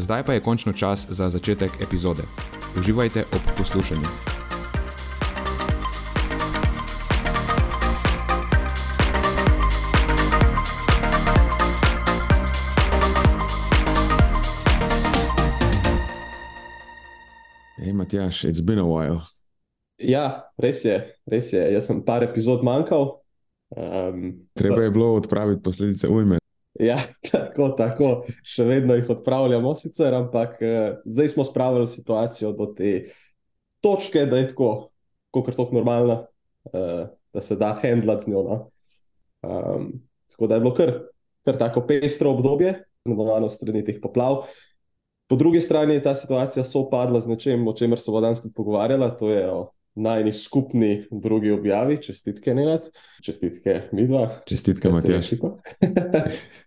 Zdaj 0.00 0.22
pa 0.24 0.32
je 0.32 0.40
končno 0.40 0.72
čas 0.72 1.06
za 1.08 1.30
začetek 1.30 1.70
epizode. 1.80 2.22
Uživajte 2.78 3.24
ob 3.32 3.40
poslušanju. 3.58 4.08
Hej, 17.76 17.92
Matjaš, 17.92 18.44
it's 18.44 18.64
been 18.64 18.78
a 18.78 18.84
while. 18.84 19.20
Ja, 19.98 20.48
res 20.56 20.84
je, 20.84 20.96
res 21.26 21.52
je. 21.52 21.72
Jaz 21.72 21.86
sem 21.92 22.00
par 22.04 22.24
epizod 22.24 22.64
manjkal. 22.64 23.20
Um, 23.76 24.32
Treba 24.54 24.82
je 24.82 24.90
bilo 24.90 25.14
odpraviti 25.14 25.62
posledice 25.62 26.08
ujme. 26.08 26.39
Ja, 26.78 26.98
tako, 27.30 27.72
tako, 27.78 28.10
še 28.46 28.64
vedno 28.68 28.94
jih 28.98 29.08
odpravljamo, 29.10 29.72
sicer, 29.74 30.14
ampak 30.14 30.60
uh, 30.62 30.76
zdaj 31.04 31.32
smo 31.34 31.44
spravili 31.44 31.88
situacijo 31.88 32.52
do 32.56 32.70
te 32.76 32.92
točke, 33.82 34.26
da 34.30 34.38
je 34.38 34.50
tako, 34.52 34.90
kot 35.34 35.50
je 35.50 35.56
tako 35.56 35.80
normalna, 35.80 36.20
uh, 36.70 37.08
da 37.34 37.42
se 37.42 37.56
da 37.58 37.72
handlati 37.82 38.28
z 38.28 38.34
njo. 38.34 38.44
No? 38.46 38.60
Um, 39.42 39.92
tako 40.30 40.46
da 40.46 40.54
je 40.54 40.60
bilo 40.60 40.74
kar, 40.74 40.92
kar 41.44 41.58
tako 41.58 41.82
pestro 41.88 42.30
obdobje, 42.36 42.74
znamenovano 43.04 43.48
strani 43.48 43.84
teh 43.84 43.98
poplav. 44.02 44.44
Po 45.30 45.36
drugi 45.38 45.60
strani 45.60 45.94
je 45.94 46.02
ta 46.02 46.14
situacija 46.14 46.64
sopadla 46.64 47.20
z 47.20 47.30
nečem, 47.30 47.66
o 47.68 47.74
čemer 47.74 47.98
se 47.98 48.10
bo 48.10 48.20
danes 48.20 48.42
tudi 48.42 48.54
pogovarjala, 48.54 49.10
to 49.16 49.30
je 49.30 49.44
o 49.50 49.70
najni 49.94 50.32
skupni 50.32 51.04
drugi 51.10 51.50
objavi, 51.50 52.02
čestitke 52.02 52.54
Nenad, 52.54 52.88
čestitke 53.22 53.80
Midva. 53.92 54.28
Čestitke 54.46 54.88
Matjaš. 54.88 55.32
uh, 55.32 55.40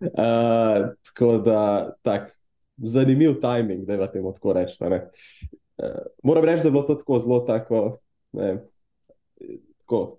tako 1.07 1.37
da, 1.37 1.93
tak, 2.01 2.39
zanimiv 2.77 3.39
timing, 3.41 3.85
da 3.85 3.93
je 3.93 4.11
temu 4.11 4.33
tako 4.33 4.53
reči. 4.53 4.77
Uh, 4.83 4.89
moram 6.23 6.45
reči, 6.45 6.63
da 6.63 6.67
je 6.67 6.71
bilo 6.71 6.83
to 6.83 6.95
tako 6.95 7.19
zelo 7.19 7.39
tako, 7.39 7.97
ne, 8.31 8.57
tako 9.77 10.17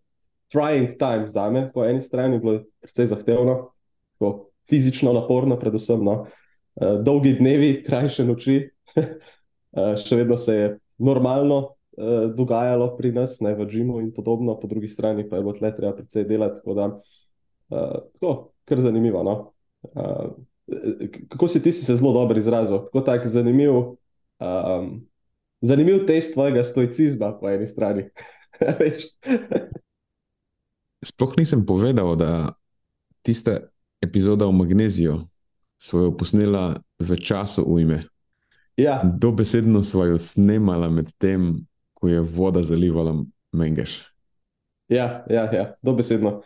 trying 0.54 0.98
time 0.98 1.28
za 1.28 1.50
me, 1.50 1.72
po 1.72 1.84
eni 1.84 2.02
strani 2.02 2.38
bilo 2.38 2.60
precej 2.80 3.06
zahtevno, 3.06 3.70
tako 4.12 4.50
fizično 4.68 5.12
naporno, 5.12 5.58
predvsem 5.58 6.04
no. 6.04 6.26
uh, 6.74 7.04
dolgi 7.04 7.32
dnevi, 7.32 7.82
krajše 7.86 8.24
noči, 8.24 8.70
uh, 8.96 9.94
še 10.00 10.16
vedno 10.16 10.36
se 10.36 10.54
je 10.54 10.78
normalno 10.98 11.73
dogajalo 12.36 12.96
pri 12.96 13.12
nas, 13.12 13.40
ne 13.40 13.54
v 13.54 13.66
Džimu 13.66 14.00
in 14.00 14.12
podobno, 14.14 14.56
po 14.60 14.66
drugi 14.66 14.88
strani 14.88 15.28
pa 15.28 15.36
je 15.36 15.42
bilo 15.42 15.54
tle 15.54 15.74
treba 15.76 15.94
precej 15.96 16.24
delati. 16.24 16.60
Tako 16.60 16.74
da, 16.74 16.86
uh, 16.88 17.98
tako, 18.12 18.50
kar 18.64 18.80
zanimivo. 18.80 19.22
No? 19.22 19.52
Uh, 19.82 20.32
kako 21.28 21.48
si 21.48 21.62
ti 21.62 21.72
si 21.72 21.84
se 21.84 21.96
zelo 21.96 22.12
dobro 22.12 22.38
izrazil? 22.38 22.78
Tako 22.84 23.00
tak 23.00 23.26
zanimiv, 23.26 23.72
um, 23.74 25.06
zanimiv 25.60 26.06
test 26.06 26.34
tvojega 26.34 26.64
stoicizma 26.64 27.38
po 27.40 27.50
eni 27.50 27.66
strani. 27.66 28.04
Sploh 31.04 31.34
nisem 31.36 31.66
povedal, 31.66 32.16
da 32.16 32.52
tiste 33.22 33.68
epizode 34.02 34.44
o 34.44 34.52
magneziju 34.52 35.20
svojo 35.76 36.16
posnela 36.16 36.80
v 36.98 37.16
času 37.16 37.64
ujme. 37.66 38.02
Ja. 38.76 39.02
Dobesedno 39.04 39.82
svojo 39.82 40.18
snemala 40.18 40.88
med 40.90 41.12
tem, 41.18 41.66
ko 42.04 42.12
je 42.12 42.20
voda 42.20 42.60
zalivala 42.60 43.16
mengeš. 43.56 44.04
Ja, 44.92 45.24
ja, 45.32 45.48
ja 45.48 45.64
dobesedno. 45.80 46.42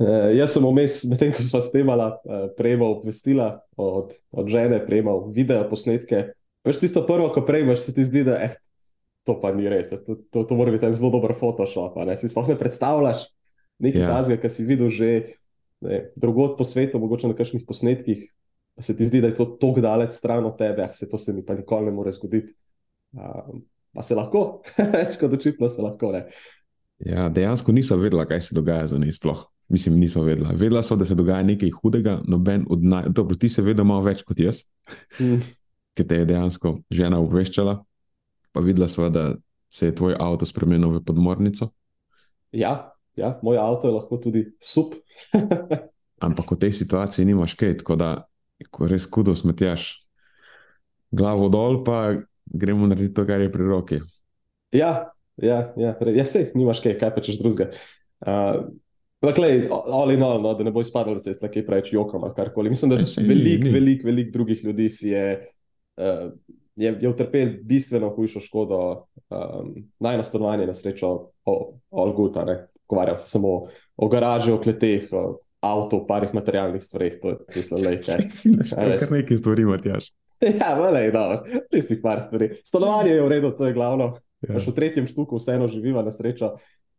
Uh, 0.00 0.32
jaz 0.32 0.54
sem 0.56 0.64
vmes, 0.64 1.02
medtem 1.12 1.28
ko 1.36 1.44
smo 1.44 1.60
snemali, 1.60 2.06
uh, 2.24 2.46
prejemal 2.56 2.96
obvestila 2.96 3.50
od, 3.76 4.16
od 4.32 4.48
žene, 4.48 4.78
prejemal 4.86 5.26
video 5.28 5.66
posnetke. 5.68 6.30
Veš 6.64 6.80
tisto 6.80 7.02
prvo, 7.04 7.28
ko 7.36 7.44
prejmeš, 7.44 7.84
se 7.84 7.92
ti 7.92 8.06
zdi, 8.08 8.22
da 8.24 8.38
eh, 8.46 8.56
to 9.28 9.36
pa 9.42 9.52
ni 9.52 9.68
res, 9.68 9.92
to, 9.92 10.16
to, 10.32 10.46
to 10.48 10.56
mora 10.56 10.72
biti 10.72 10.88
en 10.88 10.96
zelo 10.96 11.12
dober 11.12 11.36
Photoshop. 11.36 12.00
Ne? 12.08 12.16
Si 12.16 12.32
sploh 12.32 12.48
ne 12.48 12.56
predstavljaš 12.56 13.28
nekaj 13.84 14.02
ja. 14.06 14.08
tazga, 14.08 14.40
kar 14.40 14.54
si 14.56 14.64
videl 14.64 14.88
že 14.88 15.36
drugod 16.16 16.56
po 16.56 16.64
svetu, 16.64 16.96
mogoče 16.96 17.28
na 17.28 17.36
kakšnih 17.36 17.68
posnetkih. 17.68 18.24
Pa 18.74 18.82
se 18.82 18.96
ti 18.96 19.04
zdi, 19.04 19.20
da 19.20 19.28
je 19.28 19.36
to 19.36 19.44
tako 19.60 19.84
daleč 19.84 20.16
stran 20.16 20.48
od 20.48 20.56
tebe, 20.56 20.80
ah 20.80 20.96
se 20.96 21.12
to 21.12 21.20
se 21.20 21.36
mi 21.36 21.44
pa 21.44 21.60
nikoli 21.60 21.92
ne 21.92 21.92
more 21.92 22.10
zgoditi. 22.16 22.56
Um, 23.12 23.60
pa 23.94 24.02
se 24.02 24.16
lahko, 24.18 24.62
več 24.98 25.18
kot 25.20 25.32
očitno 25.38 25.68
se 25.70 25.82
lahko. 25.82 26.12
Ne. 26.14 26.24
Ja, 27.04 27.28
dejansko 27.28 27.72
nisem 27.72 28.00
vedela, 28.00 28.26
kaj 28.28 28.40
se 28.48 28.56
dogaja 28.56 28.86
za 28.86 28.98
njih. 28.98 29.18
Mislim, 29.68 29.96
nisem 29.98 30.22
vedela. 30.22 30.52
Vedela 30.52 30.82
so, 30.82 30.96
da 30.96 31.04
se 31.04 31.14
dogaja 31.14 31.42
nekaj 31.42 31.70
hudega, 31.70 32.18
noben 32.28 32.66
od 32.70 32.84
naj. 32.84 33.08
Dobro, 33.16 33.36
ti 33.36 33.48
se 33.48 33.62
vedno 33.62 33.84
malo 33.84 34.04
več 34.04 34.22
kot 34.22 34.40
jaz, 34.40 34.66
mm. 35.20 35.40
ki 35.96 36.06
te 36.08 36.20
je 36.20 36.28
dejansko 36.28 36.78
žena 36.90 37.20
obveščala. 37.22 37.78
Pa 38.54 38.62
videla 38.62 38.88
sva, 38.88 39.08
da 39.08 39.32
se 39.72 39.88
je 39.88 39.94
tvoj 39.94 40.18
avto 40.20 40.46
spremenil 40.46 40.98
v 40.98 41.04
podmornico. 41.06 41.72
Ja, 42.54 42.92
ja 43.18 43.38
moj 43.42 43.58
avto 43.58 43.88
je 43.88 43.96
lahko 43.96 44.20
tudi 44.22 44.44
sup. 44.62 44.94
Ampak 46.26 46.54
v 46.54 46.60
tej 46.60 46.72
situaciji 46.76 47.26
nimaš 47.26 47.56
kaj, 47.58 47.78
tako 47.82 47.96
da, 47.98 48.10
res 48.86 49.08
kudo 49.10 49.34
smetiš, 49.34 50.04
glavo 51.10 51.48
dol, 51.50 51.82
pa 51.86 52.14
gremo 52.54 52.86
narediti 52.86 53.14
to, 53.14 53.26
kar 53.26 53.42
je 53.42 53.52
pri 53.52 53.66
roki. 53.68 54.00
Ja, 54.74 55.10
ja, 55.36 55.74
ja, 55.76 55.94
ja 56.14 56.26
se, 56.26 56.48
nimaš 56.54 56.80
kaj, 56.84 56.96
kaj 56.98 57.14
pa 57.14 57.22
češ 57.24 57.42
drugega. 57.42 57.70
Uh, 58.24 58.64
Klej, 59.24 59.70
all 59.72 60.12
in 60.12 60.20
all, 60.20 60.42
no, 60.42 60.50
da 60.52 60.66
ne 60.66 60.72
bo 60.74 60.82
izpadlo, 60.84 61.14
da 61.16 61.20
se 61.22 61.32
jaz 61.32 61.38
nekaj 61.40 61.62
preveč 61.64 61.92
jokam 61.94 62.26
ali 62.26 62.34
karkoli. 62.36 62.68
Mislim, 62.68 62.90
da 62.92 62.98
veliko, 63.16 63.70
veliko 63.72 64.06
velik 64.06 64.32
drugih 64.32 64.64
ljudi 64.64 64.88
je, 65.00 65.40
uh, 65.96 66.26
je, 66.76 66.98
je 67.00 67.08
utrpel 67.08 67.54
bistveno 67.62 68.10
hujšo 68.12 68.42
škodo 68.44 68.80
um, 69.30 69.70
na 70.00 70.12
eno 70.12 70.24
stanovanje, 70.24 70.66
na 70.66 70.74
srečo, 70.74 71.30
good, 71.94 72.36
ne. 72.46 72.66
Govarjal 72.88 73.16
sem 73.16 73.40
samo 73.40 73.54
o 73.96 74.08
garaži, 74.12 74.52
o 74.52 74.60
kleteh, 74.60 75.08
o 75.12 75.38
avtu, 75.64 76.02
o 76.02 76.06
parih 76.06 76.34
materialnih 76.34 76.84
stvareh. 76.84 77.16
To 77.22 77.32
je, 77.32 77.38
mislim, 77.56 77.80
le, 77.80 77.96
kaj. 78.04 78.98
Kar 79.00 79.12
nekaj 79.12 79.40
stvari, 79.40 79.64
Matjaš. 79.64 80.12
Ja, 80.60 80.74
vele, 80.78 81.08
no, 81.14 81.24
tistih 81.72 82.00
par 82.02 82.20
stvari. 82.20 82.50
Stanovanje 82.64 83.14
je 83.14 83.22
v 83.22 83.28
redu, 83.28 83.50
to 83.56 83.66
je 83.66 83.76
glavno. 83.76 84.14
Ja. 84.44 84.60
V 84.60 84.74
tretjem 84.76 85.06
štuku 85.08 85.40
vseeno 85.40 85.68
živiva 85.68 86.04
na 86.04 86.12
srečo. 86.12 86.54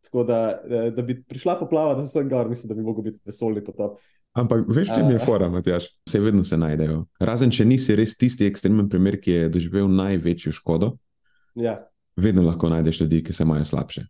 Tako 0.06 0.24
da, 0.24 0.40
eh, 0.70 0.90
da 0.94 1.02
bi 1.02 1.18
prišla 1.22 1.58
poplava, 1.58 1.94
da 1.94 2.04
vse 2.06 2.24
gor, 2.30 2.48
mislim, 2.48 2.68
da 2.68 2.74
bi 2.74 2.86
lahko 2.86 3.02
bil 3.02 3.16
vesolni 3.26 3.64
potop. 3.64 3.98
Ampak 4.36 4.66
veš, 4.68 4.90
če 4.92 5.02
mi 5.06 5.14
je 5.14 5.20
fora, 5.24 5.48
Matjaš, 5.48 5.88
vse 6.06 6.20
vedno 6.20 6.44
se 6.44 6.58
najdejo. 6.60 7.06
Razen 7.24 7.50
če 7.50 7.64
nisi 7.64 7.96
res 7.96 8.12
tisti 8.20 8.46
ekstremen 8.50 8.90
primer, 8.92 9.16
ki 9.20 9.32
je 9.32 9.48
doživel 9.54 9.88
največjo 9.88 10.52
škodo. 10.52 10.92
Ja. 11.56 11.78
Vedno 12.20 12.44
lahko 12.44 12.68
najdeš 12.68 13.00
ljudi, 13.00 13.22
ki 13.24 13.32
se 13.32 13.46
imajo 13.46 13.64
slabše. 13.64 14.04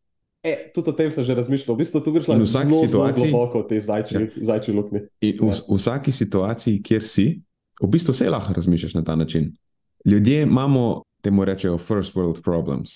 E, 0.47 0.71
tudi 0.75 0.91
o 0.91 0.95
tem 0.95 1.11
sem 1.11 1.25
že 1.27 1.35
razmišljal. 1.35 1.75
V 1.75 1.83
bistvu 1.83 2.03
tu 2.03 2.13
greš 2.15 2.29
na 2.31 2.39
zelo 2.43 3.07
globoko 3.15 3.63
v 3.65 3.69
tej 3.71 3.81
zajčji, 3.87 4.19
ja. 4.19 4.47
zajčji 4.51 4.75
luknji. 4.75 5.01
V, 5.23 5.33
v, 5.43 5.51
v 5.51 5.79
vsaki 5.79 6.15
situaciji, 6.15 6.83
kjer 6.87 7.07
si, 7.07 7.27
v 7.83 7.89
bistvu 7.89 8.13
vse 8.13 8.31
lahko 8.31 8.53
razmišljaš 8.53 8.95
na 8.95 9.05
ta 9.05 9.17
način. 9.17 9.53
Ljudje 10.05 10.43
imamo, 10.43 11.03
temu 11.23 11.45
rečejo, 11.45 11.79
first 11.79 12.15
world 12.15 12.43
problems. 12.43 12.91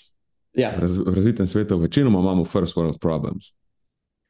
Ja. 0.55 0.73
Raz, 0.77 0.97
v 0.97 1.15
razvitem 1.15 1.47
svetu 1.47 1.79
večinoma 1.79 2.19
imamo 2.19 2.44
first 2.44 2.77
world 2.77 2.99
problems. 2.99 3.44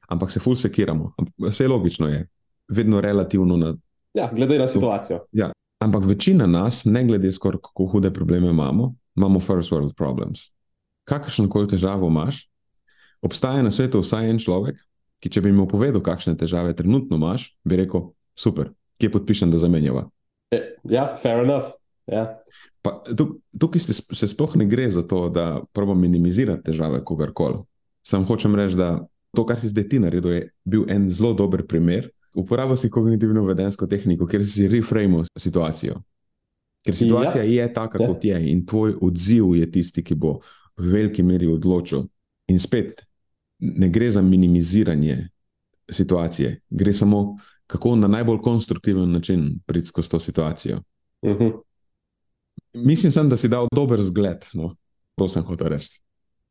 Ampak 0.08 0.30
se 0.30 0.40
ful 0.40 0.56
sekiramo. 0.56 1.12
Vse 1.38 1.68
logično 1.68 2.08
je, 2.08 2.28
vedno 2.68 3.00
relativno. 3.00 3.56
Na, 3.56 3.76
ja, 4.14 4.30
glede 4.32 4.58
na 4.58 4.66
situacijo. 4.66 5.18
Ja. 5.32 5.52
Ampak 5.80 6.04
večina 6.04 6.46
nas, 6.46 6.84
ne 6.84 7.04
glede 7.04 7.32
skoraj 7.32 7.60
kako 7.62 7.86
hude 7.86 8.10
probleme 8.12 8.48
imamo, 8.48 8.94
imamo 9.16 9.40
first 9.40 9.72
world 9.72 9.94
problems. 9.96 10.40
Kakršno 11.04 11.48
koli 11.48 11.68
težavo 11.68 12.06
imaš, 12.06 12.50
obstaja 13.22 13.62
na 13.62 13.70
svetu 13.70 14.00
vsaj 14.00 14.30
en 14.30 14.38
človek, 14.38 14.76
ki 15.20 15.28
če 15.28 15.40
bi 15.40 15.52
mi 15.52 15.68
povedal, 15.68 16.02
kakšne 16.02 16.36
težave 16.36 16.74
trenutno 16.76 17.16
imaš, 17.16 17.56
bi 17.64 17.76
rekel: 17.76 18.10
super, 18.38 18.72
kje 19.00 19.12
podpišem, 19.12 19.50
da 19.50 19.58
zamenjava. 19.58 20.08
Ja, 20.88 21.16
fair 21.22 21.44
enough. 21.44 21.76
Ja. 22.10 22.24
Pa, 22.82 23.02
tuk, 23.16 23.36
tukaj 23.58 23.80
se, 23.80 23.94
se 23.94 24.28
sploh 24.28 24.56
ne 24.58 24.66
gre 24.66 24.88
za 24.90 25.02
to, 25.06 25.28
da 25.28 25.62
probam 25.72 26.00
minimizirati 26.00 26.70
težave 26.70 27.04
kogarkoli. 27.04 27.62
Sam 28.06 28.24
hočem 28.26 28.56
reči, 28.58 28.78
da 28.80 29.06
to, 29.36 29.44
kar 29.46 29.60
si 29.60 29.70
zdaj 29.70 29.88
ti 29.88 30.00
naredil, 30.02 30.32
je 30.32 30.46
bil 30.64 30.86
en 30.90 31.10
zelo 31.10 31.32
dober 31.38 31.66
primer. 31.66 32.08
Uporabil 32.36 32.78
si 32.78 32.90
kognitivno 32.90 33.42
vedensko 33.46 33.86
tehniko, 33.90 34.26
ker 34.30 34.42
si 34.46 34.68
reframed 34.70 35.30
situacijo. 35.38 36.00
Ker 36.86 36.96
situacija 36.96 37.44
ja. 37.44 37.62
je 37.62 37.74
taka, 37.74 38.00
ja. 38.00 38.08
kot 38.08 38.24
je, 38.24 38.38
in 38.50 38.64
tvoj 38.66 38.94
odziv 39.02 39.54
je 39.58 39.66
tisti, 39.70 40.04
ki 40.06 40.16
bo 40.16 40.38
v 40.78 40.92
veliki 40.94 41.22
meri 41.26 41.50
odločil. 41.50 42.06
In 42.50 42.58
spet, 42.58 43.04
ne 43.60 43.90
gre 43.92 44.08
za 44.10 44.22
minimiziranje 44.22 45.28
situacije, 45.90 46.54
gre 46.70 46.92
samo, 46.96 47.36
kako 47.70 47.96
na 47.96 48.08
najbolj 48.08 48.38
konstruktiven 48.42 49.10
način 49.10 49.60
priti 49.66 49.86
skozi 49.86 50.10
to 50.10 50.18
situacijo. 50.18 50.80
Uh 51.22 51.30
mhm. 51.30 51.44
-huh. 51.44 51.60
Mislim, 52.74 53.12
sem, 53.12 53.28
da 53.28 53.36
si 53.36 53.48
dal 53.48 53.66
dober 53.72 54.02
zgled, 54.02 54.46
no, 54.54 54.76
to 55.14 55.28
sem 55.28 55.42
hotel 55.42 55.68
reči. 55.68 56.00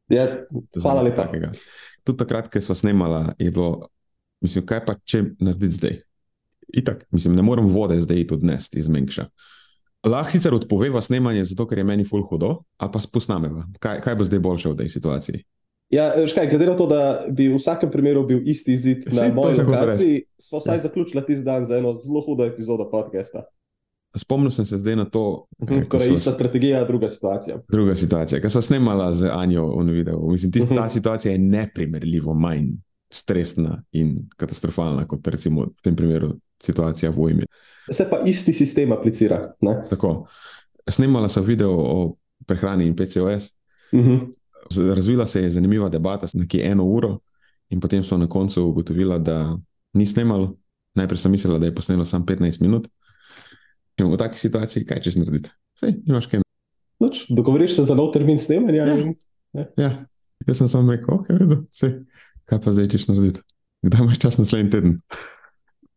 Ja, 0.09 0.45
hvala 0.81 1.01
lepa. 1.01 1.31
Tudi 2.03 2.17
takrat, 2.17 2.49
ko 2.53 2.61
smo 2.61 2.75
snemali, 2.75 3.33
je 3.39 3.51
bilo, 3.51 3.87
mislim, 4.41 4.65
kaj 4.65 4.85
pa 4.85 4.95
če 5.03 5.23
narediti 5.39 5.75
zdaj. 5.75 6.01
Itak, 6.67 7.05
mislim, 7.11 7.35
ne 7.35 7.41
morem 7.41 7.67
vode 7.67 8.01
zdaj 8.01 8.19
iti 8.19 8.33
odnesti 8.33 8.79
iz 8.79 8.87
Menkša. 8.87 9.25
Lahko 10.03 10.31
sicer 10.31 10.53
odpoveva 10.53 11.01
snemanje, 11.01 11.43
zato 11.43 11.67
ker 11.67 11.77
je 11.77 11.83
meni 11.83 12.05
full 12.07 12.23
hudo, 12.23 12.63
a 12.77 12.91
pa 12.91 12.99
spustnameva. 12.99 13.65
Kaj, 13.79 14.01
kaj 14.01 14.15
bo 14.15 14.25
zdaj 14.25 14.39
boljše 14.39 14.69
v 14.69 14.75
tej 14.75 14.89
situaciji? 14.89 15.43
Ja, 15.89 16.13
škaj, 16.27 16.49
glede 16.49 16.65
na 16.65 16.75
to, 16.77 16.85
da 16.87 17.25
bi 17.29 17.47
v 17.49 17.57
vsakem 17.57 17.89
primeru 17.91 18.21
bil 18.27 18.43
isti 18.45 18.77
zid 18.77 19.07
na 19.09 19.33
moji 19.33 19.57
lokaciji, 19.57 20.21
smo 20.37 20.59
vsaj 20.59 20.77
ja. 20.77 20.81
zaključili 20.81 21.23
tisti 21.25 21.45
dan 21.45 21.65
za 21.65 21.77
eno 21.77 21.95
zelo 22.05 22.21
hudo 22.21 22.45
epizodo 22.45 22.89
podcasta. 22.91 23.43
Spomnil 24.17 24.51
sem 24.51 24.65
se 24.65 24.77
zdaj 24.77 24.95
na 24.95 25.05
to, 25.05 25.47
mhm, 25.61 25.81
torej 25.89 26.07
je 26.07 26.13
ista 26.13 26.31
strategija, 26.31 26.83
druga 26.85 27.09
situacija. 27.09 27.57
Druga 27.71 27.95
situacija, 27.95 28.41
ki 28.41 28.49
sem 28.49 28.61
snemala 28.61 29.13
z 29.13 29.29
Anjo 29.33 29.67
v 29.77 29.91
videu. 29.91 30.29
Mislim, 30.29 30.51
tista, 30.51 30.75
ta 30.75 30.81
mhm. 30.81 30.93
situacija 30.93 31.31
je 31.31 31.37
neprimerljivo 31.37 32.33
manj 32.33 32.69
stresna 33.09 33.83
in 33.91 34.29
katastrofalna 34.37 35.07
kot 35.07 35.27
recimo 35.27 35.65
v 35.65 35.81
tem 35.83 35.95
primeru 35.95 36.35
situacija 36.61 37.11
v 37.11 37.21
Ujmi. 37.21 37.45
Se 37.91 38.05
pa 38.09 38.21
isti 38.25 38.53
sistem 38.53 38.91
aplicira. 38.91 39.53
Ne? 39.61 39.83
Tako. 39.89 40.27
Snemala 40.89 41.27
sem 41.27 41.43
video 41.43 41.71
o 41.71 42.15
prehrani 42.45 42.87
in 42.87 42.95
PCOS. 42.95 43.55
Uh 43.91 43.99
-huh. 43.99 44.19
Razvila 44.95 45.27
se 45.27 45.41
je 45.41 45.51
zanimiva 45.51 45.89
debata, 45.89 46.27
nekje 46.33 46.71
eno 46.71 46.85
uro, 46.85 47.17
in 47.69 47.79
potem 47.79 48.03
so 48.03 48.17
na 48.17 48.27
koncu 48.27 48.63
ugotovila, 48.65 49.17
da 49.17 49.57
ni 49.93 50.07
snimalo. 50.07 50.55
Najprej 50.95 51.17
sem 51.17 51.31
mislila, 51.31 51.59
da 51.59 51.65
je 51.65 51.75
posnelo 51.75 52.05
samo 52.05 52.25
15 52.25 52.61
minut. 52.61 52.87
In 53.99 54.11
v 54.11 54.17
taki 54.17 54.39
situaciji, 54.39 54.85
kaj 54.85 55.01
češ 55.01 55.19
narediti? 55.19 55.51
Sej, 55.79 55.95
imaš 56.07 56.27
kaj. 56.31 56.41
Noč, 56.99 57.25
dogovoriš 57.29 57.75
se 57.75 57.83
za 57.83 57.95
nov 57.95 58.11
termin 58.13 58.39
snemanja. 58.39 58.85
Ja. 58.85 58.97
In, 58.97 59.13
ja. 59.53 59.65
ja, 59.77 59.91
jaz 60.47 60.57
sem 60.57 60.67
samo 60.67 60.91
rekel, 60.91 61.13
ok, 61.15 61.29
redo, 61.29 61.61
sej, 61.71 61.99
kaj 62.49 62.61
pa 62.63 62.73
zdaj 62.75 62.89
češ 62.95 63.07
narediti? 63.11 63.43
Kdaj 63.85 64.03
imaš 64.03 64.19
čas 64.19 64.37
naslednji 64.37 64.71
teden? 64.71 64.97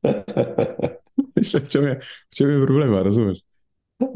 Mislim, 1.37 1.67
če 1.69 1.79
je, 1.79 1.95
če 2.35 2.47
je 2.47 2.61
problema, 2.65 3.03
razumeš? 3.03 3.43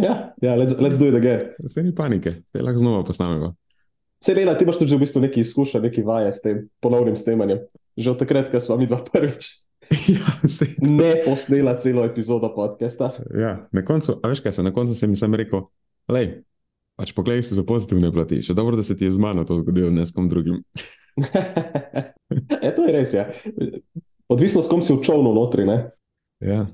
Ja, 0.03 0.35
ja 0.43 0.57
let's, 0.59 0.79
let's 0.83 0.99
do 0.99 1.09
it 1.11 1.15
again. 1.15 1.71
Se 1.71 1.83
ni 1.83 1.95
panike, 1.95 2.33
te 2.53 2.63
lahko 2.63 2.79
znova 2.79 3.05
posnamemo. 3.07 3.55
Se 4.27 4.35
Lena, 4.35 4.57
ti 4.59 4.65
imaš 4.65 4.79
tudi 4.79 4.97
v 4.97 4.99
bistvu 4.99 5.21
neki 5.23 5.41
izkušnja, 5.41 5.81
neki 5.81 6.03
vaje 6.03 6.33
s 6.33 6.43
tem 6.43 6.65
ponovnim 6.83 7.15
snemanjem. 7.17 7.61
Že 7.97 8.11
od 8.11 8.19
takrat, 8.19 8.49
ko 8.51 8.59
smo 8.61 8.77
mi 8.77 8.89
dva 8.91 8.99
prvič. 8.99 9.47
ja, 10.17 10.33
ne 10.83 11.13
posnela 11.23 11.77
celo 11.79 12.03
epizodo 12.05 12.51
podcasta. 12.55 13.13
Ja, 13.39 13.69
na 13.71 13.85
koncu, 13.87 14.19
a 14.19 14.33
veš 14.33 14.43
kaj 14.43 14.57
se, 14.59 14.65
na 14.67 14.75
koncu 14.75 14.99
sem 14.99 15.15
jim 15.15 15.39
rekel, 15.39 15.69
lej, 16.11 16.43
pač 16.99 17.15
pogledaj 17.15 17.47
se 17.47 17.61
za 17.61 17.63
pozitivne 17.63 18.11
plati. 18.11 18.43
Še 18.43 18.59
dobro, 18.59 18.75
da 18.75 18.83
se 18.83 18.99
ti 18.99 19.07
je 19.07 19.15
z 19.15 19.23
mano 19.23 19.47
to 19.47 19.61
zgodilo, 19.63 19.95
ne 19.95 20.03
s 20.03 20.11
kom 20.11 20.27
drugim. 20.27 20.59
e, 22.67 22.75
to 22.75 22.83
je 22.83 22.99
res, 22.99 23.15
ja. 23.15 23.31
Odvisno, 24.27 24.67
s 24.67 24.73
kom 24.73 24.83
si 24.83 24.91
v 24.91 25.07
čovnu 25.07 25.31
notri, 25.39 25.71
ne? 25.71 25.85
Ja. 26.43 26.65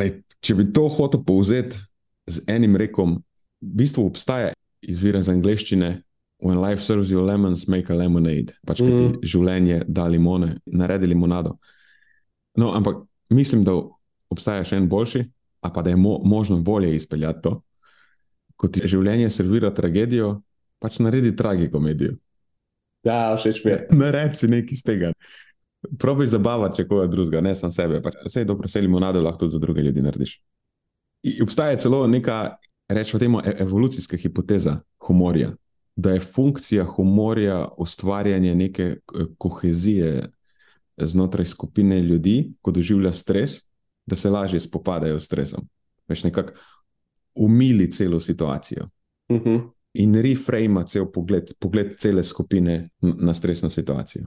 Lej, 0.00 0.22
če 0.40 0.56
bi 0.56 0.70
to 0.72 0.88
hotel 0.88 1.28
povzeti 1.28 1.76
z 2.24 2.48
enim 2.48 2.80
rekom, 2.80 3.18
v 3.60 3.74
bistvu 3.84 4.08
obstaja 4.08 4.54
izvira 4.80 5.20
iz 5.20 5.28
angleščine, 5.28 5.98
When 6.40 6.56
life 6.60 6.80
serves 6.80 7.10
you 7.10 7.20
lemons, 7.20 7.68
make 7.68 7.92
a 7.92 7.96
lemonade. 7.96 8.54
Pač, 8.66 8.80
ki 8.80 8.88
ti 8.88 9.04
mm. 9.04 9.18
življenje 9.28 9.82
da 9.88 10.06
limone, 10.08 10.54
naredi 10.64 11.10
limonado. 11.10 11.58
No, 12.56 12.72
ampak 12.72 13.02
mislim, 13.28 13.64
da 13.66 13.74
obstaja 14.32 14.64
še 14.64 14.78
en 14.80 14.88
boljši, 14.88 15.26
a 15.60 15.68
pa 15.68 15.84
da 15.84 15.92
je 15.92 15.98
mo 16.00 16.16
možno 16.24 16.60
bolje 16.64 16.94
izpeljati 16.96 17.44
to. 17.44 17.58
Ko 18.56 18.68
ti 18.72 18.88
življenje 18.88 19.28
servira 19.32 19.68
tragedijo, 19.76 20.38
pač 20.80 20.98
naredi 21.04 21.34
tragikomedijo. 21.36 22.16
Ja, 23.04 23.36
všeč 23.36 23.62
mi 23.64 23.74
je. 23.74 23.78
Naredi 24.00 24.50
nekaj 24.56 24.76
iz 24.76 24.84
tega. 24.84 25.12
Probi 26.00 26.28
zabavati, 26.28 26.80
če 26.80 26.88
koga 26.88 27.06
drugega, 27.08 27.44
ne 27.44 27.54
samo 27.56 27.72
sebe. 27.72 28.00
Pač, 28.04 28.16
vse 28.24 28.44
je 28.44 28.48
dobro, 28.48 28.68
vse 28.68 28.80
limonado 28.84 29.20
lahko 29.24 29.44
tudi 29.44 29.56
za 29.56 29.60
druge 29.60 29.84
ljudi 29.84 30.04
narediš. 30.04 30.38
In 31.28 31.44
obstaja 31.44 31.76
celo 31.80 32.06
neka, 32.08 32.42
rečemo 32.88 33.20
temu, 33.20 33.40
e-, 33.44 33.58
evolucijska 33.64 34.16
hipoteza 34.20 34.78
humorja 35.04 35.52
da 36.00 36.10
je 36.10 36.20
funkcija 36.20 36.84
humorja 36.84 37.68
ustvarjanje 37.78 38.54
neke 38.54 38.82
eh, 38.82 38.96
kohezije 39.38 40.30
znotraj 40.96 41.46
skupine 41.46 42.02
ljudi, 42.02 42.52
ko 42.60 42.70
doživlja 42.70 43.12
stres, 43.12 43.50
da 44.06 44.16
se 44.16 44.30
lažje 44.30 44.60
spopadajo 44.60 45.20
s 45.20 45.24
stresom. 45.24 45.68
Veš, 46.08 46.24
nekako 46.24 46.52
umili 47.34 47.92
celo 47.92 48.20
situacijo 48.20 48.88
uh 49.28 49.36
mhm. 49.36 49.48
-huh. 49.48 49.70
in 49.92 50.14
reframe 50.14 50.86
cel 50.86 51.06
pogled, 51.12 51.52
pogled 51.58 51.98
cele 51.98 52.22
skupine 52.22 52.88
na 53.00 53.34
stresno 53.34 53.70
situacijo. 53.70 54.26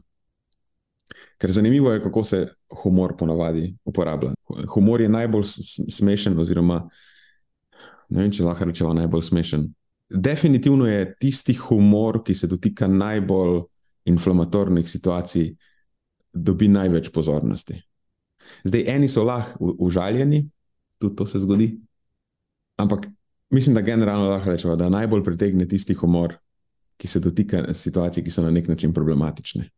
Ker 1.38 1.52
zanimivo 1.52 1.92
je, 1.92 2.02
kako 2.02 2.24
se 2.24 2.48
humor 2.84 3.14
ponavadi 3.18 3.78
uporablja. 3.86 4.34
Humor 4.74 5.02
je 5.02 5.10
najbolj 5.10 5.44
smešen, 5.90 6.40
oziroma 6.40 6.90
ne 8.10 8.22
vem, 8.22 8.32
če 8.32 8.44
lahko 8.44 8.66
rečemo 8.66 8.94
najbolj 8.94 9.22
smešen 9.22 9.74
definitivno 10.10 10.88
je 10.88 11.16
tisti 11.20 11.54
humor, 11.54 12.24
ki 12.24 12.36
se 12.36 12.48
dotika 12.48 12.88
najbolj 12.88 13.62
inflamatornih 14.06 14.90
situacij, 14.90 15.54
dobi 16.34 16.68
največ 16.68 17.10
pozornosti. 17.14 17.80
Zdaj, 18.64 18.84
eni 18.88 19.08
so 19.08 19.24
lahko 19.24 19.76
užaljeni, 19.80 20.44
tudi 21.00 21.16
to 21.16 21.26
se 21.26 21.40
zgodi, 21.40 21.70
ampak 22.78 23.08
mislim, 23.50 23.76
da 23.76 23.82
generalno 23.82 24.30
lahko 24.30 24.52
rečemo, 24.52 24.76
da 24.76 24.90
najbolj 24.90 25.24
pritegne 25.24 25.68
tisti 25.68 25.94
humor, 25.94 26.36
ki 26.98 27.08
se 27.08 27.20
dotika 27.20 27.74
situacij, 27.74 28.24
ki 28.24 28.32
so 28.32 28.44
na 28.44 28.52
nek 28.52 28.68
način 28.68 28.94
problematične. 28.94 29.70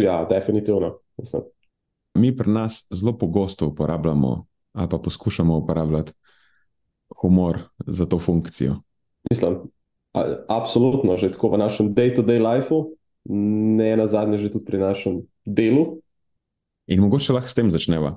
Ja, 0.00 0.24
definitivno. 0.30 0.98
Mislim. 1.18 1.42
Mi 2.14 2.36
pri 2.36 2.50
nas 2.50 2.86
zelo 2.90 3.18
pogosto 3.18 3.66
uporabljamo, 3.66 4.46
ali 4.72 4.88
pa 4.88 4.98
poskušamo 4.98 5.56
uporabljati 5.56 6.12
humor 7.20 7.58
za 7.86 8.06
to 8.06 8.18
funkcijo. 8.18 8.80
Mislim, 9.28 9.68
absolutno, 10.48 11.16
že 11.16 11.32
tako 11.34 11.54
v 11.54 11.60
našem 11.60 11.92
day-to-day 11.94 12.40
lifeu, 12.40 12.96
ne 13.28 13.96
na 13.96 14.06
zadnje, 14.06 14.38
že 14.38 14.52
tudi 14.52 14.64
pri 14.64 14.80
našem 14.80 15.22
delu. 15.44 16.00
In 16.90 17.04
mogoče 17.04 17.36
lahko 17.36 17.50
s 17.50 17.54
tem 17.54 17.70
začneva. 17.70 18.16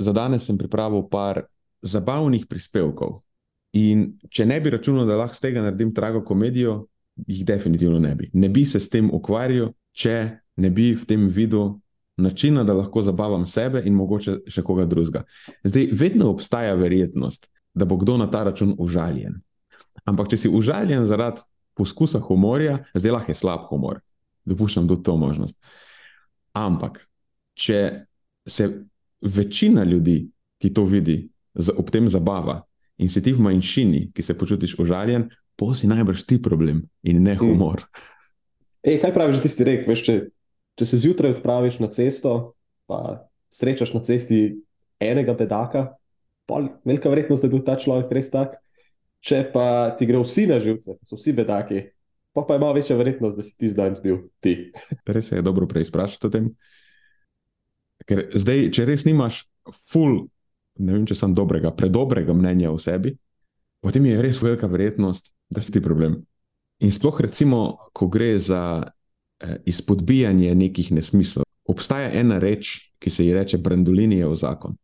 Za 0.00 0.14
danes 0.16 0.46
sem 0.46 0.56
pripravil 0.56 1.04
par 1.10 1.50
zabavnih 1.82 2.46
prispevkov. 2.48 3.20
In 3.76 4.16
če 4.32 4.46
ne 4.48 4.56
bi 4.62 4.72
računal, 4.72 5.04
da 5.06 5.18
lahko 5.20 5.36
z 5.36 5.44
tega 5.44 5.62
naredim 5.62 5.92
trago 5.94 6.24
komedijo, 6.24 6.86
jih 7.26 7.44
definitivno 7.44 7.98
ne 8.00 8.14
bi. 8.16 8.30
Ne 8.32 8.48
bi 8.48 8.64
se 8.64 8.80
s 8.80 8.88
tem 8.88 9.10
ukvarjal, 9.12 9.74
če 9.92 10.40
ne 10.56 10.70
bi 10.70 10.94
v 10.96 11.04
tem 11.06 11.28
videl 11.28 11.76
načina, 12.20 12.64
da 12.64 12.74
lahko 12.76 13.02
zabavam 13.02 13.46
sebe 13.46 13.82
in 13.84 13.94
mogoče 13.96 14.40
še 14.48 14.64
koga 14.64 14.86
drugega. 14.88 15.24
Zdaj, 15.64 15.88
vedno 15.92 16.30
obstaja 16.32 16.74
verjetnost, 16.78 17.48
da 17.74 17.84
bo 17.84 17.96
kdo 18.00 18.16
na 18.20 18.30
ta 18.30 18.44
račun 18.48 18.74
užaljen. 18.78 19.40
Ampak, 20.08 20.30
če 20.32 20.44
si 20.44 20.52
užaljen 20.52 21.06
zaradi 21.08 21.42
poskusa 21.76 22.20
humorja, 22.24 22.80
zdaj 22.94 23.14
lahko 23.14 23.32
je 23.32 23.38
slab 23.38 23.66
humor. 23.70 24.00
Dopuščam 24.48 24.88
tudi 24.88 25.04
to 25.06 25.16
možnost. 25.20 25.60
Ampak, 26.56 27.02
če 27.54 28.06
se 28.48 28.68
večina 29.20 29.84
ljudi, 29.84 30.24
ki 30.60 30.72
to 30.74 30.84
vidi, 30.84 31.22
ob 31.76 31.90
tem 31.92 32.08
zabava 32.08 32.60
in 33.00 33.08
si 33.08 33.22
ti 33.24 33.32
v 33.32 33.40
manjšini, 33.44 34.10
ki 34.12 34.22
se 34.22 34.36
počutiš 34.36 34.76
užaljen, 34.82 35.28
pa 35.56 35.72
si 35.76 35.88
najbrž 35.88 36.24
ti 36.28 36.40
problem 36.42 36.82
in 37.04 37.22
ne 37.22 37.34
mm. 37.34 37.40
humor. 37.40 37.84
Ej, 38.84 39.00
kaj 39.02 39.12
praviš, 39.12 39.42
ti 39.44 39.52
si 39.52 39.64
rekel? 39.64 39.96
Če, 39.96 40.16
če 40.80 40.88
se 40.88 41.00
zjutraj 41.00 41.36
odpraviš 41.36 41.80
na 41.82 41.90
cesto, 41.92 42.54
pa 42.88 43.28
srečaš 43.52 43.92
na 43.96 44.00
cesti 44.04 44.40
enega 45.00 45.34
bedaka, 45.36 45.90
velika 46.84 47.12
verjetnost, 47.12 47.44
da 47.44 47.48
bi 47.48 47.56
bil 47.56 47.64
ta 47.66 47.76
človek 47.80 48.12
res 48.16 48.32
tak. 48.32 48.56
Če 49.20 49.42
pa 49.52 49.92
ti 49.98 50.08
gre 50.08 50.20
vsi 50.22 50.46
na 50.48 50.56
živce, 50.62 50.96
so 51.04 51.18
vsi 51.18 51.34
bedaki, 51.36 51.82
pa, 52.32 52.46
pa 52.48 52.56
ima 52.56 52.70
večja 52.72 52.96
verjetnost, 52.96 53.36
da 53.36 53.44
si 53.44 53.56
ti 53.58 53.68
zdaj 53.68 53.98
bil 54.04 54.22
ti. 54.40 54.70
Res 55.14 55.32
je 55.32 55.42
dobro 55.44 55.68
preizprašati 55.68 56.26
o 56.26 56.32
tem. 56.32 56.48
Ker 58.08 58.24
zdaj, 58.32 58.70
če 58.72 58.86
res 58.88 59.04
nimaš 59.04 59.42
full, 59.76 60.24
ne 60.80 60.96
vem, 60.96 61.04
če 61.06 61.18
sem 61.18 61.34
dobrega, 61.36 61.74
predobrega 61.76 62.32
mnenja 62.34 62.72
o 62.72 62.78
sebi, 62.80 63.12
potem 63.84 64.08
je 64.08 64.24
res 64.24 64.40
velika 64.40 64.70
verjetnost, 64.70 65.34
da 65.52 65.60
si 65.60 65.74
ti 65.74 65.84
problem. 65.84 66.16
In 66.80 66.92
sploh, 66.94 67.20
recimo, 67.20 67.90
ko 67.92 68.08
gre 68.08 68.32
za 68.40 68.80
eh, 68.80 69.58
izpodbijanje 69.68 70.54
nekih 70.56 70.94
nesmislov, 70.96 71.44
obstaja 71.68 72.08
ena 72.16 72.40
reč, 72.40 72.94
ki 72.98 73.12
se 73.12 73.26
ji 73.26 73.36
reče 73.36 73.60
Brandolinijev 73.60 74.32
zakon. 74.40 74.79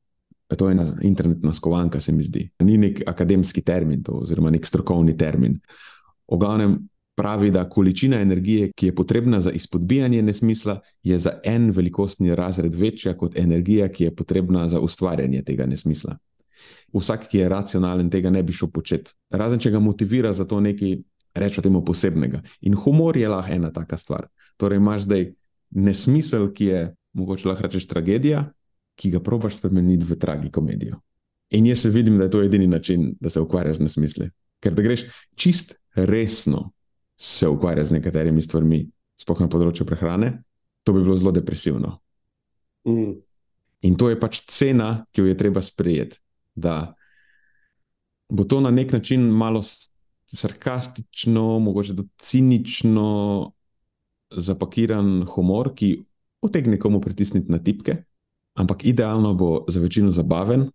To 0.46 0.68
je 0.68 0.72
ena 0.72 0.96
internetna 1.02 1.52
skovanka, 1.52 2.00
se 2.00 2.12
mi 2.12 2.22
zdi. 2.22 2.50
Ni 2.62 2.76
nek 2.78 3.02
akademski 3.06 3.62
termin, 3.66 4.02
to, 4.02 4.20
oziroma 4.22 4.50
nek 4.50 4.66
strokovni 4.66 5.16
termin. 5.18 5.58
O 6.26 6.38
glavnem, 6.38 6.78
pravi, 7.16 7.50
da 7.50 7.64
količina 7.68 8.20
energije, 8.20 8.70
ki 8.76 8.86
je 8.86 8.94
potrebna 8.94 9.40
za 9.40 9.50
izpodbijanje 9.50 10.22
nesmisla, 10.22 10.80
je 11.02 11.18
za 11.18 11.32
en 11.44 11.70
velikostni 11.70 12.34
razred 12.34 12.74
večja 12.74 13.16
kot 13.16 13.36
energija, 13.36 13.88
ki 13.88 14.04
je 14.04 14.14
potrebna 14.14 14.68
za 14.68 14.80
ustvarjanje 14.80 15.42
tega 15.42 15.66
nesmisla. 15.66 16.16
Vsak, 16.94 17.28
ki 17.28 17.38
je 17.38 17.48
racionalen, 17.48 18.10
tega 18.10 18.30
ne 18.30 18.42
bi 18.42 18.52
šel 18.52 18.70
početi. 18.70 19.10
Razen 19.30 19.58
če 19.58 19.70
ga 19.70 19.80
motivira 19.80 20.32
za 20.32 20.44
to 20.44 20.60
nekaj, 20.60 20.98
rečemo 21.34 21.62
temu 21.62 21.84
posebnega. 21.84 22.42
In 22.60 22.74
humor 22.74 23.16
je 23.16 23.28
lahko 23.28 23.52
ena 23.52 23.72
taka 23.72 23.96
stvar. 23.96 24.28
Torej, 24.56 24.78
imaš 24.78 25.08
zdaj 25.08 25.26
nesmisel, 25.70 26.52
ki 26.52 26.64
je 26.64 26.84
mogoče 27.16 27.48
lahko 27.48 27.66
rečeš 27.66 27.88
tragedija, 27.88 28.44
ki 28.96 29.10
ga 29.10 29.20
probaš 29.20 29.58
spremeniti 29.60 30.06
v 30.08 30.18
tragikomedijo. 30.18 31.00
In 31.50 31.66
jaz 31.66 31.84
se 31.84 31.90
vidim, 31.90 32.18
da 32.18 32.26
je 32.26 32.30
to 32.30 32.42
edini 32.42 32.66
način, 32.66 33.14
da 33.20 33.30
se 33.30 33.40
ukvarjaš 33.40 33.76
z 33.76 33.86
nesmisli. 33.86 34.30
Ker 34.60 34.74
da 34.74 34.82
greš 34.82 35.04
čist 35.36 35.76
resno 35.94 36.72
se 37.16 37.48
ukvarja 37.48 37.84
z 37.84 37.96
nekaterimi 37.98 38.42
stvarmi, 38.42 38.86
sploh 39.20 39.40
na 39.40 39.48
področju 39.48 39.86
prehrane, 39.88 40.32
to 40.84 40.92
bi 40.96 41.04
bilo 41.04 41.16
zelo 41.16 41.32
depresivno. 41.32 41.98
Mm. 42.88 43.14
In 43.86 43.96
to 43.98 44.10
je 44.10 44.18
pač 44.20 44.40
cena, 44.48 45.04
ki 45.12 45.22
jo 45.22 45.30
je 45.30 45.38
treba 45.38 45.62
sprejeti. 45.62 46.18
Da 46.56 46.94
bo 48.32 48.44
to 48.44 48.60
na 48.60 48.70
nek 48.70 48.92
način 48.92 49.28
malo 49.30 49.62
sarkastično, 50.26 51.58
mogoče 51.62 51.96
tudi 51.96 52.08
cinično 52.18 53.08
zapakiran 54.30 55.22
humor, 55.30 55.74
ki 55.74 56.00
utegne 56.42 56.78
komu 56.78 57.00
pritisniti 57.00 57.52
na 57.52 57.58
tipke, 57.62 58.02
ampak 58.56 58.84
idealno 58.84 59.34
bo 59.34 59.64
za 59.68 59.80
večino 59.80 60.10
zabaven, 60.10 60.70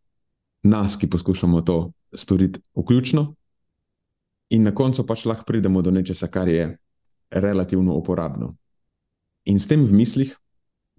nas, 0.64 0.98
ki 0.98 1.10
poskušamo 1.10 1.62
to 1.62 1.92
storiti, 2.14 2.60
vključno, 2.78 3.34
in 4.50 4.64
na 4.64 4.76
koncu 4.76 5.06
pač 5.08 5.26
lahko 5.26 5.48
pridemo 5.48 5.82
do 5.82 5.92
nečesa, 5.92 6.28
kar 6.28 6.48
je 6.48 6.78
relativno 7.32 7.96
uporabno. 7.96 8.56
In 9.46 9.60
s 9.60 9.68
tem 9.68 9.84
v 9.86 9.96
mislih 9.96 10.36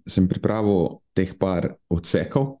sem 0.09 0.27
pripravil 0.27 0.99
teh 1.15 1.31
par 1.39 1.77
odsekov. 1.89 2.59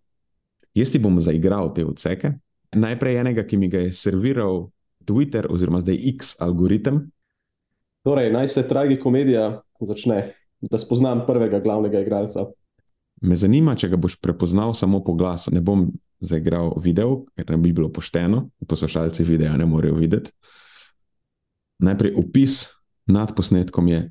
Jaz 0.73 0.93
ti 0.93 1.01
bom 1.01 1.19
zaigral 1.21 1.73
te 1.75 1.83
odseke. 1.85 2.37
Najprej 2.73 3.19
enega, 3.19 3.43
ki 3.43 3.57
mi 3.57 3.67
ga 3.69 3.83
je 3.83 3.93
serviral 3.93 4.69
Twitter, 5.05 5.45
oziroma 5.51 5.83
zdaj 5.83 5.99
X 6.15 6.37
algoritem. 6.41 7.03
Torej, 8.03 8.31
naj 8.33 8.47
se 8.47 8.63
tragi 8.67 8.97
komedija 8.99 9.61
začne, 9.83 10.31
da 10.61 10.79
spoznam 10.79 11.25
prvega 11.27 11.59
glavnega 11.59 12.01
igralca. 12.01 12.47
Me 13.23 13.35
zanima, 13.39 13.75
če 13.79 13.87
ga 13.93 13.97
boš 13.99 14.17
prepoznal 14.19 14.73
samo 14.75 14.99
po 15.03 15.13
glasu. 15.15 15.53
Ne 15.55 15.61
bom 15.63 15.87
zaigral 16.19 16.73
video, 16.83 17.23
ker 17.37 17.53
ne 17.53 17.57
bi 17.57 17.71
bilo 17.71 17.87
pošteno, 17.91 18.49
poslušalci 18.67 19.23
videa 19.23 19.55
ne 19.57 19.65
morejo 19.65 19.95
videti. 19.95 20.31
Najprej 21.83 22.13
opis 22.19 22.57
nad 23.07 23.31
posnetkom 23.35 23.87
je: 23.87 24.01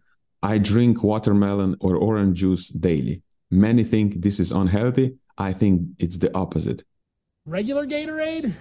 I 0.42 0.59
drink 0.59 1.04
watermelon 1.04 1.76
or 1.81 1.97
orange 2.00 2.40
juice 2.40 2.73
daily. 2.73 3.21
Many 3.50 3.85
think 3.85 4.23
this 4.23 4.40
is 4.40 4.50
unhealthy. 4.50 5.19
I 5.38 5.52
think 5.52 5.92
it's 5.99 6.19
the 6.19 6.31
opposite. 6.35 6.85
Regular 7.45 7.87
Gatorade, 7.87 8.52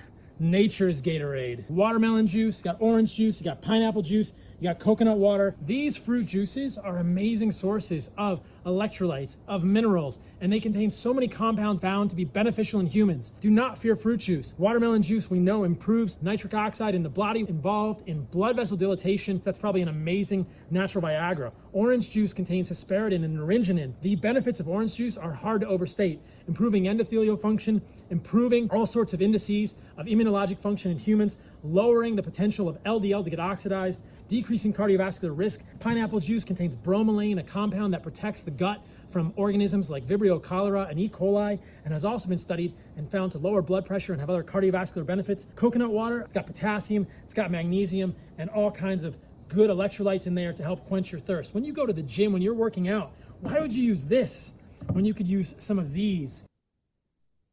nature's 0.42 1.02
Gatorade. 1.04 1.70
Watermelon 1.70 2.26
juice, 2.26 2.62
got 2.62 2.78
orange 2.80 3.16
juice, 3.16 3.40
you 3.40 3.50
got 3.50 3.62
pineapple 3.62 4.02
juice, 4.02 4.34
you 4.60 4.68
got 4.68 4.80
coconut 4.80 5.18
water. 5.18 5.56
These 5.66 5.98
fruit 5.98 6.26
juices 6.26 6.78
are 6.78 6.98
amazing 6.98 7.52
sources 7.52 8.10
of 8.18 8.42
electrolytes, 8.66 9.38
of 9.48 9.64
minerals, 9.64 10.20
and 10.40 10.52
they 10.52 10.60
contain 10.60 10.90
so 10.90 11.14
many 11.14 11.28
compounds 11.28 11.82
bound 11.82 12.10
to 12.12 12.16
be 12.16 12.26
beneficial 12.26 12.80
in 12.80 12.86
humans. 12.86 13.32
Do 13.40 13.50
not 13.50 13.78
fear 13.78 13.96
fruit 13.96 14.20
juice. 14.20 14.56
Watermelon 14.58 15.02
juice, 15.02 15.30
we 15.30 15.40
know, 15.40 15.64
improves 15.64 16.22
nitric 16.22 16.54
oxide 16.54 16.96
in 16.96 17.04
the 17.04 17.10
body, 17.10 17.42
involved 17.42 18.08
in 18.08 18.24
blood 18.26 18.56
vessel 18.56 18.78
dilatation. 18.78 19.42
That's 19.44 19.58
probably 19.58 19.82
an 19.82 19.88
amazing 19.88 20.46
natural 20.70 21.04
Viagra. 21.04 21.54
Orange 21.74 22.12
juice 22.12 22.34
contains 22.34 22.70
hesperidin 22.70 23.24
and 23.24 23.38
naringenin. 23.38 23.94
The 24.02 24.16
benefits 24.16 24.60
of 24.60 24.68
orange 24.68 24.96
juice 24.96 25.18
are 25.18 25.32
hard 25.32 25.62
to 25.62 25.68
overstate, 25.68 26.20
improving 26.52 26.84
endothelial 26.84 27.40
function, 27.40 27.82
improving 28.10 28.70
all 28.72 28.86
sorts 28.86 29.14
of 29.14 29.22
indices 29.22 29.74
of 29.96 30.06
immunologic 30.06 30.60
function 30.60 30.92
in 30.92 31.00
humans, 31.00 31.38
lowering 31.64 32.14
the 32.14 32.22
potential 32.22 32.68
of 32.68 32.76
LDL 32.84 33.24
to 33.24 33.30
get 33.30 33.40
oxidized, 33.40 34.04
decreasing 34.28 34.74
cardiovascular 34.74 35.32
risk. 35.34 35.64
Pineapple 35.80 36.20
juice 36.20 36.44
contains 36.44 36.76
bromelain, 36.76 37.40
a 37.40 37.44
compound 37.44 37.94
that 37.94 38.04
protects 38.04 38.44
the 38.44 38.52
gut 38.52 38.82
from 39.10 39.32
organisms 39.38 39.90
like 39.90 40.04
Vibrio 40.04 40.44
cholera 40.44 40.88
and 40.90 41.00
E. 41.00 41.08
coli, 41.08 41.58
and 41.86 41.94
has 41.94 42.04
also 42.04 42.28
been 42.28 42.38
studied 42.38 42.74
and 42.98 43.10
found 43.10 43.32
to 43.32 43.38
lower 43.38 43.62
blood 43.62 43.86
pressure 43.86 44.12
and 44.12 44.20
have 44.20 44.30
other 44.30 44.44
cardiovascular 44.44 45.06
benefits. 45.06 45.46
Coconut 45.56 45.92
water, 45.92 46.20
it's 46.20 46.34
got 46.34 46.46
potassium, 46.46 47.08
it's 47.24 47.34
got 47.34 47.50
magnesium, 47.50 48.14
and 48.38 48.50
all 48.50 48.72
kinds 48.72 49.06
of 49.06 49.16
good 49.48 49.70
electrolytes 49.70 50.28
in 50.28 50.36
there 50.36 50.52
to 50.52 50.64
help 50.64 50.84
quench 50.84 51.14
your 51.14 51.22
thirst. 51.22 51.56
When 51.56 51.64
you 51.64 51.72
go 51.72 51.86
to 51.86 51.94
the 51.94 52.04
gym, 52.04 52.34
when 52.34 52.42
you're 52.42 52.54
working 52.54 52.90
out, 52.90 53.12
why 53.40 53.58
would 53.62 53.74
you 53.74 53.84
use 53.84 54.06
this 54.06 54.52
when 54.94 55.06
you 55.06 55.14
could 55.14 55.28
use 55.28 55.56
some 55.58 55.82
of 55.82 55.94
these? 55.94 56.46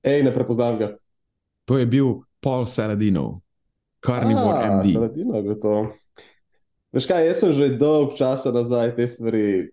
Ej, 0.03 0.23
ne 0.23 0.35
prepoznam 0.35 0.79
ga. 0.79 0.97
To 1.65 1.79
je 1.79 1.87
bil 1.87 2.23
Paul 2.41 2.67
Saladino, 2.67 3.41
Carnivore 4.07 4.59
A, 4.59 4.81
MD. 4.81 4.93
Saladino 4.93 5.37
je 5.37 5.61
to. 5.61 5.75
Veš 6.93 7.07
kaj, 7.07 7.27
jaz 7.27 7.41
sem 7.43 7.53
že 7.53 7.75
dolg 7.77 8.15
časa 8.17 8.53
nazaj 8.55 8.95
te 8.97 9.09
stvari 9.09 9.69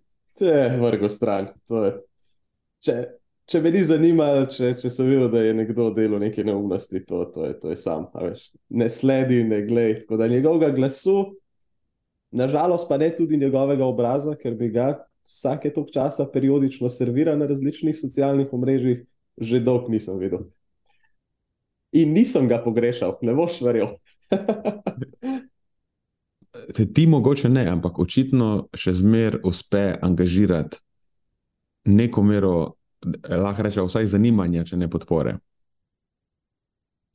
vrgel 0.82 1.10
stran. 1.10 1.48
To 1.70 1.86
je, 1.86 1.94
če, 2.84 2.96
če 3.48 3.62
me 3.64 3.72
ni 3.72 3.84
zanimalo, 3.88 4.44
če, 4.52 4.74
če 4.82 4.92
sem 4.92 5.08
videl, 5.08 5.30
da 5.32 5.46
je 5.46 5.54
nekdo 5.56 5.88
delal 5.96 6.20
neke 6.20 6.44
neumnosti, 6.44 7.06
to, 7.08 7.24
to, 7.32 7.48
je, 7.48 7.56
to 7.62 7.72
je 7.72 7.80
sam. 7.80 8.10
a 8.14 8.28
Veš, 8.28 8.50
ne 8.70 8.90
sledi, 8.92 9.44
ne 9.48 9.62
gled. 9.64 10.04
Tako 10.04 10.20
da 10.20 10.28
njegovega 10.28 10.74
glasu, 10.76 11.36
nažalost 12.36 12.90
pa 12.90 12.98
ne 13.00 13.14
tudi 13.16 13.40
njegovega 13.40 13.86
obraza, 13.86 14.36
ker 14.36 14.58
bi 14.60 14.74
ga 14.76 14.92
vsake 15.26 15.74
tok 15.74 15.92
časa 15.94 16.28
periodično 16.32 16.90
servira 16.90 17.36
na 17.36 17.48
različnih 17.50 17.98
socialnih 17.98 18.54
omrežjih, 18.54 19.04
že 19.38 19.60
dolg 19.60 19.90
nisem 19.90 20.20
videl. 20.20 20.48
In 21.96 22.14
nisem 22.14 22.48
ga 22.48 22.60
pogrešal, 22.64 23.18
ne 23.22 23.34
boš 23.34 23.62
verjel. 23.64 23.88
Te- 26.76 26.86
Ti 26.94 27.08
mogoče 27.08 27.50
ne, 27.50 27.66
ampak 27.72 28.00
očitno 28.00 28.68
še 28.76 28.94
zmeraj 28.94 29.42
uspe 29.48 29.86
angažirati 30.02 30.82
neko 31.86 32.24
mero, 32.24 32.76
lahko 33.30 33.64
rečemo, 33.64 33.86
vsaj 33.88 34.10
zanimanja, 34.10 34.64
če 34.66 34.78
ne 34.82 34.90
podpore. 34.90 35.38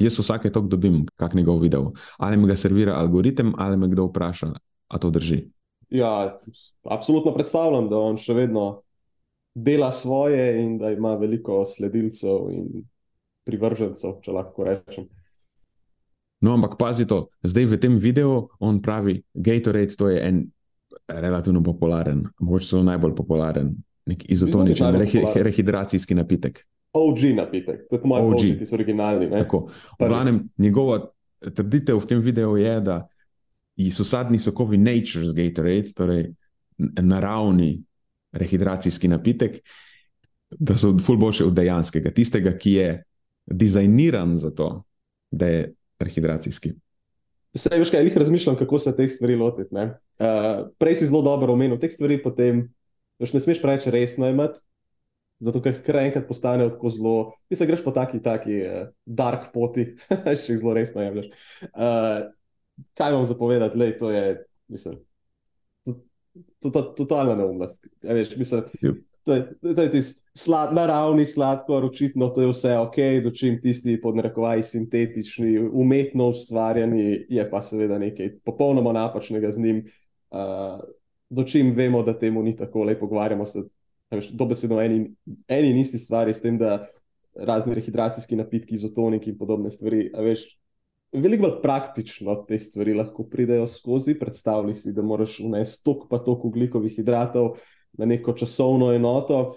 Jaz 0.01 0.17
vsake 0.23 0.49
tok 0.53 0.71
dobim, 0.73 1.03
kak 1.21 1.35
njegov 1.37 1.61
video. 1.61 1.93
Ali 2.19 2.39
mi 2.41 2.49
ga 2.49 2.57
servira 2.57 2.97
algoritem, 2.97 3.53
ali 3.59 3.77
me 3.77 3.89
kdo 3.89 4.07
vpraša, 4.09 4.53
a 4.89 4.99
to 4.99 5.11
drži. 5.11 5.43
Ja, 5.91 6.39
absolutno 6.85 7.35
predstavljam, 7.35 7.89
da 7.91 7.99
on 7.99 8.19
še 8.21 8.35
vedno 8.35 8.83
dela 9.55 9.91
svoje 9.93 10.63
in 10.63 10.77
da 10.79 10.93
ima 10.95 11.17
veliko 11.19 11.65
sledilcev 11.67 12.51
in 12.55 12.85
privržencev, 13.47 14.21
če 14.23 14.35
lahko 14.35 14.67
rečem. 14.69 15.09
No, 16.41 16.55
ampak 16.55 16.79
pazi 16.81 17.05
to, 17.05 17.27
zdaj 17.45 17.67
v 17.75 17.79
tem 17.81 17.99
videu 18.01 18.49
on 18.63 18.81
pravi, 18.81 19.19
Gatorade 19.35 19.97
to 19.99 20.09
je 20.09 20.23
en 20.25 20.45
relativno 21.11 21.61
popularen, 21.63 22.25
mogoče 22.41 22.69
celo 22.71 22.83
najbolj 22.87 23.15
popularen, 23.19 23.75
nek 24.09 24.25
izotoničen, 24.31 24.87
najbolj 24.87 25.05
rehi, 25.05 25.43
rehidracijski 25.51 26.17
napitek. 26.17 26.63
OG 26.97 27.25
napitek, 27.37 27.85
to 27.91 27.99
je 27.99 28.03
po 28.03 28.09
mojem 28.09 28.27
OG. 28.27 28.35
OG, 28.35 28.59
ti 28.59 28.67
so 28.67 28.79
originalni. 28.79 29.29
Ne? 29.31 29.43
Tako. 29.45 29.67
V 29.99 30.09
glavnem, 30.09 30.41
njegova 30.59 31.03
trditev 31.41 32.01
v 32.01 32.09
tem 32.09 32.23
videu 32.25 32.57
je, 32.57 32.73
da 32.81 33.03
so 33.89 34.05
sadni 34.05 34.39
sokovi 34.39 34.77
nature's 34.77 35.33
Gatorade, 35.33 35.95
torej 35.97 36.27
naravni 37.01 37.79
rehidracijski 38.33 39.09
napitek, 39.09 39.59
da 40.51 40.75
so 40.77 40.93
ful 40.99 41.17
boljše 41.17 41.47
od 41.49 41.55
dejanskega, 41.55 42.13
tistega, 42.15 42.53
ki 42.57 42.73
je 42.73 42.91
dizajniran 43.47 44.37
za 44.39 44.51
to, 44.55 44.83
da 45.31 45.47
je 45.47 45.73
rehidracijski. 46.01 46.75
Sej, 47.57 47.81
veš 47.83 47.91
kaj, 47.91 48.05
jih 48.07 48.17
razmišljam, 48.19 48.57
kako 48.57 48.79
se 48.79 48.95
teh 48.97 49.11
stvari 49.11 49.37
lotiti. 49.37 49.75
Uh, 49.75 50.69
prej 50.79 51.01
si 51.01 51.07
zelo 51.07 51.23
dobro 51.23 51.53
omenil, 51.53 51.79
teh 51.83 51.91
stvari 51.91 52.21
potem 52.23 52.69
veš, 53.19 53.35
ne 53.35 53.43
smeš 53.43 53.63
preveč 53.63 53.89
resno 53.91 54.29
imeti, 54.31 54.63
zato 55.43 55.63
ker 55.65 55.81
kar 55.83 55.99
enkrat 56.05 56.29
postanejo 56.29 56.75
tako 56.77 56.93
zelo, 56.95 57.15
ti 57.49 57.59
se 57.59 57.67
greš 57.67 57.83
po 57.85 57.95
taki, 57.97 58.21
taki 58.23 58.61
uh, 58.63 58.85
dark 59.07 59.51
poti, 59.55 59.89
če 60.45 60.53
jih 60.53 60.61
zelo 60.63 60.77
resno 60.79 61.03
jemliš. 61.03 61.33
Uh, 61.73 62.31
kaj 62.95 63.13
vam 63.13 63.27
zapovedati, 63.27 63.79
le 63.79 63.99
to 63.99 64.11
je, 64.11 64.45
mislim, 64.69 64.99
to, 66.61 66.71
to, 66.71 66.83
totalna 66.83 67.35
neumnost. 67.35 67.87
Ja, 68.03 68.15
veš, 68.15 68.37
mislim, 68.37 68.63
to 69.25 69.35
je, 69.35 69.75
to 69.75 69.83
je 69.83 69.91
tisti 69.91 70.31
slad, 70.35 70.75
naravni 70.75 71.27
sladkor, 71.27 71.85
očitno 71.85 72.29
to 72.29 72.43
je 72.43 72.53
vse 72.53 72.77
ok, 72.79 72.97
dočim 73.25 73.61
tisti 73.61 74.01
podnarekovaji 74.01 74.63
sintetični, 74.63 75.59
umetno 75.59 76.29
ustvarjeni, 76.29 77.27
je 77.29 77.51
pa 77.51 77.63
seveda 77.63 77.99
nekaj 77.99 78.39
popolnoma 78.45 78.93
napačnega 78.93 79.51
z 79.51 79.61
njim. 79.61 79.85
Uh, 80.31 80.81
dočim 81.31 81.73
vemo, 81.75 82.03
da 82.03 82.19
temu 82.19 82.43
ni 82.43 82.57
tako, 82.57 82.85
lepo 82.85 83.01
pogovarjamo 83.01 83.47
se 83.47 83.63
dobesedno 84.33 84.81
eni, 84.83 85.15
eni 85.49 85.71
in 85.71 85.79
isti 85.79 85.99
stvari, 85.99 86.35
s 86.35 86.43
tem, 86.43 86.59
da 86.59 86.87
razni 87.35 87.75
rehidracijski 87.75 88.37
napitki, 88.37 88.75
izotoniki 88.75 89.31
in 89.31 89.39
podobne 89.39 89.71
stvari. 89.71 90.11
Veš, 90.19 90.60
veliko 91.13 91.47
bolj 91.47 91.59
praktično 91.63 92.35
te 92.49 92.59
stvari 92.59 92.95
lahko 92.95 93.25
pridejo 93.25 93.67
skozi. 93.67 94.19
Predstavljaj 94.19 94.75
si, 94.75 94.93
da 94.93 95.03
moraš 95.03 95.39
vnesti 95.41 95.85
tok 95.85 96.09
pa 96.11 96.19
tok 96.19 96.45
ugljikovih 96.45 96.97
hidratov 96.97 97.57
na 97.99 98.07
neko 98.07 98.33
časovno 98.33 98.93
enoto. 98.95 99.49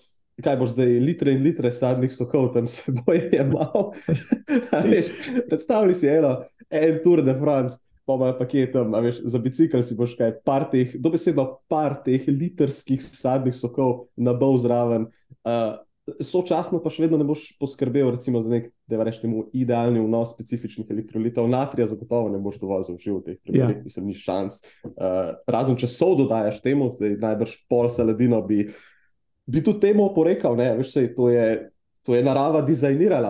Kaj 0.43 0.57
boš 0.57 0.73
zdaj, 0.73 0.97
litre 0.99 1.35
in 1.35 1.43
litre 1.45 1.71
sadnih 1.71 2.11
sokov 2.13 2.49
tam 2.53 2.67
se 2.67 2.91
boje, 2.91 3.29
je 3.37 3.43
malo. 3.45 3.91
Predstavljaj 5.49 5.95
si 5.95 6.09
eno, 6.09 6.39
en 6.69 6.97
Tour 7.03 7.21
de 7.21 7.35
France, 7.37 7.83
pa 8.05 8.17
imajo 8.17 8.37
paketom, 8.39 8.95
veš, 9.05 9.21
za 9.29 9.39
bicikl 9.39 9.83
si 9.85 9.95
boš 9.95 10.15
kaj, 10.17 10.33
par 10.45 10.65
teh, 10.71 10.95
dobesedno 10.99 11.45
par 11.69 11.99
teh 12.05 12.25
litrskih 12.27 13.01
sadnih 13.03 13.55
sokov 13.55 14.07
na 14.17 14.33
bol 14.33 14.57
zraven. 14.57 15.05
Uh, 15.45 15.77
sočasno 16.19 16.81
pa 16.83 16.91
še 16.91 17.05
vedno 17.05 17.17
ne 17.19 17.27
boš 17.27 17.45
poskrbel 17.59 18.09
recimo, 18.11 18.41
za 18.43 18.51
nek, 18.51 18.67
da 18.89 19.03
rečemo, 19.03 19.45
idealni 19.55 20.01
vnos 20.03 20.33
specifičnih 20.35 20.89
elektrolitov. 20.91 21.47
Natrija 21.51 21.87
zagotovo 21.91 22.31
ne 22.33 22.41
boš 22.43 22.59
dovolj 22.63 22.89
zaužil 22.89 23.19
v 23.19 23.23
teh 23.27 23.37
primerih, 23.43 23.79
ja. 23.79 23.85
mislim, 23.85 24.09
ni 24.11 24.17
šans. 24.17 24.59
Uh, 24.83 25.35
razen 25.47 25.79
če 25.79 25.89
so 25.91 26.11
dodajaš 26.19 26.59
temu, 26.65 26.89
zdaj 26.97 27.15
najbrž 27.23 27.55
pol 27.71 27.87
saladino 27.93 28.41
bi, 28.47 28.65
bi 29.47 29.63
tudi 29.63 29.87
temu 29.87 30.09
oporekal, 30.09 30.59
ne, 30.59 30.73
veš, 30.81 30.97
sej, 30.97 31.13
to 31.17 31.31
je. 31.33 31.69
To 32.03 32.11
je 32.11 32.19
narava 32.19 32.59
dizajnirala, 32.67 33.29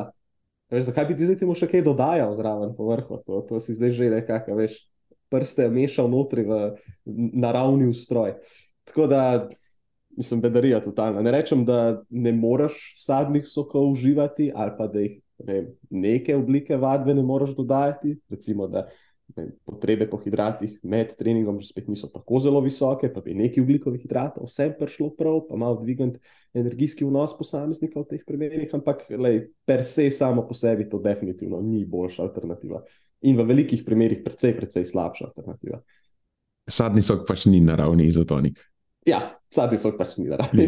Veš, 0.73 0.87
zakaj 0.87 1.05
bi 1.05 1.13
ti 1.13 1.27
zdaj 1.27 1.37
temu 1.43 1.53
še 1.53 1.67
kaj 1.69 1.83
dodajal 1.85 2.31
zraven 2.33 2.71
po 2.73 2.87
vrhu? 2.87 3.19
To, 3.27 3.43
to 3.45 3.59
si 3.61 3.75
zdaj 3.77 3.91
že 3.93 4.09
nekako, 4.09 4.55
veš, 4.57 4.79
prste 5.29 5.67
mešal 5.69 6.09
notri 6.09 6.45
v 6.47 6.73
naravni 7.05 7.91
ustroj. 7.91 8.39
Tako 8.89 9.05
da, 9.11 9.21
mislim, 10.17 10.41
bedarija 10.41 10.81
totalna. 10.83 11.21
Ne 11.21 11.31
rečem, 11.31 11.65
da 11.65 12.03
ne 12.09 12.31
moreš 12.31 12.93
sadnih 13.05 13.47
sokov 13.47 13.91
uživati 13.91 14.51
ali 14.55 14.71
pa 14.77 14.87
da 14.87 14.99
jih 14.99 15.19
ne, 15.47 15.65
neke 15.89 16.35
oblike 16.35 16.77
vadbe 16.77 17.13
ne 17.13 17.23
moreš 17.23 17.55
dodajati. 17.55 18.17
Recimo, 18.29 18.67
da 18.67 18.87
ne, 19.35 19.47
potrebe 19.65 20.07
po 20.09 20.17
hidratih 20.21 20.77
med 20.83 21.15
treningom 21.17 21.59
že 21.59 21.67
spet 21.71 21.87
niso 21.87 22.09
tako 22.13 22.39
zelo 22.39 22.61
visoke, 22.61 23.09
pa 23.13 23.21
bi 23.21 23.33
neki 23.37 23.61
ugljikovih 23.61 24.01
hidratov 24.01 24.47
vsem 24.49 24.73
prišlo 24.79 25.13
prav, 25.17 25.41
pa 25.49 25.57
malo 25.57 25.79
dvigant 25.81 26.19
energijski 26.53 27.05
vnos 27.05 27.37
posameznika 27.37 27.99
v 27.99 28.09
teh 28.09 28.25
primerih, 28.27 28.69
ampak 28.73 29.05
lej, 29.09 29.47
per 29.65 29.83
se 29.83 30.09
samo 30.11 30.47
po 30.47 30.53
sebi 30.53 30.89
to 30.89 30.99
definitivno 30.99 31.61
ni 31.61 31.85
boljša 31.85 32.23
alternativa. 32.23 32.83
In 33.23 33.37
v 33.39 33.47
velikih 33.47 33.85
primerih 33.85 34.19
precej, 34.25 34.55
precej 34.57 34.85
slabša 34.85 35.29
alternativa. 35.31 35.79
Sadni 36.67 37.01
sok 37.03 37.25
pač 37.27 37.45
ni 37.47 37.61
naravni 37.63 38.05
izotonik. 38.07 38.59
Ja, 39.05 39.19
sadni 39.51 39.77
sok 39.77 39.97
pač 39.97 40.17
ni 40.17 40.29
naravni. 40.31 40.67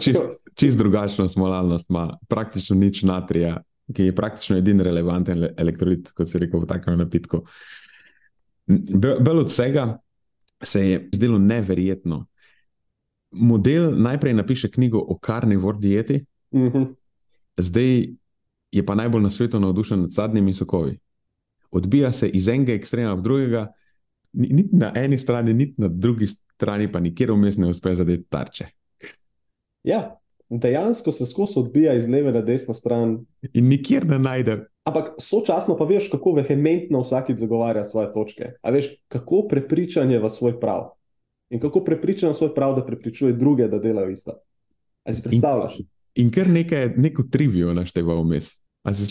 Čist, 0.00 0.22
čist 0.54 0.78
drugačno 0.78 1.28
smolalnost 1.28 1.90
ima, 1.90 2.08
praktično 2.28 2.76
nič 2.76 3.02
natrija, 3.02 3.58
ki 3.94 4.08
je 4.08 4.14
praktično 4.16 4.56
edini 4.56 4.82
relevanten 4.82 5.48
elektrolit, 5.56 6.10
kot 6.16 6.30
se 6.30 6.38
reče 6.38 6.56
v 6.56 6.68
takem 6.68 6.98
napitku. 6.98 7.42
Uh, 7.44 7.48
Bolj 9.20 9.38
od 9.38 9.46
vsega 9.46 9.98
se 10.62 10.88
je 10.88 11.08
zdelo 11.14 11.38
neverjetno. 11.38 12.26
Model 13.30 13.92
najprej 13.96 14.34
napiše 14.34 14.70
knjigo 14.70 14.98
o 14.98 15.18
karnivor 15.18 15.78
dieti, 15.78 16.24
uh 16.50 16.60
mhm. 16.60 16.78
-huh. 16.78 16.94
zdaj 17.56 18.06
je 18.72 18.86
pa 18.86 18.94
najbolj 18.94 19.22
na 19.22 19.30
svetu 19.30 19.60
navdušen 19.60 20.00
nad 20.00 20.10
zadnjimi 20.10 20.52
sokovi. 20.52 20.98
Odbija 21.70 22.12
se 22.12 22.28
iz 22.28 22.48
enega 22.48 22.72
ekstrema 22.72 23.12
v 23.12 23.22
drugega, 23.22 23.72
niti 24.32 24.76
na 24.76 24.92
eni 24.94 25.18
strani, 25.18 25.54
niti 25.54 25.74
na 25.76 25.88
drugi 25.88 26.26
strani, 26.26 26.43
pa 26.92 27.00
nikjer 27.00 27.32
vmes 27.32 27.56
ne 27.56 27.68
uspe 27.68 27.94
zadeti 27.94 28.24
tarče. 28.28 28.66
Ja, 29.84 30.20
dejansko 30.50 31.12
se 31.12 31.26
skozi 31.26 31.58
odbija 31.60 31.94
iz 31.94 32.08
leve 32.08 32.32
na 32.32 32.40
desno 32.42 32.74
stran. 32.74 33.24
In 33.52 33.68
nikjer 33.68 34.06
ne 34.06 34.18
najde 34.18 34.64
Ampak 34.84 35.16
sočasno 35.16 35.78
pa 35.80 35.88
veš, 35.88 36.10
kako 36.12 36.34
vehementno 36.36 37.00
vsakič 37.00 37.40
zagovarja 37.40 37.84
svoje 37.88 38.12
točke. 38.12 38.50
A 38.60 38.70
veš, 38.70 38.92
kako 39.08 39.46
prepričanje 39.48 40.18
v 40.20 40.28
svoj 40.28 40.58
prav. 40.60 40.92
In 41.48 41.60
kako 41.60 41.80
prepričanje 41.84 42.32
v 42.32 42.36
svoj 42.36 42.52
prav, 42.54 42.76
da 42.76 42.84
prepričuje 42.84 43.32
druge, 43.32 43.68
da 43.68 43.80
delajo 43.80 44.12
isto. 44.12 44.36
A 45.04 45.14
si 45.14 45.22
predstavljaš? 45.22 45.78
In, 45.80 45.86
in 46.14 46.30
kar 46.30 46.48
nekaj, 46.48 46.92
neko 47.00 47.24
trivijo 47.32 47.72
našteva 47.72 48.20
vmes. 48.20 48.63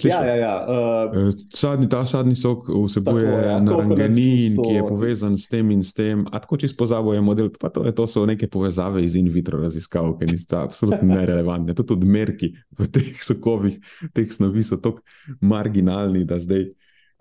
Ja, 0.03 0.19
ja, 0.21 0.35
ja. 0.37 0.55
Uh, 0.69 1.33
sadni, 1.49 1.87
ta 1.89 2.03
sadni 2.05 2.35
sok 2.37 2.67
vsebuje 2.69 3.25
ja, 3.25 3.55
narangenin, 3.57 4.53
ki 4.53 4.75
je 4.75 4.83
povezan 4.85 5.33
s 5.33 5.49
tem 5.49 5.71
in 5.73 5.81
s 5.81 5.95
tem. 5.97 6.21
A 6.29 6.37
tako 6.43 6.59
čisto 6.61 6.77
pozabo 6.83 7.13
je 7.13 7.21
model, 7.25 7.49
pa 7.57 7.71
to, 7.73 7.81
je, 7.87 7.93
to 7.95 8.05
so 8.07 8.25
neke 8.29 8.45
povezave 8.47 9.01
iz 9.01 9.17
in 9.17 9.31
vitro 9.33 9.57
raziskav, 9.57 10.11
ki 10.19 10.29
niso 10.29 10.59
absolutno 10.61 11.09
nerelevantne. 11.09 11.73
Tudi 11.73 11.97
odmerki 11.97 12.51
v 12.77 12.87
teh 12.93 13.17
sokovih, 13.25 13.79
teh 14.13 14.29
snovi 14.29 14.61
so 14.61 14.77
tako 14.77 15.01
marginalni, 15.41 16.21
da 16.21 16.37
zdaj 16.37 16.69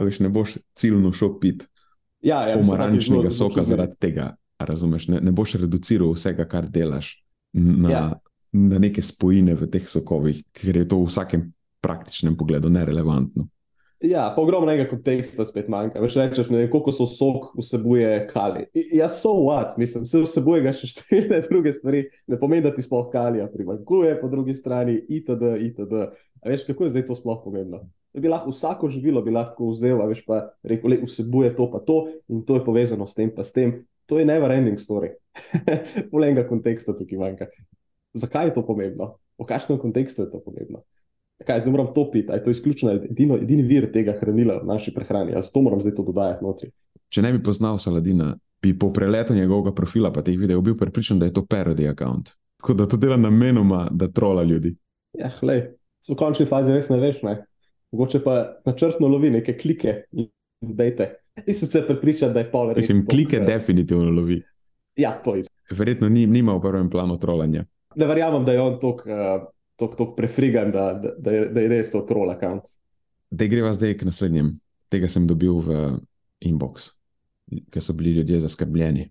veš, 0.03 0.21
ne 0.21 0.29
boš 0.29 0.59
ciljno 0.77 1.15
šel 1.17 1.39
pit 1.41 1.65
ja, 2.21 2.43
ja, 2.49 2.61
pomarančnega 2.61 3.31
soka 3.31 3.65
zaradi 3.65 3.97
tega. 4.01 4.35
Razumeš, 4.59 5.09
ne, 5.09 5.21
ne 5.25 5.33
boš 5.33 5.57
reduciral 5.65 6.13
vsega, 6.15 6.45
kar 6.47 6.69
delaš 6.71 7.17
na, 7.57 7.91
ja. 7.91 8.05
na 8.53 8.79
neke 8.79 9.03
spojine 9.03 9.57
v 9.59 9.73
teh 9.73 9.89
sokovih, 9.89 10.45
ker 10.53 10.77
je 10.85 10.87
to 10.89 11.01
v 11.01 11.09
vsakem 11.09 11.49
praktičnem 11.83 12.37
pogledu 12.39 12.71
nerelevantno. 12.73 13.49
Ja, 14.03 14.33
pa 14.35 14.43
ogromnega 14.43 14.89
konteksta 14.91 15.45
spet 15.47 15.69
manjka. 15.71 16.01
Veš, 16.03 16.17
rečeš, 16.19 16.49
ne 16.51 16.59
vem, 16.59 16.71
koliko 16.71 16.91
so 16.95 17.07
sok 17.07 17.53
vsebuje 17.55 18.11
kali. 18.33 18.65
Ja, 18.97 19.07
so 19.09 19.37
what, 19.45 19.77
mislim, 19.79 20.07
se 20.11 20.19
vsebuje 20.25 20.65
ga 20.65 20.73
še 20.75 20.89
številne 20.93 21.39
druge 21.47 21.75
stvari, 21.77 22.03
ne 22.27 22.39
pomeni, 22.41 22.65
da 22.67 22.73
ti 22.75 22.83
sploh 22.83 23.07
kalija 23.13 23.47
primankuje, 23.53 24.17
po 24.19 24.31
drugi 24.33 24.57
strani 24.59 24.97
itd. 25.07 25.53
itd. 25.69 26.07
A 26.43 26.51
veš, 26.51 26.67
kako 26.67 26.89
je 26.89 26.97
zdaj 26.97 27.07
to 27.13 27.19
sploh 27.19 27.39
pomembno? 27.45 27.85
Bi 28.13 28.29
lahko 28.29 28.51
vsako 28.51 28.91
živilo 28.93 29.23
bi 29.25 29.33
lahko 29.33 29.71
vzel, 29.71 30.03
a 30.03 30.09
veš 30.11 30.27
pa 30.27 30.43
rekel, 30.67 30.97
le 30.97 30.99
vsebuje 31.07 31.55
to 31.57 31.69
pa 31.71 31.81
to 31.87 32.03
in 32.29 32.43
to 32.45 32.59
je 32.59 32.65
povezano 32.67 33.07
s 33.07 33.15
tem 33.17 33.31
pa 33.33 33.47
s 33.47 33.55
tem. 33.55 33.79
To 34.11 34.19
je 34.19 34.27
never 34.27 34.51
ending 34.51 34.77
story. 34.83 35.15
Polenga 36.13 36.43
konteksta 36.49 36.93
tukaj 36.99 37.23
manjka. 37.23 37.47
Zakaj 38.19 38.51
je 38.51 38.57
to 38.59 38.67
pomembno? 38.67 39.15
V 39.39 39.47
kakšnem 39.49 39.79
kontekstu 39.81 40.27
je 40.27 40.33
to 40.35 40.43
pomembno? 40.43 40.83
Kaj 41.47 41.61
zdaj 41.65 41.73
moram 41.73 41.91
topiti, 41.95 42.33
je 42.33 42.45
to 42.45 42.51
izključno 42.51 42.93
edino, 42.93 43.37
edini 43.37 43.63
vir 43.67 43.89
tega 43.93 44.15
hranila 44.21 44.61
v 44.63 44.69
naši 44.69 44.95
prehrani. 44.95 45.33
Jaz 45.33 45.51
to 45.53 45.63
moram 45.63 45.81
zdaj 45.81 45.95
to 45.97 46.07
dodajati 46.07 46.45
notri. 46.45 46.71
Če 47.13 47.23
ne 47.23 47.33
bi 47.33 47.43
poznal 47.45 47.79
Saladina, 47.79 48.33
bi 48.63 48.73
po 48.79 48.93
preletu 48.93 49.35
njegovega 49.35 49.75
profila 49.75 50.13
pa 50.13 50.23
teh 50.23 50.39
videov 50.39 50.63
bil 50.63 50.77
prepričan, 50.79 51.19
da 51.19 51.29
je 51.29 51.35
to 51.37 51.45
parody 51.45 51.91
account. 51.91 52.33
Tako 52.61 52.75
da 52.79 52.87
to 52.89 52.97
dela 52.97 53.17
namenoma, 53.17 53.89
da 53.91 54.09
trola 54.09 54.43
ljudi. 54.43 54.77
Ja, 55.19 55.33
hlej, 55.41 55.75
v 56.09 56.17
končni 56.17 56.47
fazi 56.47 56.73
res 56.73 56.89
ne 56.89 57.01
veš, 57.03 57.23
ne. 57.27 57.41
Mogoče 57.93 58.23
pa 58.25 58.37
načrtno 58.67 59.09
lovi 59.09 59.31
neke 59.31 59.57
klike 59.59 60.05
in 60.13 60.31
dejte. 60.61 61.11
Si 61.49 61.67
se 61.67 61.83
prepričal, 61.87 62.31
da 62.33 62.41
je 62.41 62.51
pol 62.53 62.73
res. 62.73 62.89
Mislim, 62.89 63.07
klike 63.09 63.39
tok, 63.41 63.47
definitivno 63.49 64.11
lovi. 64.11 64.39
Ja, 64.97 65.17
to 65.25 65.37
je. 65.37 65.45
Verjetno 65.71 66.09
ni, 66.09 66.27
nima 66.27 66.55
v 66.57 66.61
prvem 66.61 66.91
planu 66.91 67.17
trolanja. 67.21 67.65
Ne 67.97 68.07
verjamem, 68.07 68.45
da 68.45 68.53
je 68.53 68.61
on 68.61 68.79
tok. 68.81 69.05
Uh, 69.09 69.49
tako 69.91 70.13
prefrigan, 70.17 70.71
da, 70.73 70.93
da, 70.95 71.15
da, 71.19 71.31
je, 71.31 71.49
da 71.49 71.61
je 71.61 71.69
res 71.69 71.93
to 71.93 72.03
troll 72.09 72.31
account. 72.31 72.69
Da 73.31 73.47
greva 73.47 73.73
zdaj 73.73 73.97
k 73.99 74.09
naslednjem. 74.09 74.55
Tega 74.93 75.09
sem 75.09 75.27
dobil 75.27 75.57
v 75.65 75.79
inbox, 76.45 76.93
ker 77.73 77.83
so 77.83 77.95
bili 77.97 78.13
ljudje 78.19 78.43
zaskrbljeni. 78.45 79.09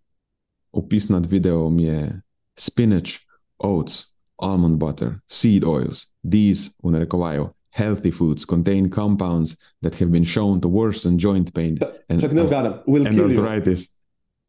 Opis 0.72 1.10
nad 1.10 1.26
videom 1.26 1.80
je 1.80 2.22
spinach, 2.60 3.24
oats, 3.58 4.12
almond 4.38 4.78
butter, 4.78 5.20
seed 5.28 5.66
oils. 5.66 6.14
These, 6.22 6.78
v 6.84 6.94
narekovaju, 6.94 7.50
healthy 7.72 8.12
foods 8.12 8.46
contain 8.46 8.90
compounds 8.90 9.58
that 9.82 9.96
have 10.00 10.12
been 10.12 10.26
shown 10.26 10.62
to 10.62 10.70
worsen 10.70 11.18
joint 11.18 11.54
pain 11.54 11.78
and, 12.10 12.22
Čak, 12.22 12.32
ne, 12.32 12.42
and, 12.42 13.08
and 13.08 13.20
arthritis. 13.20 13.98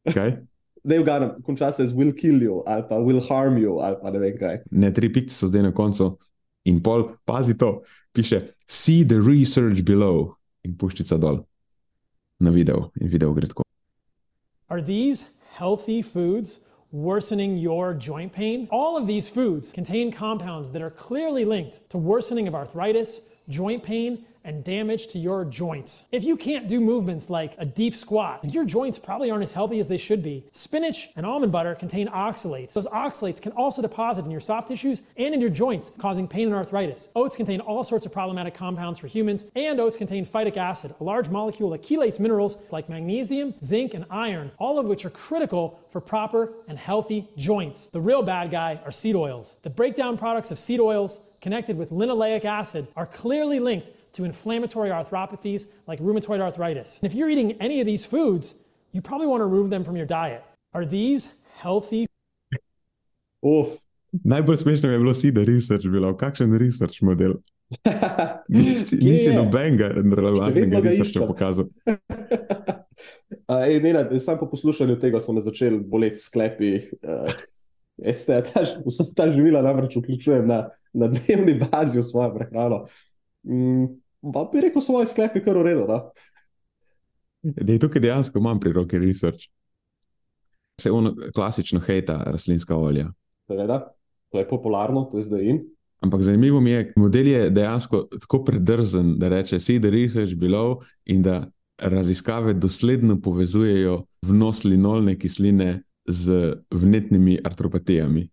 Okay? 0.08 0.30
da 0.30 0.51
je 0.84 1.00
v 1.00 1.04
glavnem, 1.04 1.42
konča 1.42 1.72
se 1.72 1.86
z 1.86 1.94
will 1.94 2.12
kill 2.12 2.42
you 2.42 2.62
ali 2.66 2.82
pa 2.88 2.98
will 2.98 3.22
harm 3.28 3.58
you 3.58 3.78
ali 3.78 3.96
pa 4.02 4.10
ne 4.10 4.18
vem 4.18 4.38
kaj. 4.38 4.58
Ne, 4.70 4.92
tri 4.92 5.12
pice 5.12 5.34
so 5.34 5.46
zdaj 5.46 5.62
na 5.62 5.72
koncu 5.72 6.16
in 6.64 6.82
pol, 6.82 7.08
pazi 7.24 7.58
to, 7.58 7.82
piše 8.12 8.42
see 8.66 9.04
the 9.04 9.20
research 9.20 9.84
below 9.84 10.34
in 10.64 10.74
puščica 10.74 11.18
dol 11.20 11.44
na 12.40 12.50
video 12.50 12.90
in 13.00 13.08
video 13.08 13.32
gre 13.34 13.46
tako. 13.46 13.62
Are 14.68 14.82
these 14.82 15.38
healthy 15.58 16.02
foods 16.02 16.64
worsening 16.90 17.58
your 17.58 17.94
joint 17.94 18.32
pain? 18.32 18.66
All 18.70 18.96
of 18.96 19.06
these 19.06 19.28
foods 19.28 19.72
contain 19.72 20.10
compounds 20.10 20.72
that 20.72 20.82
are 20.82 20.90
clearly 20.90 21.44
linked 21.44 21.88
to 21.90 21.98
worsening 21.98 22.48
of 22.48 22.54
arthritis, 22.54 23.28
joint 23.48 23.82
pain, 23.82 24.24
and 24.44 24.64
damage 24.64 25.08
to 25.08 25.18
your 25.18 25.44
joints. 25.44 26.08
If 26.12 26.24
you 26.24 26.36
can't 26.36 26.68
do 26.68 26.80
movements 26.80 27.30
like 27.30 27.54
a 27.58 27.64
deep 27.64 27.94
squat, 27.94 28.40
your 28.52 28.64
joints 28.64 28.98
probably 28.98 29.30
aren't 29.30 29.42
as 29.42 29.52
healthy 29.52 29.78
as 29.80 29.88
they 29.88 29.98
should 29.98 30.22
be. 30.22 30.44
Spinach 30.52 31.08
and 31.16 31.24
almond 31.26 31.52
butter 31.52 31.74
contain 31.74 32.08
oxalates. 32.08 32.74
Those 32.74 32.86
oxalates 32.86 33.40
can 33.40 33.52
also 33.52 33.82
deposit 33.82 34.24
in 34.24 34.30
your 34.30 34.40
soft 34.40 34.68
tissues 34.68 35.02
and 35.16 35.34
in 35.34 35.40
your 35.40 35.50
joints, 35.50 35.90
causing 35.90 36.26
pain 36.26 36.48
and 36.48 36.56
arthritis. 36.56 37.08
Oats 37.14 37.36
contain 37.36 37.60
all 37.60 37.84
sorts 37.84 38.06
of 38.06 38.12
problematic 38.12 38.54
compounds 38.54 38.98
for 38.98 39.06
humans, 39.06 39.50
and 39.54 39.80
oats 39.80 39.96
contain 39.96 40.26
phytic 40.26 40.56
acid, 40.56 40.94
a 41.00 41.04
large 41.04 41.28
molecule 41.28 41.70
that 41.70 41.82
chelates 41.82 42.20
minerals 42.20 42.70
like 42.72 42.88
magnesium, 42.88 43.54
zinc, 43.62 43.94
and 43.94 44.04
iron, 44.10 44.50
all 44.58 44.78
of 44.78 44.86
which 44.86 45.04
are 45.04 45.10
critical 45.10 45.78
for 45.90 46.00
proper 46.00 46.52
and 46.68 46.78
healthy 46.78 47.26
joints. 47.36 47.88
The 47.88 48.00
real 48.00 48.22
bad 48.22 48.50
guy 48.50 48.80
are 48.84 48.92
seed 48.92 49.14
oils. 49.14 49.60
The 49.62 49.70
breakdown 49.70 50.16
products 50.16 50.50
of 50.50 50.58
seed 50.58 50.80
oils 50.80 51.36
connected 51.42 51.76
with 51.76 51.90
linoleic 51.90 52.44
acid 52.44 52.86
are 52.96 53.06
clearly 53.06 53.60
linked 53.60 53.90
to 54.12 54.24
inflammatory 54.24 54.90
arthropathies 54.90 55.72
like 55.86 56.00
rheumatoid 56.00 56.40
arthritis. 56.40 56.98
And 57.02 57.10
if 57.10 57.14
you're 57.14 57.30
eating 57.30 57.52
any 57.60 57.80
of 57.80 57.86
these 57.86 58.04
foods, 58.04 58.54
you 58.92 59.00
probably 59.00 59.26
want 59.26 59.40
to 59.40 59.46
remove 59.46 59.70
them 59.70 59.84
from 59.84 59.96
your 59.96 60.06
diet. 60.06 60.42
Are 60.74 60.84
these 60.84 61.22
healthy? 61.62 62.06
Uf. 63.42 63.68
Najbolj 64.24 64.56
smešno 64.56 64.90
je 64.90 64.98
bilo 64.98 65.14
seed 65.14 65.36
research, 65.36 65.86
bilo 65.88 66.16
kakšen 66.16 66.58
research 66.58 67.02
model. 67.02 67.32
Nisi, 68.48 68.96
nisi 69.00 69.32
nobenega 69.32 69.88
relevantnega 69.88 70.80
researcha 70.80 71.26
pokazal. 71.26 71.70
Ej, 73.66 73.80
Nenad, 73.80 74.12
sam 74.20 74.38
po 74.38 74.50
poslušanju 74.50 74.98
tega 75.00 75.20
so 75.20 75.32
me 75.32 75.40
začeli 75.40 75.80
boleti 75.80 76.20
sklepi. 76.20 76.74
Uh, 77.00 77.32
Veste, 77.96 78.42
ta, 78.42 78.64
ž- 78.64 78.82
vsa 78.86 79.04
ta 79.16 79.28
živila 79.30 79.62
namreč 79.62 79.96
vključujem 79.96 80.46
na, 80.48 80.68
na 80.92 81.08
dnevni 81.08 81.58
bazi 81.60 82.00
v 82.00 82.04
svojo 82.04 82.34
prehrano. 82.34 82.86
Mm, 83.44 83.88
pa 84.32 84.44
bi 84.52 84.60
rekel, 84.60 84.82
svoje 84.82 85.06
sklepe 85.10 85.42
kar 85.44 85.58
v 85.58 85.66
redu. 85.66 85.86
No? 85.88 85.98
Da 87.42 87.72
je 87.72 87.78
tukaj 87.82 88.02
dejansko 88.02 88.38
imam 88.38 88.60
pri 88.60 88.72
roki 88.72 88.98
research. 88.98 89.48
Se 90.80 90.90
ono 90.90 91.14
klasično 91.34 91.80
hejta 91.80 92.22
rastlinska 92.26 92.76
olja. 92.76 93.10
Seveda, 93.46 93.94
to 94.30 94.38
je 94.38 94.48
popularno, 94.48 95.04
to 95.10 95.18
je 95.18 95.24
zdaj 95.24 95.48
in. 95.48 95.62
Ampak 96.02 96.22
zanimivo 96.22 96.60
mi 96.60 96.70
je, 96.70 96.92
model 96.96 97.26
je 97.26 97.50
dejansko 97.50 98.06
tako 98.20 98.44
predrzen, 98.44 99.18
da 99.18 99.28
reče: 99.28 99.60
see 99.60 99.80
the 99.80 99.90
research 99.90 100.34
below 100.34 100.82
in 101.06 101.22
da 101.22 101.50
raziskave 101.78 102.54
dosledno 102.54 103.20
povezujejo 103.20 104.04
vnos 104.22 104.64
linolne 104.64 105.18
kisline 105.18 105.82
z 106.06 106.54
vnetnimi 106.70 107.38
artropatijami. 107.44 108.28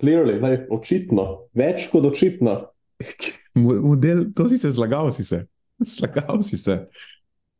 Clearly, 0.00 0.40
lej, 0.40 0.66
očitno, 0.70 1.48
več 1.54 1.88
kot 1.92 2.04
očitno. 2.04 2.60
Mo- 3.56 3.80
Model, 3.82 4.26
to 4.36 4.48
si 4.48 4.58
se 4.58 4.70
zlagal, 4.70 5.10
si 5.12 5.24
se. 5.24 5.46
Zlagal 5.96 6.42
si 6.42 6.58
se. 6.58 6.86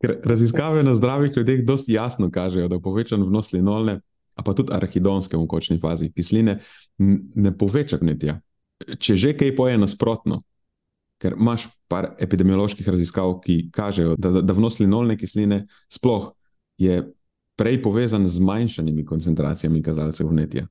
Ker 0.01 0.21
raziskave 0.25 0.83
na 0.85 0.95
zdravih 0.95 1.33
ljudeh 1.37 1.65
dosti 1.65 1.93
jasno 1.97 2.31
kažejo, 2.31 2.69
da 2.69 2.81
povečan 2.81 3.25
vnos 3.25 3.53
linolne, 3.53 4.01
a 4.37 4.43
pa 4.45 4.53
tudi 4.53 4.75
arahidonske 4.77 5.37
v 5.37 5.47
končni 5.49 5.79
fazi 5.81 6.11
kisline, 6.13 6.59
ne 6.99 7.53
poveča 7.57 7.97
gnetja. 8.01 8.37
Če 9.01 9.17
že 9.17 9.33
kaj 9.33 9.55
poje 9.57 9.79
nasprotno, 9.81 10.43
ker 11.17 11.33
imaš 11.33 11.71
par 11.89 12.11
epidemioloških 12.21 12.89
raziskav, 12.89 13.39
ki 13.45 13.71
kažejo, 13.73 14.19
da, 14.21 14.43
da 14.45 14.57
vnos 14.57 14.77
linolne 14.83 15.17
kisline 15.17 15.65
sploh 15.89 16.29
je 16.77 17.01
prej 17.57 17.81
povezan 17.83 18.29
z 18.29 18.45
manjšanimi 18.45 19.05
koncentracijami 19.09 19.81
kazalcev 19.83 20.29
vnetja. 20.29 20.67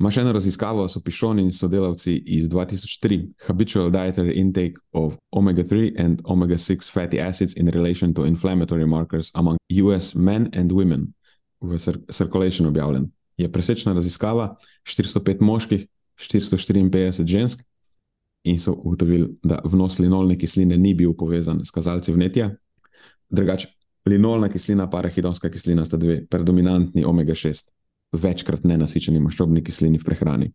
Imaš 0.00 0.16
eno 0.16 0.32
raziskavo, 0.32 0.88
so 0.88 1.00
Pišoni 1.00 1.42
in 1.42 1.52
sodelavci 1.52 2.22
iz 2.26 2.48
2003, 2.48 3.28
Habitual 3.46 3.90
Dietary 3.90 4.32
Intake 4.34 4.74
of 4.92 5.16
Omega-3 5.30 6.04
and 6.04 6.20
Omega-6 6.24 6.92
Fatty 6.92 7.20
Acids 7.20 7.56
in 7.56 7.68
Relation 7.68 8.14
to 8.14 8.26
Inflammatory 8.26 8.86
Markers 8.86 9.30
among 9.34 9.56
US 9.70 10.14
Men 10.14 10.50
and 10.54 10.72
Women, 10.72 11.06
v 11.60 11.78
Cir- 11.78 12.12
Circulation 12.12 12.68
objavljen. 12.68 13.10
Je 13.36 13.52
presečna 13.52 13.92
raziskava, 13.92 14.56
405 14.82 15.40
moških, 15.40 15.86
454 16.16 17.26
žensk, 17.26 17.64
in 18.44 18.60
so 18.60 18.72
ugotovili, 18.72 19.28
da 19.42 19.58
vnos 19.64 19.98
linolne 19.98 20.38
kisline 20.38 20.76
ni 20.76 20.94
bil 20.94 21.12
povezan 21.18 21.64
s 21.64 21.70
kazalci 21.70 22.12
vnetja. 22.12 22.50
Drugače, 23.30 23.68
linolna 24.06 24.48
kislina 24.48 24.84
in 24.84 24.98
arahidonska 24.98 25.50
kislina 25.50 25.84
sta 25.84 25.96
dve 25.96 26.26
predominantni 26.26 27.04
omega-6 27.04 27.77
večkrat 28.12 28.64
nenasičeni 28.64 29.20
maščobni 29.20 29.62
kislini 29.64 29.98
v 29.98 30.04
prehrani. 30.04 30.50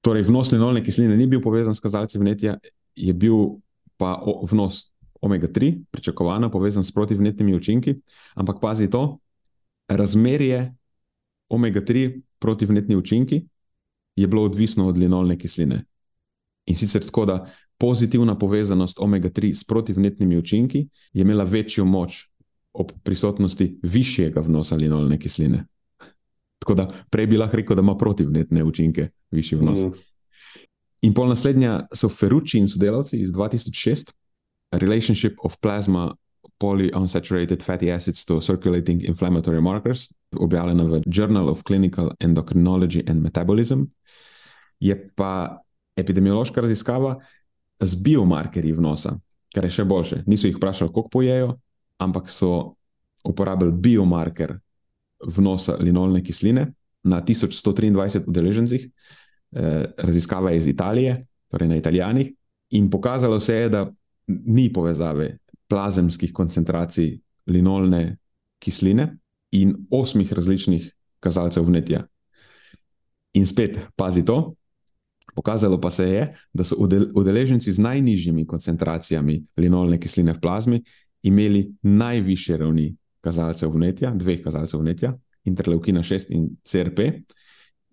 Torej, 0.00 0.26
vnos 0.28 0.52
linolne 0.52 0.84
kisline 0.84 1.16
ni 1.16 1.26
bil 1.26 1.42
povezan 1.42 1.74
s 1.74 1.82
kazalci 1.82 2.18
vnetja, 2.18 2.56
je 2.96 3.12
bil 3.12 3.58
pa 3.98 4.16
vnos 4.50 4.92
omega-3, 5.20 5.72
pričakovano 5.90 6.50
povezan 6.50 6.84
s 6.84 6.92
protivnetnimi 6.92 7.56
učinki, 7.56 7.96
ampak 8.34 8.60
pazi 8.62 8.90
to, 8.90 9.18
razmerje 9.88 10.74
omega-3 11.48 12.22
protivnetni 12.38 12.96
učinki 12.96 13.46
je 14.16 14.26
bilo 14.26 14.42
odvisno 14.42 14.88
od 14.88 14.98
linolne 14.98 15.38
kisline. 15.38 15.84
In 16.66 16.76
sicer 16.76 17.04
tako, 17.04 17.26
da 17.26 17.50
pozitivna 17.78 18.38
povezanost 18.38 18.98
omega-3 18.98 19.52
s 19.54 19.64
protivnetnimi 19.64 20.36
učinki 20.36 20.88
je 21.12 21.22
imela 21.22 21.44
večjo 21.44 21.84
moč 21.84 22.28
ob 22.72 22.92
prisotnosti 23.02 23.78
višjega 23.82 24.40
vnosa 24.40 24.76
linolne 24.76 25.18
kisline. 25.18 25.64
Tako 26.58 26.74
da 26.74 26.88
prej 27.10 27.26
bi 27.26 27.38
lahko 27.38 27.56
rekel, 27.56 27.76
da 27.76 27.82
ima 27.82 27.96
protivnetne 27.96 28.64
učinke, 28.64 29.08
višji 29.30 29.58
vnos. 29.58 29.82
Mm. 29.84 29.92
In 31.06 31.14
pol 31.14 31.28
naslednja 31.28 31.80
so 31.94 32.08
Ferrucci 32.08 32.58
in 32.58 32.68
sodelavci 32.68 33.20
iz 33.20 33.30
2006, 33.30 34.12
Relationship 34.72 35.36
of 35.44 35.56
Plasma 35.62 36.14
Polyunsaturated 36.58 37.62
Fatty 37.62 37.92
Acids 37.92 38.24
to 38.24 38.40
Circulating 38.40 39.02
Inflammatory 39.04 39.60
Markers, 39.60 40.08
objavljena 40.36 40.84
v 40.84 41.02
Journal 41.06 41.48
of 41.48 41.62
Clinical 41.62 42.10
Endocrinology 42.20 43.10
and 43.10 43.22
Metabolism. 43.22 43.82
Je 44.80 44.96
pa 45.14 45.60
epidemiološka 45.96 46.60
raziskava 46.60 47.16
z 47.80 47.94
biomarkerji 47.94 48.72
vnosa, 48.72 49.18
kar 49.54 49.64
je 49.64 49.70
še 49.70 49.84
boljše. 49.84 50.22
Niso 50.26 50.48
jih 50.48 50.56
vprašali, 50.56 50.92
koliko 50.92 51.12
pojejo, 51.12 51.54
ampak 51.98 52.30
so 52.30 52.74
uporabili 53.24 53.72
biomarker 53.72 54.58
vnosa 55.24 55.76
linolne 55.80 56.22
kisline 56.22 56.72
na 57.02 57.20
1123 57.22 58.24
udeležencih. 58.26 58.88
Eh, 59.52 59.84
raziskava 59.98 60.50
je 60.50 60.58
iz 60.58 60.66
Italije, 60.66 61.26
torej 61.48 61.68
na 61.68 61.76
Italijanih, 61.76 62.32
in 62.70 62.90
pokazalo 62.90 63.40
se 63.40 63.54
je, 63.54 63.68
da 63.68 63.92
ni 64.26 64.72
povezave 64.72 65.38
plazemskih 65.68 66.32
koncentracij 66.32 67.18
linolne 67.46 68.16
kisline 68.58 69.18
in 69.50 69.74
osmih 69.90 70.32
različnih 70.32 70.92
kazalcev 71.20 71.64
vnetja. 71.64 72.06
In 73.32 73.46
spet, 73.46 73.78
pazi 73.96 74.24
to, 74.24 74.54
pokazalo 75.34 75.80
pa 75.80 75.90
se 75.90 76.08
je, 76.08 76.34
da 76.52 76.64
so 76.64 76.76
udel- 76.76 77.10
udeleženci 77.14 77.72
z 77.72 77.78
najnižjimi 77.78 78.46
koncentracijami 78.46 79.44
linolne 79.56 80.00
kisline 80.00 80.32
v 80.32 80.40
plazmi 80.40 80.82
imeli 81.22 81.72
najviše 81.82 82.56
ravni 82.56 82.96
kazalcev 83.20 83.72
vnetja, 83.74 84.12
dveh 84.14 84.42
kazalcev 84.44 84.80
vnetja, 84.80 85.14
interleukina 85.44 86.02
6 86.02 86.30
in 86.34 86.48
CRP, 86.64 87.00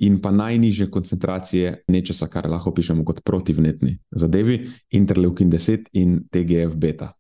in 0.04 0.20
pa 0.22 0.32
najnižje 0.32 0.90
koncentracije 0.92 1.84
nečesa, 1.88 2.28
kar 2.28 2.50
lahko 2.50 2.74
pišemo 2.74 3.06
kot 3.06 3.22
protivnetni 3.24 3.98
zadevi, 4.12 4.64
interleukin 4.92 5.52
10 5.52 5.90
in 5.94 6.24
TGF 6.32 6.76
beta. 6.76 7.14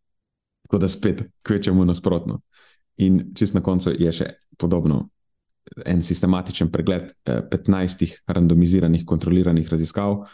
Tako 0.65 0.77
da 0.81 0.87
spet 0.87 1.23
kvečemo 1.43 1.85
nasprotno. 1.85 2.41
In 2.97 3.33
čist 3.35 3.53
na 3.53 3.61
koncu 3.61 3.93
je 3.99 4.11
še 4.11 4.29
podobno. 4.57 5.09
En 5.85 6.03
sistematičen 6.03 6.71
pregled 6.71 7.13
eh, 7.25 7.41
15 7.51 8.17
randomiziranih, 8.27 9.05
kontroliranih 9.05 9.69
raziskav, 9.69 10.25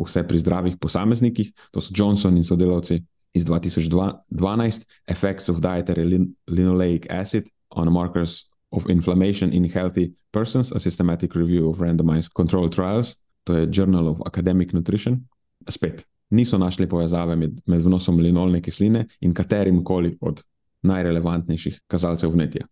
vse 0.00 0.22
pri 0.28 0.38
zdravih 0.38 0.78
posameznikih, 0.80 1.52
to 1.70 1.80
so 1.80 1.92
Johnson 1.94 2.36
in 2.36 2.44
sodelavci 2.44 3.02
iz 3.34 3.44
2012, 3.44 4.86
Effects 5.06 5.48
of 5.48 5.60
Dietary 5.60 6.04
lin 6.04 6.34
Linoleic 6.50 7.06
Acid 7.10 7.44
on 7.70 7.92
Markers 7.92 8.44
of 8.70 8.90
Inflammation 8.90 9.52
in 9.52 9.64
Healthy 9.64 10.12
Persons, 10.30 10.72
a 10.72 10.80
systematic 10.80 11.34
review 11.34 11.68
of 11.70 11.78
randomized 11.78 12.32
control 12.34 12.68
trials, 12.68 13.16
to 13.44 13.56
je 13.56 13.66
Journal 13.66 14.08
of 14.08 14.20
Academic 14.26 14.72
Nutrition. 14.72 15.28
Spet, 15.68 16.04
niso 16.30 16.58
našli 16.58 16.88
povezave 16.88 17.36
med, 17.36 17.60
med 17.66 17.82
vnosom 17.82 18.20
linolne 18.20 18.62
kisline 18.62 19.06
in 19.20 19.34
katerim 19.34 19.84
koli 19.84 20.16
od 20.20 20.42
najrelevantnejših 20.82 21.80
kazalcev 21.86 22.32
vnetja. 22.32 22.66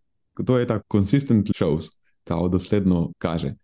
To 0.45 0.57
je 0.59 0.67
ta 0.67 0.81
consistent 0.91 1.49
shows, 1.55 1.91
kao 2.23 2.47
dosledno 2.47 3.11
kaže. 3.17 3.55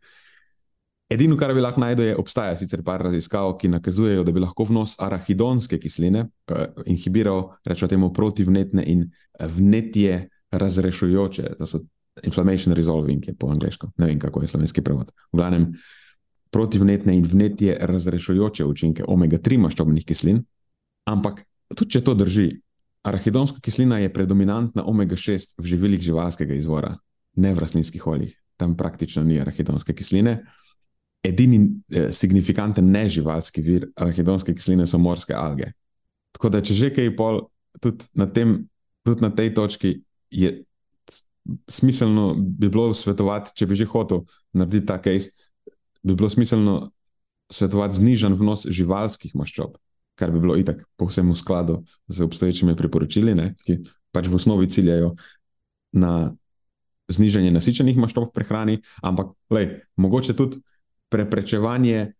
Edino, 1.08 1.38
kar 1.40 1.54
bi 1.56 1.62
lahko 1.64 1.80
najdel, 1.80 2.10
je, 2.10 2.16
obstaja 2.20 2.56
sicer 2.60 2.82
par 2.84 3.00
raziskav, 3.06 3.54
ki 3.62 3.70
nakazujejo, 3.72 4.26
da 4.28 4.32
bi 4.36 4.42
lahko 4.44 4.66
vnos 4.68 4.98
arahidonske 5.00 5.80
kisline 5.80 6.26
uh, 6.28 6.66
inhibiral, 6.86 7.54
rečemo 7.66 7.92
temu, 7.94 8.10
protivnetne 8.14 8.84
in 8.92 9.06
eh, 9.06 9.48
vnetje 9.48 10.18
razrešujoče, 10.52 11.54
to 11.60 11.68
so 11.68 11.80
inflammation 12.28 12.76
resolving, 12.76 13.24
je 13.28 13.36
po 13.40 13.48
angliško, 13.54 13.94
ne 13.98 14.12
vem, 14.12 14.20
kako 14.20 14.44
je 14.44 14.52
slovenski 14.52 14.84
prevod. 14.84 15.14
V 15.32 15.40
glavnem, 15.40 15.70
protivnetne 16.52 17.16
in 17.16 17.24
vnetje 17.24 17.78
razrešujoče 17.88 18.66
učinke 18.66 19.08
omega-3 19.08 19.62
maščobnih 19.64 20.06
kislin, 20.08 20.44
ampak 21.08 21.46
tudi 21.76 21.96
če 21.96 22.04
to 22.04 22.18
drži, 22.20 22.50
arahidonska 23.08 23.64
kislina 23.64 24.02
je 24.04 24.12
predominantna 24.14 24.84
omega-6 24.84 25.56
v 25.56 25.72
živilih 25.72 26.04
živalskega 26.04 26.56
izvora, 26.58 26.98
ne 27.40 27.54
v 27.54 27.64
rastlinskih 27.64 28.08
oljih. 28.08 28.36
Tam 28.58 28.76
praktično 28.76 29.24
ni 29.24 29.40
arahidonske 29.40 29.94
kisline. 29.96 30.42
Edini 31.26 31.60
eh, 31.92 32.10
signifikanten 32.14 32.92
neživalski 32.92 33.62
vir 33.62 33.88
arahidonske 33.96 34.56
kisline 34.56 34.86
so 34.88 35.00
morske 35.02 35.36
alge. 35.36 35.72
Tako 36.38 36.52
da, 36.54 36.62
če 36.62 36.76
že 36.78 36.92
kaj 36.94 37.14
pol, 37.18 37.42
tudi 37.82 38.06
na, 38.18 38.28
tem, 38.30 38.60
tudi 39.08 39.26
na 39.26 39.32
tej 39.34 39.54
točki 39.58 39.98
je 40.30 40.54
smiselno, 41.72 42.34
bi 42.38 42.70
bilo 42.70 42.92
svetovati, 42.94 43.54
če 43.56 43.68
bi 43.68 43.76
že 43.80 43.88
hotel 43.90 44.26
narediti 44.54 44.88
ta 44.88 45.00
case, 45.02 45.32
bi 46.04 46.16
bilo 46.16 46.30
smiselno 46.30 46.92
svetovati 47.54 47.98
znižen 47.98 48.36
vnos 48.36 48.66
živalskih 48.68 49.36
maščob, 49.40 49.78
kar 50.20 50.34
bi 50.34 50.42
bilo 50.44 50.58
itak 50.60 50.84
povsem 51.00 51.30
v 51.32 51.38
skladu 51.40 51.80
z 52.12 52.26
obstoječimi 52.28 52.76
priporočili, 52.76 53.36
ne, 53.36 53.54
ki 53.64 53.80
pač 54.12 54.28
v 54.28 54.36
osnovi 54.36 54.70
ciljajo 54.70 55.14
na 55.96 56.34
znižanje 57.08 57.54
nasičenih 57.56 57.98
maščob 57.98 58.28
v 58.28 58.36
prehrani, 58.36 58.80
ampak 59.02 59.32
lej, 59.54 59.70
mogoče 59.96 60.36
tudi 60.36 60.60
preprečevanje 61.10 62.14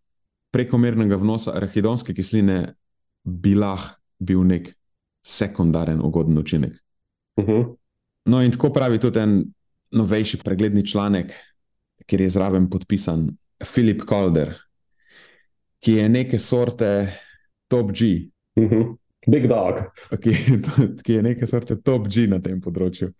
prekomernega 0.50 1.16
vnosa 1.16 1.54
arahidonske 1.56 2.14
kisline 2.14 2.74
bi 3.24 3.54
lahko 3.54 3.98
bil 4.18 4.42
nek 4.46 4.72
sekundaren 5.22 6.00
ugoden 6.02 6.38
učinek. 6.38 6.72
Uh 7.36 7.44
-huh. 7.44 7.76
No, 8.24 8.42
in 8.42 8.50
tako 8.52 8.72
pravi 8.72 8.98
tudi 8.98 9.18
en 9.18 9.44
novejši 9.90 10.38
pregledni 10.44 10.86
članek, 10.86 11.32
kjer 12.06 12.20
je 12.20 12.28
zraven 12.28 12.70
podpisan 12.70 13.36
Filip 13.64 14.02
Calder, 14.08 14.54
ki 15.84 15.92
je 15.92 16.08
neke 16.08 16.38
sorte 16.38 17.12
top 17.68 17.90
G. 17.90 18.30
Uh 18.56 18.70
-huh. 18.70 18.96
Big 19.26 19.46
dog. 19.46 19.74
Ki, 20.22 20.32
ki 21.04 21.12
je 21.12 21.22
neke 21.22 21.46
sorte 21.46 21.80
top 21.82 22.08
G 22.08 22.26
na 22.26 22.38
tem 22.38 22.60
področju, 22.60 23.12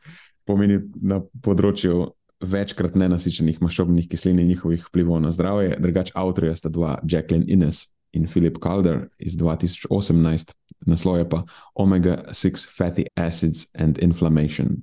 pomeni 0.45 0.79
na 1.03 1.21
področju 1.43 2.18
večkrat 2.41 2.95
nenasičenih 2.95 3.63
maščobnih 3.63 4.09
kislin 4.09 4.39
in 4.39 4.49
njihovih 4.49 4.87
vplivov 4.87 5.21
na 5.23 5.31
zdravje. 5.35 5.77
Drugač, 5.83 6.13
avtorja 6.15 6.57
sta 6.57 6.71
dva, 6.71 6.99
Jacqueline 7.03 7.47
Innes 7.51 7.89
in 8.13 8.27
Philip 8.27 8.59
Calder 8.63 9.09
iz 9.19 9.37
2018, 9.37 10.55
naslov 10.87 11.19
je 11.19 11.29
pa 11.29 11.43
Omega-6 11.75 12.69
Fatty 12.73 13.09
Acids 13.17 13.69
and 13.75 13.99
Inflammation. 14.03 14.83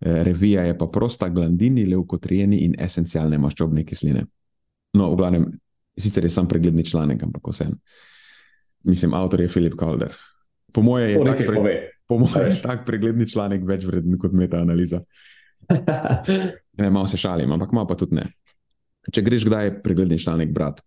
Eh, 0.00 0.22
revija 0.24 0.62
je 0.62 0.78
pa 0.78 0.86
prosta 0.92 1.28
glandini, 1.28 1.86
leukotrijeni 1.86 2.64
in 2.64 2.74
esencialne 2.78 3.38
maščobne 3.38 3.84
kisline. 3.84 4.26
No, 4.96 5.10
v 5.12 5.16
glavnem, 5.16 5.46
sicer 5.98 6.24
je 6.24 6.30
sam 6.30 6.48
pregledni 6.48 6.84
članek, 6.84 7.22
ampak 7.22 7.48
vse. 7.52 7.68
Mislim, 8.84 9.14
avtor 9.14 9.40
je 9.40 9.48
Philip 9.48 9.74
Calder. 9.78 10.16
Po 10.72 10.82
mojem 10.82 11.10
je, 11.10 11.24
tak, 11.24 11.38
pre, 11.46 11.60
moje 12.08 12.48
je 12.48 12.60
tak 12.62 12.84
pregledni 12.86 13.28
članek 13.28 13.64
več 13.64 13.84
vreden 13.88 14.18
kot 14.18 14.32
meta-analiza. 14.32 15.00
ne, 16.76 16.90
malo 16.90 17.08
se 17.08 17.20
šalim, 17.20 17.52
ampak 17.52 17.72
malo 17.72 17.88
pa 17.90 17.96
tudi 17.98 18.18
ne. 18.18 18.26
Če 19.12 19.22
greš 19.22 19.46
kdaj 19.46 19.78
pregledni 19.82 20.18
članek, 20.18 20.52
brat, 20.54 20.82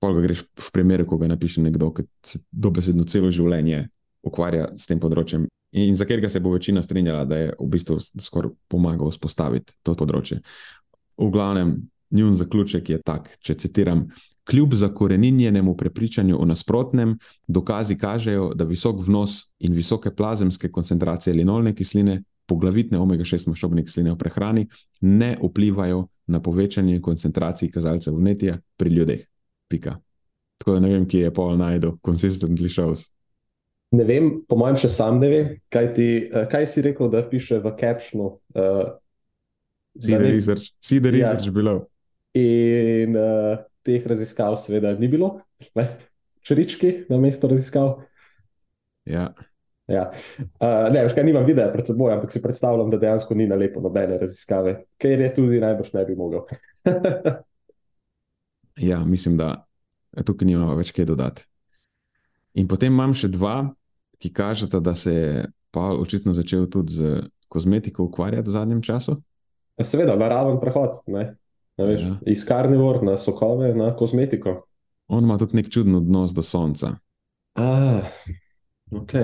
pa 0.00 0.12
ga 0.16 0.24
greš 0.24 0.46
v 0.56 0.68
primeru, 0.72 1.06
ko 1.06 1.18
ga 1.20 1.28
napiše 1.28 1.62
nekdo, 1.62 1.92
ki 1.94 2.06
se 2.24 2.42
dobesedno 2.50 3.04
celo 3.04 3.30
življenje 3.34 3.86
ukvarja 4.26 4.70
s 4.76 4.88
tem 4.88 5.00
področjem 5.00 5.46
in 5.72 5.96
za 5.96 6.04
katerega 6.04 6.30
se 6.30 6.40
bo 6.40 6.50
večina 6.50 6.82
strinjala, 6.82 7.24
da 7.24 7.36
je 7.36 7.52
v 7.60 7.68
bistvu 7.70 7.98
skoraj 8.00 8.50
pomagal 8.68 9.12
vzpostaviti 9.12 9.76
to 9.86 9.94
področje. 9.94 10.40
V 11.20 11.30
glavnem, 11.30 11.76
njun 12.10 12.34
zaključek 12.36 12.90
je 12.90 13.00
tak, 13.06 13.30
če 13.38 13.54
citiram. 13.54 14.08
Kljub 14.50 14.74
zakoreninjenemu 14.74 15.76
prepričanju 15.78 16.40
o 16.40 16.46
nasprotnem, 16.48 17.14
dokazi 17.46 17.94
kažejo, 18.00 18.50
da 18.58 18.66
visok 18.66 18.98
vnos 19.06 19.52
in 19.62 19.76
visoke 19.76 20.10
plazemske 20.10 20.72
koncentracije 20.74 21.36
linolne 21.36 21.74
kisline, 21.76 22.22
poglavitne 22.50 22.98
omega-6 22.98 23.46
maščobne 23.50 23.84
kisline 23.86 24.12
v 24.12 24.18
prehrani, 24.18 24.66
ne 25.06 25.36
vplivajo 25.38 26.08
na 26.30 26.42
povečanje 26.42 27.00
koncentracij 27.04 27.70
kazalcev 27.74 28.18
vnetja 28.18 28.58
pri 28.78 28.94
ljudeh. 28.94 29.24
Pika. 29.70 29.96
Tako 30.60 30.76
da 30.76 30.82
ne 30.84 30.92
vem, 30.92 31.06
kje 31.08 31.28
je 31.28 31.34
pol 31.34 31.54
najdel, 31.56 31.96
consistently 32.04 32.68
shows. 32.68 33.06
Ne 33.96 34.04
vem, 34.06 34.28
po 34.46 34.58
mojem, 34.60 34.76
še 34.84 34.90
sam 34.92 35.18
ne 35.22 35.30
vem, 35.30 35.54
kaj, 35.72 35.86
ti, 35.96 36.08
uh, 36.28 36.44
kaj 36.50 36.66
si 36.70 36.84
rekel, 36.86 37.08
da 37.10 37.24
piše 37.26 37.58
v 37.62 37.72
captionu. 37.78 38.34
Uh, 38.54 38.92
si 39.98 40.14
da 40.14 40.20
research, 40.22 40.74
si 40.78 41.00
da 41.02 41.10
research 41.10 41.48
ja. 41.48 41.54
bilo. 41.54 41.74
In 42.38 43.16
uh, 43.18 43.58
teh 43.86 44.04
raziskav, 44.06 44.58
seveda, 44.62 44.92
ni 45.00 45.08
bilo, 45.10 45.32
črčki 46.46 46.92
na 47.10 47.18
mesto 47.18 47.50
raziskav. 47.50 47.96
Ja. 49.08 49.32
Ja. 49.90 50.04
Uh, 50.38 50.86
ne, 50.92 51.02
veš, 51.02 51.16
kaj 51.16 51.24
nimam 51.26 51.46
videa 51.46 51.70
pred 51.72 51.88
seboj, 51.88 52.12
ampak 52.14 52.30
si 52.30 52.42
predstavljam, 52.42 52.92
da 52.92 53.00
dejansko 53.00 53.34
ni 53.34 53.48
na 53.50 53.58
lepo 53.58 53.82
nobene 53.82 54.20
raziskave, 54.20 54.76
ker 55.00 55.24
je 55.24 55.30
tudi 55.34 55.58
najbrž 55.62 55.94
ne 55.96 56.04
bi 56.06 56.16
mogel. 56.16 56.44
ja, 58.90 59.00
mislim, 59.04 59.38
da 59.40 59.64
tukaj 60.26 60.46
nimamo 60.46 60.76
več 60.78 60.94
kaj 60.94 61.08
dodati. 61.10 61.46
In 62.58 62.70
potem 62.70 62.94
imam 62.94 63.14
še 63.14 63.30
dva, 63.34 63.64
ki 64.20 64.30
kažeta, 64.34 64.82
da 64.82 64.94
se 64.94 65.14
je 65.14 65.44
Pavel 65.70 66.00
očitno 66.02 66.34
začel 66.34 66.66
tudi 66.70 66.96
z 66.98 67.20
kozmetiko 67.50 68.08
ukvarjati 68.08 68.48
v 68.48 68.54
zadnjem 68.54 68.80
času. 68.82 69.20
Ja, 69.78 69.86
seveda, 69.86 70.16
naraven 70.18 70.58
prehod, 70.62 70.98
ne? 71.10 71.30
Ne 71.78 71.86
veš, 71.86 72.02
ja. 72.02 72.16
iz 72.28 72.42
karnivor 72.46 73.00
na 73.06 73.14
sokove, 73.16 73.70
na 73.74 73.94
kozmetiko. 73.96 74.60
On 75.10 75.24
ima 75.24 75.38
tudi 75.38 75.58
nek 75.58 75.70
čuden 75.72 75.96
odnos 75.98 76.34
do 76.36 76.42
sonca. 76.46 76.92
Ah, 77.58 78.06
ok. 78.94 79.14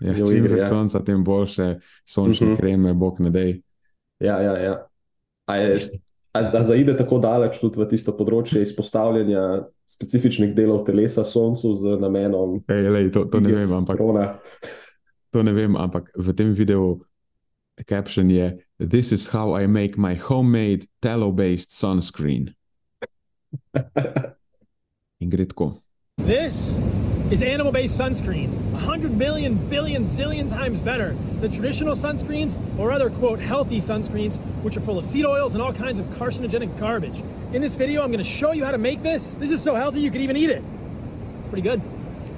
Ja, 0.00 0.14
čim 0.14 0.44
več 0.44 0.60
ja. 0.62 0.68
sonca, 0.68 1.00
tem 1.04 1.24
boljše 1.24 1.78
sončne 2.06 2.46
uh 2.46 2.50
mhm. 2.50 2.56
-huh. 2.56 2.60
kreme, 2.60 2.94
bog 2.94 3.20
ne 3.20 3.30
dej. 3.30 3.62
Ja, 4.20 4.40
ja, 4.42 4.56
ja. 4.58 4.74
A, 5.46 5.56
je, 5.56 5.78
a, 6.32 6.40
a 6.40 6.64
zaide 6.64 6.96
tako 6.96 7.18
daleč 7.18 7.60
tudi 7.60 7.80
v 7.80 7.88
tisto 7.88 8.12
področje 8.12 8.62
izpostavljanja 8.62 9.64
specifičnih 9.86 10.54
delov 10.54 10.84
telesa 10.84 11.24
soncu 11.24 11.74
z 11.74 11.96
namenom. 12.00 12.60
Ej, 12.68 12.88
lej, 12.90 13.10
to, 13.10 13.24
to 13.24 13.40
ne 13.40 13.54
vem, 13.54 13.72
ampak. 13.72 13.98
To 15.30 15.42
ne 15.42 15.52
vem, 15.52 15.76
ampak 15.76 16.08
v 16.16 16.32
tem 16.32 16.54
videu 16.56 16.96
caption 17.84 18.30
je: 18.30 18.64
This 18.80 19.12
is 19.12 19.28
how 19.28 19.60
I 19.60 19.66
make 19.66 20.00
my 20.00 20.16
homemade 20.16 20.88
tallow-based 21.00 21.68
sunscreen. 21.68 22.54
In 25.20 25.28
gre 25.30 25.44
tako. 25.44 25.76
This 26.16 26.74
is 27.30 27.42
animal 27.42 27.72
based 27.72 28.00
sunscreen. 28.00 28.48
100 28.72 29.16
million, 29.16 29.56
billion, 29.68 30.02
zillion 30.02 30.48
times 30.48 30.80
better 30.80 31.10
than 31.40 31.52
traditional 31.52 31.94
sunscreens 31.94 32.56
or 32.78 32.90
other, 32.90 33.10
quote, 33.10 33.38
healthy 33.38 33.78
sunscreens, 33.78 34.38
which 34.62 34.76
are 34.76 34.80
full 34.80 34.98
of 34.98 35.04
seed 35.04 35.26
oils 35.26 35.54
and 35.54 35.62
all 35.62 35.72
kinds 35.72 35.98
of 35.98 36.06
carcinogenic 36.06 36.78
garbage. 36.80 37.20
In 37.52 37.60
this 37.60 37.76
video, 37.76 38.02
I'm 38.02 38.08
going 38.08 38.18
to 38.18 38.24
show 38.24 38.52
you 38.52 38.64
how 38.64 38.70
to 38.70 38.78
make 38.78 39.02
this. 39.02 39.32
This 39.32 39.50
is 39.50 39.62
so 39.62 39.74
healthy 39.74 40.00
you 40.00 40.10
could 40.10 40.22
even 40.22 40.36
eat 40.36 40.50
it. 40.50 40.62
Pretty 41.50 41.62
good. 41.62 41.82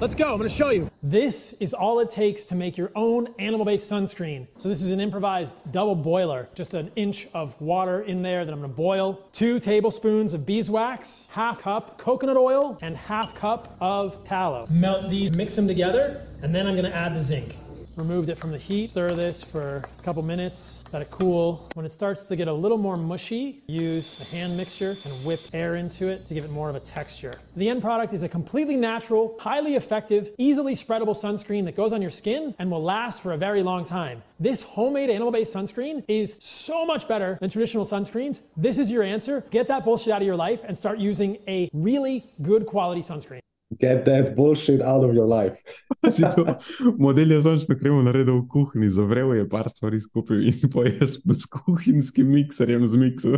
Let's 0.01 0.15
go, 0.15 0.31
I'm 0.31 0.37
gonna 0.39 0.49
show 0.49 0.71
you. 0.71 0.89
This 1.03 1.53
is 1.61 1.75
all 1.75 1.99
it 1.99 2.09
takes 2.09 2.45
to 2.45 2.55
make 2.55 2.75
your 2.75 2.91
own 2.95 3.35
animal-based 3.37 3.87
sunscreen. 3.87 4.47
So 4.57 4.67
this 4.67 4.81
is 4.81 4.89
an 4.89 4.99
improvised 4.99 5.71
double 5.71 5.93
boiler, 5.93 6.49
just 6.55 6.73
an 6.73 6.91
inch 6.95 7.27
of 7.35 7.53
water 7.61 8.01
in 8.01 8.23
there 8.23 8.43
that 8.43 8.51
I'm 8.51 8.61
gonna 8.61 8.73
boil, 8.73 9.23
two 9.31 9.59
tablespoons 9.59 10.33
of 10.33 10.43
beeswax, 10.43 11.27
half 11.29 11.61
cup 11.61 11.99
coconut 11.99 12.35
oil, 12.35 12.79
and 12.81 12.97
half 12.97 13.35
cup 13.35 13.77
of 13.79 14.25
tallow. 14.25 14.65
Melt 14.71 15.07
these, 15.07 15.37
mix 15.37 15.55
them 15.55 15.67
together, 15.67 16.19
and 16.41 16.55
then 16.55 16.65
I'm 16.65 16.75
gonna 16.75 16.89
add 16.89 17.13
the 17.13 17.21
zinc. 17.21 17.55
Removed 17.97 18.29
it 18.29 18.37
from 18.37 18.51
the 18.51 18.57
heat, 18.57 18.91
stir 18.91 19.09
this 19.09 19.43
for 19.43 19.77
a 19.77 20.03
couple 20.03 20.23
minutes, 20.23 20.81
let 20.93 21.01
it 21.01 21.11
cool. 21.11 21.69
When 21.73 21.85
it 21.85 21.91
starts 21.91 22.25
to 22.27 22.37
get 22.37 22.47
a 22.47 22.53
little 22.53 22.77
more 22.77 22.95
mushy, 22.95 23.63
use 23.67 24.21
a 24.21 24.35
hand 24.35 24.55
mixture 24.55 24.95
and 25.03 25.25
whip 25.25 25.41
air 25.53 25.75
into 25.75 26.07
it 26.07 26.25
to 26.27 26.33
give 26.33 26.45
it 26.45 26.51
more 26.51 26.69
of 26.69 26.75
a 26.75 26.79
texture. 26.79 27.33
The 27.57 27.67
end 27.67 27.81
product 27.81 28.13
is 28.13 28.23
a 28.23 28.29
completely 28.29 28.77
natural, 28.77 29.35
highly 29.39 29.75
effective, 29.75 30.31
easily 30.37 30.73
spreadable 30.73 31.15
sunscreen 31.15 31.65
that 31.65 31.75
goes 31.75 31.91
on 31.91 32.01
your 32.01 32.11
skin 32.11 32.55
and 32.59 32.71
will 32.71 32.81
last 32.81 33.21
for 33.21 33.33
a 33.33 33.37
very 33.37 33.61
long 33.61 33.83
time. 33.83 34.23
This 34.39 34.63
homemade 34.63 35.09
animal-based 35.09 35.53
sunscreen 35.53 36.05
is 36.07 36.37
so 36.39 36.85
much 36.85 37.09
better 37.09 37.37
than 37.41 37.49
traditional 37.49 37.83
sunscreens. 37.83 38.43
This 38.55 38.77
is 38.77 38.89
your 38.89 39.03
answer. 39.03 39.43
Get 39.51 39.67
that 39.67 39.83
bullshit 39.83 40.13
out 40.13 40.21
of 40.21 40.25
your 40.25 40.37
life 40.37 40.61
and 40.65 40.77
start 40.77 40.97
using 40.97 41.37
a 41.45 41.69
really 41.73 42.23
good 42.41 42.65
quality 42.65 43.01
sunscreen. 43.01 43.41
Get 43.79 44.05
that 44.05 44.35
bullshit 44.35 44.81
out 44.81 45.03
of 45.03 45.15
your 45.15 45.27
life. 45.27 45.61
Model 46.99 47.31
je 47.31 47.41
sončno 47.41 47.75
kremo 47.79 48.01
naredil 48.03 48.41
v 48.41 48.47
kuhinji, 48.47 48.89
zavrel 48.89 49.35
je 49.35 49.49
par 49.49 49.69
stvari 49.69 49.99
skupaj 49.99 50.43
in 50.43 50.67
pa 50.73 50.83
je 50.83 51.07
s 51.07 51.45
kuhinjskim 51.45 52.27
mikserjem 52.27 52.87
zmiksal. 52.87 53.37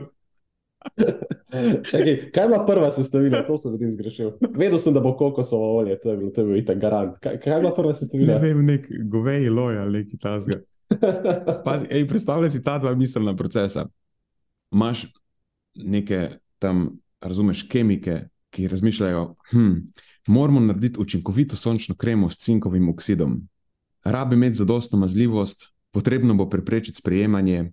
Čakaj, 1.92 2.32
kaj 2.34 2.46
ima 2.46 2.66
prva 2.68 2.90
sestavina? 2.92 3.44
To 3.48 3.58
sem 3.58 3.72
vidim 3.72 3.92
zgrešil. 3.92 4.32
Vedel 4.58 4.80
sem, 4.82 4.94
da 4.94 5.00
bo 5.00 5.14
kokosovo 5.18 5.78
olje, 5.78 6.00
to 6.00 6.12
je 6.12 6.18
bilo, 6.18 6.32
to 6.32 6.42
je 6.42 6.46
bilo 6.46 6.58
itak 6.58 6.82
garant. 6.82 7.20
Kaj, 7.22 7.38
kaj 7.40 7.60
ima 7.60 7.72
prva 7.76 7.94
sestavina? 7.94 8.34
Ne 8.34 8.40
vem, 8.40 8.66
nek 8.66 8.90
goveji 9.06 9.50
loj 9.50 9.78
ali 9.78 10.00
neki 10.00 10.18
tasga. 10.18 10.60
Pazi, 11.66 11.88
ej, 11.90 12.08
predstavljaj 12.08 12.50
si 12.50 12.64
ta 12.64 12.78
dva 12.82 12.96
miselna 12.96 13.36
procesa. 13.36 13.86
Imaš 14.72 15.06
neke 15.76 16.30
tam, 16.60 16.90
razumeš, 17.22 17.68
kemike, 17.70 18.20
ki 18.54 18.68
razmišljajo, 18.68 19.36
hm, 19.52 19.74
moramo 20.28 20.60
narediti 20.60 21.00
učinkovito 21.00 21.56
sončno 21.56 21.96
kremo 21.96 22.30
s 22.30 22.38
cinkovim 22.38 22.90
oksidom. 22.90 23.48
rabi 24.04 24.36
imeti 24.36 24.56
zadostno 24.56 24.98
mazljivost, 24.98 25.74
potrebno 25.92 26.34
bo 26.34 26.50
preprečiti 26.50 26.98
sprejemanje. 26.98 27.72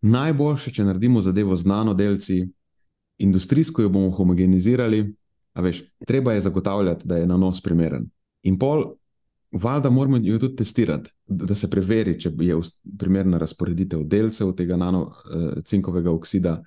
Najboljše, 0.00 0.70
če 0.70 0.84
naredimo 0.84 1.20
zadevo 1.20 1.56
znano 1.56 1.94
delci, 1.94 2.48
industrijsko 3.18 3.82
jo 3.82 3.88
bomo 3.88 4.10
homogenizirali, 4.10 5.14
a 5.52 5.60
veš, 5.60 5.82
treba 6.06 6.32
je 6.32 6.40
zagotavljati, 6.40 7.08
da 7.08 7.16
je 7.16 7.26
nanos 7.26 7.60
primeren. 7.62 8.10
In 8.42 8.58
pol, 8.58 8.94
valjda 9.52 9.90
moramo 9.90 10.16
jo 10.22 10.38
tudi 10.38 10.56
testirati, 10.56 11.10
da 11.26 11.54
se 11.54 11.70
preveri, 11.70 12.18
če 12.20 12.32
je 12.40 12.56
primerna 12.98 13.38
razporeditev 13.38 14.04
delcev 14.04 14.52
tega 14.52 14.76
nanocinkovega 14.76 16.10
uh, 16.10 16.16
oksida, 16.16 16.62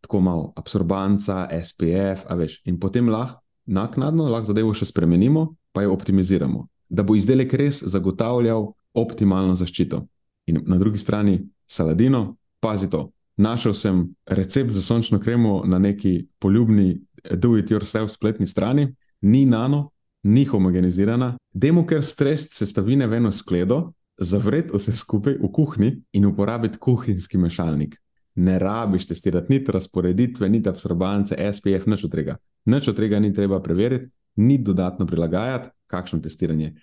tako 0.00 0.20
malo 0.20 0.52
absorbanca, 0.56 1.48
SPF, 1.64 2.26
a 2.28 2.34
veš, 2.34 2.62
in 2.64 2.80
potem 2.80 3.08
lahko 3.08 3.40
naknadno 3.70 4.28
lahko 4.28 4.50
zadevo 4.50 4.74
še 4.74 4.88
spremenimo, 4.90 5.54
pa 5.72 5.84
jo 5.84 5.94
optimiziramo, 5.94 6.66
da 6.90 7.04
bo 7.06 7.14
izdelek 7.14 7.54
res 7.54 7.82
zagotavljal 7.86 8.72
optimalno 8.98 9.54
zaščito. 9.56 10.02
In 10.50 10.64
na 10.66 10.78
drugi 10.78 10.98
strani, 10.98 11.38
saladino, 11.70 12.36
pazi 12.60 12.90
to. 12.90 13.10
Našel 13.40 13.74
sem 13.74 14.02
recept 14.26 14.74
za 14.74 14.82
sončno 14.82 15.20
kremo 15.20 15.62
na 15.64 15.78
neki 15.78 16.26
poljubni 16.38 16.98
do-it-yourself 17.24 18.10
spletni 18.12 18.46
strani, 18.46 18.90
ni 19.22 19.44
nano, 19.46 19.90
ni 20.22 20.44
homogenizirana, 20.44 21.36
demo 21.54 21.86
ker 21.86 22.02
stres 22.04 22.48
sestavine 22.52 23.06
v 23.06 23.20
eno 23.20 23.32
skledo, 23.32 23.92
zavret 24.20 24.74
vse 24.74 24.92
skupaj 24.92 25.38
v 25.40 25.48
kuhinji 25.52 25.92
in 26.12 26.26
uporabiti 26.28 26.78
kuhinjski 26.78 27.38
mešalnik. 27.38 27.96
Ne 28.40 28.58
rabiš 28.58 29.06
testirati 29.10 29.52
niti 29.52 29.72
razporeditve, 29.72 30.48
niti 30.48 30.68
absorbance, 30.68 31.36
SPF, 31.52 31.86
nič 31.86 32.06
od 32.08 32.14
tega. 32.14 32.36
Nič 32.64 32.88
od 32.88 32.96
tega 32.96 33.20
ni 33.20 33.34
treba 33.34 33.60
preveriti, 33.60 34.08
ni 34.36 34.58
dodatno 34.58 35.06
prilagajati, 35.06 35.68
kakšno 35.86 36.20
testiranje. 36.24 36.74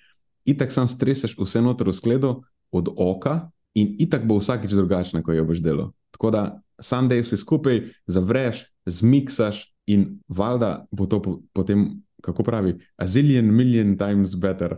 Itak 0.46 0.72
sam 0.72 0.88
streseš 0.88 1.36
vse 1.40 1.62
noter 1.62 1.90
v 1.90 1.96
skledo 1.96 2.42
od 2.72 2.92
oka 2.98 3.50
in 3.76 3.96
itak 4.00 4.28
bo 4.28 4.38
vsakič 4.38 4.72
drugačna, 4.72 5.24
ko 5.24 5.34
jo 5.34 5.46
boš 5.46 5.64
delal. 5.64 5.92
Tako 6.12 6.32
da 6.32 6.44
sam 6.82 7.10
dej 7.10 7.22
vse 7.22 7.38
skupaj, 7.38 7.82
zavreš, 8.08 8.66
zmiksaš 8.86 9.64
in 9.88 10.20
valjda 10.28 10.88
bo 10.92 11.06
to 11.06 11.22
po, 11.22 11.40
potem, 11.54 12.04
kako 12.22 12.44
pravi, 12.44 12.78
a 12.98 13.08
zillion, 13.08 13.50
million 13.54 13.98
times 13.98 14.36
better. 14.36 14.78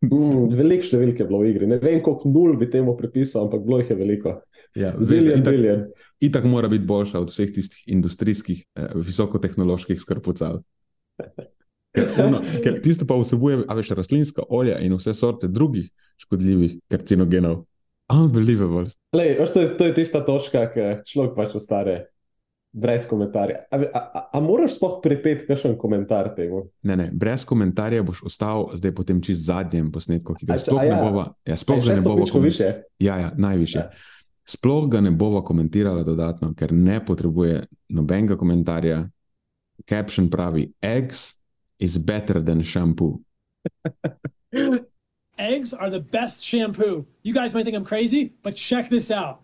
Mm, 0.00 0.48
veliko 0.56 0.86
številke 0.86 1.20
je 1.20 1.28
bilo 1.28 1.42
v 1.42 1.50
igri. 1.50 1.66
Ne 1.68 1.76
vem, 1.82 1.98
koliko 2.00 2.30
nul 2.32 2.54
bi 2.60 2.70
temu 2.72 2.94
pripisal, 2.96 3.44
ampak 3.44 3.66
bilo 3.66 3.82
jih 3.82 3.90
je 3.92 3.96
veliko. 3.98 4.34
Ja, 4.78 4.94
Zillion, 4.96 5.42
billion. 5.44 5.82
Itak 6.24 6.46
mora 6.48 6.70
biti 6.72 6.88
boljša 6.88 7.20
od 7.20 7.32
vseh 7.32 7.52
tistih 7.52 7.82
industrijskih, 7.92 8.62
eh, 8.80 8.94
visokotehnoloških 8.96 10.00
skrpucal. 10.00 10.62
Ono, 12.24 12.40
ker 12.64 12.78
tisto 12.80 13.04
pa 13.04 13.18
vsebuje, 13.18 13.64
a 13.68 13.76
veš, 13.76 13.92
rastlinska 13.98 14.46
olja 14.48 14.78
in 14.80 14.94
vse 14.96 15.12
sorte 15.16 15.50
drugih 15.52 15.90
škodljivih 16.22 16.78
karcinogenov. 16.88 17.66
Unbelievable. 18.10 18.88
Lej, 19.16 19.34
veš, 19.42 19.52
to, 19.52 19.66
je, 19.66 19.70
to 19.76 19.90
je 19.90 19.96
tista 20.00 20.24
točka, 20.24 20.64
ki 20.72 20.94
človek 21.06 21.36
pač 21.36 21.58
ostane 21.60 21.98
brez 22.72 23.06
komentarja. 23.08 23.56
A, 23.70 23.76
a, 23.76 24.00
a, 24.14 24.30
a 24.32 24.40
moraš 24.40 24.76
sploh 24.76 25.00
pripeti 25.02 25.46
kakšen 25.46 25.76
komentar 25.78 26.30
temu? 26.36 26.68
Ne, 26.82 26.96
ne, 26.96 27.10
brez 27.12 27.44
komentarja 27.44 28.02
boš 28.06 28.22
ostal 28.30 28.70
zdaj 28.74 28.94
po 28.94 29.04
tem 29.04 29.22
čist 29.22 29.42
zadnjem 29.46 29.90
posnetku, 29.92 30.34
ki 30.38 30.46
ga 30.46 30.54
A 30.54 30.62
sploh 30.62 30.80
a 30.80 30.84
ne 30.84 30.94
ja. 30.94 31.02
bova. 31.02 31.24
Ja, 31.44 31.56
sploh 31.56 31.82
A 31.82 31.86
ga 31.88 31.98
ne 31.98 32.06
bova 32.06 32.40
više? 32.42 32.72
Ja, 32.98 33.18
ja, 33.18 33.32
najviše. 33.36 33.78
Ja. 33.78 33.90
Sploh 34.44 34.88
ga 34.90 35.00
ne 35.00 35.10
bova 35.10 35.44
komentirala 35.44 36.02
dodatno, 36.02 36.54
ker 36.54 36.72
ne 36.72 37.04
potrebuje 37.04 37.66
nobenega 37.88 38.36
komentarja. 38.36 39.08
Caption 39.88 40.30
pravi: 40.30 40.72
Eggs 40.82 41.42
is 41.78 41.98
better 41.98 42.44
than 42.44 42.62
shampoo. 42.62 43.20
Eggs 45.38 45.72
are 45.72 45.90
the 45.90 46.04
best 46.12 46.44
shampoo. 46.44 47.06
You 47.22 47.34
guys 47.34 47.54
might 47.54 47.64
think 47.64 47.76
I'm 47.76 47.84
crazy, 47.84 48.32
but 48.42 48.56
check 48.56 48.90
this 48.90 49.10
out. 49.10 49.40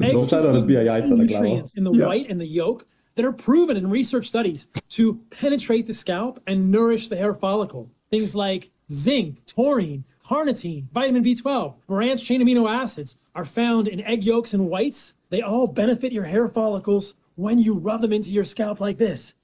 Eggs 0.00 0.12
Don't 0.12 0.28
try 0.28 0.40
to 0.40 0.46
contain 0.46 0.62
razbija 0.62 0.84
jajca 0.84 1.08
na 1.08 1.16
glavo. 1.16 1.18
nutrients 1.22 1.70
in 1.76 1.84
the 1.84 1.92
Yeah. 1.92 2.06
white 2.06 2.26
and 2.30 2.40
the 2.40 2.46
yolk 2.46 2.84
that 3.14 3.24
are 3.24 3.32
proven 3.32 3.76
in 3.76 3.88
research 3.90 4.26
studies 4.28 4.66
to 4.90 5.20
penetrate 5.30 5.86
the 5.86 5.92
scalp 5.94 6.40
and 6.46 6.70
nourish 6.70 7.08
the 7.08 7.16
hair 7.16 7.34
follicle. 7.34 7.88
Things 8.10 8.34
like 8.34 8.70
zinc, 8.90 9.36
taurine, 9.46 10.04
carnitine, 10.26 10.84
vitamin 10.92 11.22
B12, 11.22 11.74
branched 11.86 12.24
chain 12.26 12.40
amino 12.40 12.68
acids 12.68 13.16
are 13.34 13.44
found 13.44 13.86
in 13.88 14.00
egg 14.00 14.24
yolks 14.24 14.54
and 14.54 14.68
whites. 14.68 15.12
They 15.30 15.40
all 15.42 15.66
benefit 15.66 16.12
your 16.12 16.24
hair 16.24 16.48
follicles 16.48 17.14
when 17.36 17.58
you 17.58 17.74
rub 17.78 18.00
them 18.02 18.12
into 18.12 18.30
your 18.30 18.44
scalp 18.44 18.80
like 18.80 18.98
this. 18.98 19.34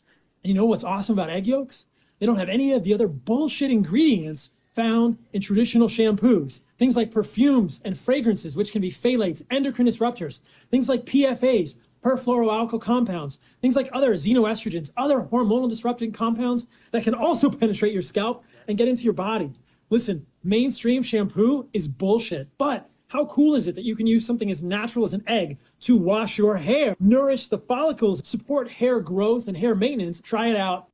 And 0.42 0.48
you 0.50 0.54
know 0.54 0.66
what's 0.66 0.84
awesome 0.84 1.18
about 1.18 1.30
egg 1.30 1.46
yolks? 1.46 1.86
They 2.18 2.26
don't 2.26 2.36
have 2.38 2.48
any 2.48 2.72
of 2.72 2.84
the 2.84 2.94
other 2.94 3.08
bullshit 3.08 3.70
ingredients 3.70 4.50
found 4.78 5.18
in 5.32 5.40
traditional 5.40 5.88
shampoos. 5.88 6.60
Things 6.78 6.96
like 6.96 7.12
perfumes 7.12 7.82
and 7.84 7.98
fragrances, 7.98 8.56
which 8.56 8.70
can 8.70 8.80
be 8.80 8.92
phthalates, 8.92 9.42
endocrine 9.50 9.88
disruptors. 9.88 10.40
Things 10.70 10.88
like 10.88 11.04
PFAs, 11.04 11.74
perfluoroalkyl 12.00 12.80
compounds. 12.80 13.40
Things 13.60 13.74
like 13.74 13.88
other 13.92 14.12
xenoestrogens, 14.12 14.92
other 14.96 15.22
hormonal 15.22 15.68
disrupting 15.68 16.12
compounds 16.12 16.68
that 16.92 17.02
can 17.02 17.12
also 17.12 17.50
penetrate 17.60 17.92
your 17.92 18.02
scalp 18.02 18.44
and 18.68 18.78
get 18.78 18.86
into 18.86 19.02
your 19.02 19.14
body. 19.14 19.52
Listen, 19.90 20.24
mainstream 20.44 21.02
shampoo 21.02 21.68
is 21.72 21.88
bullshit, 21.88 22.46
but 22.56 22.88
how 23.08 23.24
cool 23.24 23.56
is 23.56 23.66
it 23.66 23.74
that 23.74 23.84
you 23.84 23.96
can 23.96 24.06
use 24.06 24.24
something 24.24 24.48
as 24.48 24.62
natural 24.62 25.04
as 25.04 25.12
an 25.12 25.24
egg 25.26 25.56
to 25.80 25.96
wash 25.96 26.38
your 26.38 26.58
hair, 26.58 26.94
nourish 27.00 27.48
the 27.48 27.58
follicles, 27.58 28.24
support 28.28 28.70
hair 28.70 29.00
growth 29.00 29.48
and 29.48 29.56
hair 29.56 29.74
maintenance? 29.74 30.20
Try 30.20 30.50
it 30.50 30.56
out. 30.56 30.86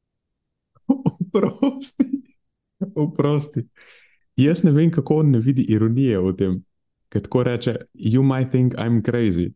Oprosti. 3.04 3.66
Jaz 4.36 4.62
ne 4.62 4.72
vem, 4.72 4.90
kako 4.90 5.22
on 5.22 5.30
ne 5.30 5.38
vidi 5.38 5.66
ironije 5.68 6.18
v 6.18 6.32
tem, 6.36 6.56
ker 7.08 7.22
tako 7.22 7.42
reče: 7.42 7.76
You 7.94 8.22
might 8.22 8.50
think 8.50 8.74
I'm 8.74 9.02
crazy. 9.02 9.52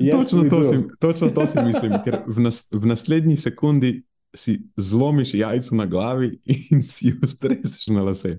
Yes, 0.00 0.12
točno, 0.12 0.50
to 0.50 0.64
si, 0.64 0.76
točno 1.00 1.28
to 1.28 1.46
si 1.46 1.64
mislim, 1.64 1.92
ker 2.04 2.18
v, 2.26 2.40
nas, 2.40 2.68
v 2.72 2.86
naslednji 2.86 3.36
sekundi 3.36 4.02
si 4.34 4.60
zlomiš 4.76 5.34
jajco 5.34 5.74
na 5.74 5.86
glavi 5.86 6.38
in 6.44 6.82
si 6.82 7.08
jo 7.08 7.26
streseš 7.26 7.86
na 7.86 8.02
lase. 8.02 8.38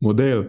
Model. 0.00 0.44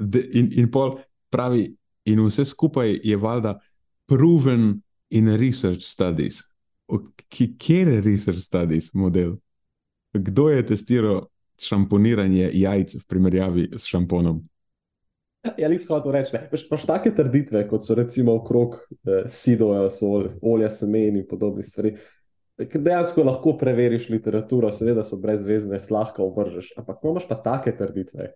De, 0.00 0.28
in, 0.32 0.50
in 0.52 0.70
pol 0.70 0.98
pravi, 1.30 1.76
in 2.04 2.20
vse 2.26 2.44
skupaj 2.44 3.00
je 3.02 3.16
valjda 3.16 3.58
proven 4.06 4.82
in 5.10 5.36
research 5.36 5.82
studies. 5.82 6.42
Kjer 7.58 7.88
je 7.88 8.00
research 8.00 8.40
studies 8.40 8.94
model? 8.94 9.36
Kdo 10.14 10.48
je 10.50 10.66
testiral 10.66 11.22
šamponiranje 11.60 12.50
jajc 12.52 12.94
v 12.94 13.06
primerjavi 13.08 13.68
s 13.76 13.86
šamponom? 13.90 14.42
Ja, 15.58 15.68
nisem 15.68 15.92
hotel 15.92 16.14
reči. 16.14 16.38
Veš, 16.52 16.62
Imaš 16.70 16.86
take 16.88 17.10
trditve, 17.14 17.66
kot 17.68 17.84
so 17.84 17.94
recimo 17.98 18.32
okrog 18.38 18.78
eh, 18.80 19.26
sidova, 19.28 19.90
sol, 19.92 20.30
olja 20.42 20.70
semen 20.72 21.18
in 21.20 21.26
podobnih 21.28 21.66
stvari. 21.66 21.96
ki 22.56 22.78
Dejansko 22.78 23.24
lahko 23.26 23.56
preveriš 23.58 24.08
literaturo, 24.08 24.70
seveda 24.72 25.02
so 25.04 25.18
brezvezne, 25.20 25.80
zlahka 25.82 26.22
ovržeš, 26.22 26.72
ampak 26.78 27.02
imaš 27.04 27.28
pa 27.28 27.34
take 27.42 27.74
trditve, 27.76 28.30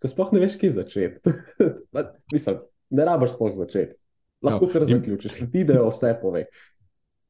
ko 0.00 0.08
sploh 0.08 0.32
ne 0.32 0.40
veš, 0.40 0.56
kje 0.58 0.70
začeti. 0.80 1.34
Mislim, 2.32 2.58
ne 2.90 3.04
rabiš 3.04 3.36
sploh 3.36 3.54
začeti. 3.54 4.00
Lahko 4.42 4.66
Ja, 4.66 4.72
kar 4.72 4.82
in- 4.82 4.96
zaključiš. 4.96 5.40
Video 5.52 5.88
vse 5.90 6.14
pove. 6.22 6.46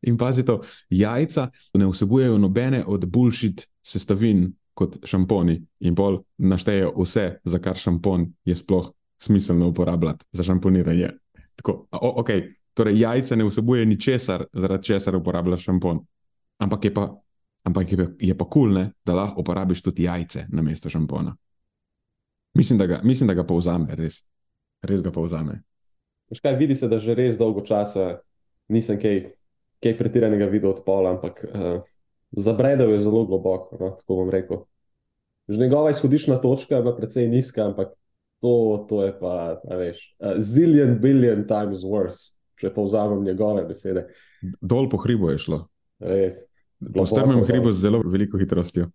In 0.07 0.17
pazi 0.17 0.45
to, 0.45 0.61
jajca 0.91 1.49
ne 1.75 1.87
vsebujejo 1.91 2.39
nobene 2.39 2.85
od 2.87 3.07
bullshit 3.07 3.67
sestavin 3.83 4.53
kot 4.79 5.01
šamponi, 5.05 5.57
in 5.81 5.95
pol 5.99 6.21
naštejejo 6.39 6.93
vse, 7.01 7.27
za 7.45 7.59
kar 7.59 7.77
šampon 7.77 8.29
je 8.47 8.55
sploh 8.57 8.93
smiselno 9.19 9.69
uporabljati 9.69 10.27
za 10.33 10.45
šamponiranje. 10.47 11.11
Tako, 11.57 11.73
o, 11.93 12.13
ok, 12.21 12.31
torej 12.75 13.01
jajca 13.01 13.37
ne 13.37 13.45
vsebuje 13.49 13.87
ničesar, 13.87 14.45
zaradi 14.53 14.85
česar 14.93 15.17
uporabljaš 15.17 15.65
šampon. 15.67 15.99
Ampak 16.59 16.85
je 16.85 16.95
pa, 16.95 17.09
ampak 17.67 17.93
je 17.93 17.99
pa, 17.99 18.07
je 18.21 18.39
pa 18.39 18.45
kul, 18.45 18.75
cool, 18.75 18.85
da 19.07 19.15
lahko 19.15 19.41
uporabiš 19.41 19.83
tudi 19.83 20.07
jajce 20.07 20.47
na 20.49 20.63
mesto 20.63 20.91
šampona. 20.91 21.35
Mislim, 22.55 22.79
da 22.79 22.87
ga, 22.87 23.01
mislim, 23.05 23.29
da 23.29 23.35
ga 23.35 23.45
povzame, 23.47 23.95
res. 23.95 24.23
Res 24.83 25.03
ga 25.03 25.11
povzame. 25.11 25.63
Veš 26.31 26.41
kaj, 26.41 26.57
vidi 26.57 26.77
se, 26.77 26.89
da 26.89 26.99
že 27.03 27.15
res 27.19 27.39
dolgo 27.39 27.65
časa 27.67 28.21
nisem 28.69 28.99
kaj, 29.01 29.27
kaj 29.83 29.95
pretiranega 29.99 30.49
videl 30.51 30.73
od 30.73 30.83
pola, 30.87 31.15
ampak 31.17 31.45
uh, 31.45 31.79
zabredel 32.37 32.93
je 32.93 33.05
zelo 33.07 33.25
globoko, 33.27 33.79
no, 33.81 33.91
tako 34.01 34.23
bom 34.23 34.31
rekel. 34.31 34.65
Že 35.49 35.61
njegova 35.65 35.91
izhodišna 35.91 36.41
točka 36.43 36.77
je 36.77 36.83
bila 36.83 36.97
precej 36.97 37.29
nizka, 37.29 37.67
ampak 37.67 37.95
to, 38.41 38.87
to 38.89 39.05
je 39.05 39.15
pa, 39.21 39.61
veš, 39.71 40.03
uh, 40.19 40.37
zillion, 40.39 40.99
billion 41.01 41.47
times 41.49 41.85
worse, 41.87 42.37
če 42.61 42.73
povzamem 42.75 43.25
njegove 43.25 43.65
besede. 43.69 44.09
Dol 44.61 44.91
po 44.91 45.01
hribu 45.03 45.31
je 45.33 45.39
šlo, 45.47 45.65
Res. 45.99 46.47
po 46.95 47.07
strmem 47.07 47.45
hribu 47.47 47.73
z 47.73 47.87
zelo 47.87 48.03
veliko 48.07 48.39
hitrostjo. 48.39 48.91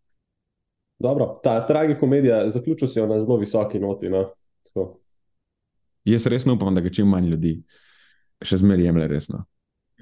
Dobro, 1.03 1.39
ta 1.43 1.57
tragikomedija, 1.67 2.49
zaključil 2.49 2.87
si 2.87 2.99
jo 2.99 3.07
na 3.07 3.19
zelo 3.19 3.37
visoki 3.37 3.79
noti. 3.79 4.09
No. 4.09 4.27
Tako. 4.63 4.99
Jaz 6.05 6.27
resno 6.27 6.53
upam, 6.53 6.75
da 6.75 6.81
ga 6.81 6.91
čim 6.93 7.07
manj 7.07 7.27
ljudi 7.33 7.57
še 8.43 8.59
zmeraj 8.61 8.85
jemlje 8.85 9.07
resno. 9.07 9.43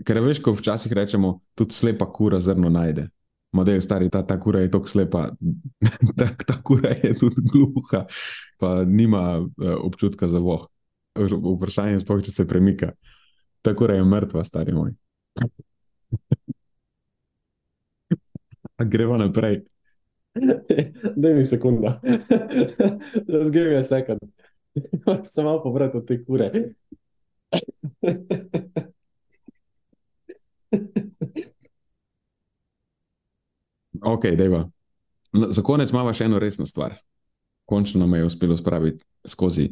Ker 0.06 0.20
veš, 0.24 0.42
ko 0.42 0.54
včasih 0.56 0.94
rečemo, 0.94 1.40
tudi 1.56 1.76
slepa 1.76 2.08
kura 2.14 2.40
zrno 2.40 2.70
najde. 2.70 3.08
Model 3.52 3.82
stari, 3.84 4.10
ta, 4.10 4.22
ta 4.24 4.40
kura 4.40 4.62
je 4.64 4.72
tako 4.72 4.88
slepa, 4.88 5.26
ta, 6.20 6.28
ta 6.48 6.56
kura 6.64 6.94
je 6.96 7.14
tudi 7.20 7.44
gluha, 7.44 8.06
pa 8.60 8.86
nima 8.86 9.40
uh, 9.40 9.76
občutka 9.84 10.30
za 10.32 10.40
voh. 10.40 10.68
Vprašanje 11.20 12.00
je, 12.00 12.22
če 12.24 12.32
se 12.32 12.48
premika. 12.48 12.94
Ta 13.62 13.76
kura 13.76 13.98
je 14.00 14.06
mrtva, 14.08 14.44
stari 14.48 14.74
moj. 14.74 14.94
Gremo 18.82 19.18
naprej. 19.18 19.62
Ne 21.16 21.34
mi 21.34 21.44
sekunda. 21.46 22.00
Zgoraj 23.28 23.76
je 23.76 23.84
sekund. 23.84 24.20
Sem 25.24 25.46
malo 25.48 25.64
povrat 25.64 25.96
od 25.96 26.08
te 26.08 26.24
kure. 26.24 26.52
Ok, 34.02 34.26
deva. 34.38 34.70
Za 35.32 35.62
konec 35.64 35.92
imamo 35.92 36.14
še 36.14 36.26
eno 36.26 36.40
resno 36.40 36.66
stvar. 36.66 36.96
Končno 37.70 38.00
nam 38.02 38.14
je 38.18 38.26
uspelo 38.26 38.58
spraviti 38.58 39.06
skozi 39.28 39.70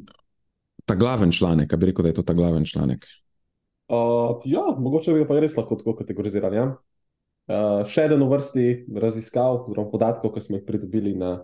ta 0.85 0.95
glaven 0.95 1.31
članek, 1.31 1.75
bi 1.75 1.89
rekel, 1.89 2.03
da 2.03 2.09
je 2.09 2.17
to 2.19 2.23
ta 2.23 2.33
glaven 2.33 2.65
članek. 2.65 3.05
Uh, 3.89 4.41
ja, 4.45 4.63
mogoče 4.77 5.13
bi 5.13 5.23
ga 5.23 5.27
pa 5.29 5.39
res 5.41 5.57
lahko 5.57 5.75
tako 5.79 5.95
kategorizirali. 5.97 6.57
Ja? 6.57 6.65
Uh, 7.49 7.81
še 7.89 8.05
eno 8.09 8.29
vrsti 8.29 8.85
raziskav, 9.01 9.63
oziroma 9.63 9.89
podatkov, 9.91 10.33
ki 10.35 10.43
smo 10.45 10.59
jih 10.59 10.65
pridobili 10.67 11.15
na 11.17 11.39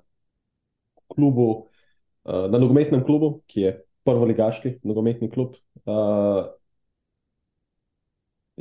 klubu, 1.12 1.48
uh, 2.26 2.46
na 2.52 2.62
nogometnem 2.62 3.04
klubu, 3.06 3.40
ki 3.50 3.66
je 3.66 3.74
prvoligaški 4.06 4.80
nogometni 4.86 5.32
klub. 5.34 5.58
Uh, 5.86 6.54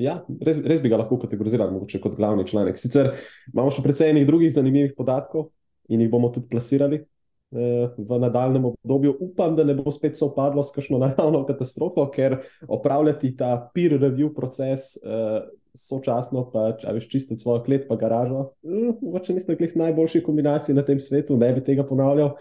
ja, 0.01 0.19
res, 0.43 0.61
res 0.65 0.83
bi 0.83 0.91
ga 0.93 0.99
lahko 1.01 1.19
kategorizirali 1.23 2.01
kot 2.03 2.17
glavni 2.17 2.47
članek. 2.49 2.79
Sicer 2.81 3.13
imamo 3.53 3.73
še 3.75 3.85
precej 3.85 4.13
enih 4.15 4.27
drugih 4.29 4.53
zanimivih 4.55 4.95
podatkov 4.97 5.51
in 5.89 6.03
jih 6.03 6.11
bomo 6.11 6.31
tudi 6.35 6.49
plasirali 6.51 7.01
uh, 7.01 7.91
v 7.97 8.21
nadaljem 8.23 8.71
obdobju. 8.73 9.17
Upam, 9.29 9.57
da 9.57 9.67
ne 9.67 9.77
bo 9.79 9.93
spet 9.95 10.19
sopadlo 10.19 10.65
s 10.65 10.75
kakšno 10.75 11.01
naravno 11.03 11.45
katastrofo, 11.49 12.07
ker 12.15 12.41
opravljati 12.69 13.35
ta 13.39 13.57
peer 13.75 13.99
review 13.99 14.33
proces. 14.35 14.95
Uh, 15.03 15.45
Sočasno 15.75 16.45
pa, 16.53 16.69
če 16.79 16.93
veš, 16.95 17.09
čistiti 17.11 17.43
svojo 17.43 17.65
klet, 17.67 17.89
pa 17.89 17.97
garažo. 17.99 18.45
Mogoče 18.63 19.33
mm, 19.33 19.35
niste 19.35 19.57
bili 19.59 19.81
najboljši 19.81 20.21
kombinaciji 20.23 20.77
na 20.77 20.85
tem 20.87 21.01
svetu, 21.03 21.35
ne 21.35 21.49
bi 21.57 21.65
tega 21.67 21.83
ponavljal. 21.89 22.37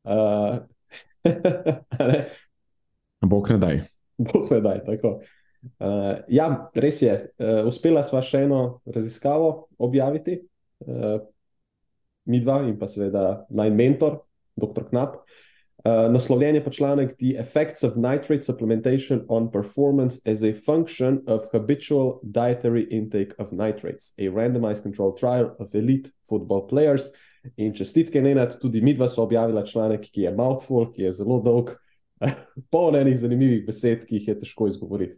Uh, 0.00 0.56
Bog 3.28 3.50
ne 3.52 3.58
daj. 3.60 3.80
Bog 4.16 4.46
ne 4.48 4.60
daj, 4.64 4.78
tako. 4.86 5.10
Uh, 5.60 6.22
ja, 6.32 6.46
res 6.74 7.02
je. 7.02 7.12
Uh, 7.36 7.66
uspela 7.68 8.02
sva 8.06 8.22
še 8.24 8.46
eno 8.46 8.80
raziskavo 8.88 9.68
objaviti, 9.82 10.38
uh, 10.86 11.20
mi 12.30 12.40
dva 12.40 12.60
in 12.68 12.78
pa 12.80 12.88
seveda 12.88 13.44
naj 13.52 13.72
mentor, 13.74 14.22
dr. 14.60 14.88
Knap. 14.88 15.22
Uh, 15.80 16.10
naslovljen 16.12 16.58
je 16.58 16.64
pa 16.64 16.70
članek 16.70 17.14
The 17.16 17.38
Effects 17.40 17.84
of 17.84 17.96
Nitrate 17.96 18.44
Supplementation 18.44 19.24
on 19.28 19.48
Performance 19.52 20.20
as 20.28 20.44
a 20.44 20.52
Function 20.52 21.22
of 21.26 21.48
Habitual 21.52 22.20
Dietary 22.22 22.84
Intake 22.90 23.32
of 23.38 23.52
Nitrates, 23.52 24.12
a 24.18 24.28
randomized 24.28 24.82
controlled 24.82 25.16
trial 25.16 25.56
of 25.58 25.74
elite 25.74 26.12
football 26.28 26.66
players. 26.68 27.12
In 27.56 27.72
čestitke, 27.72 28.20
Nenad, 28.20 28.58
tudi 28.60 28.80
mi 28.80 28.92
dva 28.94 29.08
smo 29.08 29.24
objavila 29.24 29.64
članek, 29.64 30.04
ki 30.12 30.28
je 30.28 30.34
mouthful, 30.36 30.90
ki 30.92 31.02
je 31.02 31.12
zelo 31.12 31.40
dolg, 31.40 31.72
poln 32.72 32.96
enih 33.00 33.16
zanimivih 33.16 33.64
besed, 33.66 34.04
ki 34.04 34.20
jih 34.20 34.28
je 34.28 34.38
težko 34.44 34.68
izgovoriti. 34.68 35.16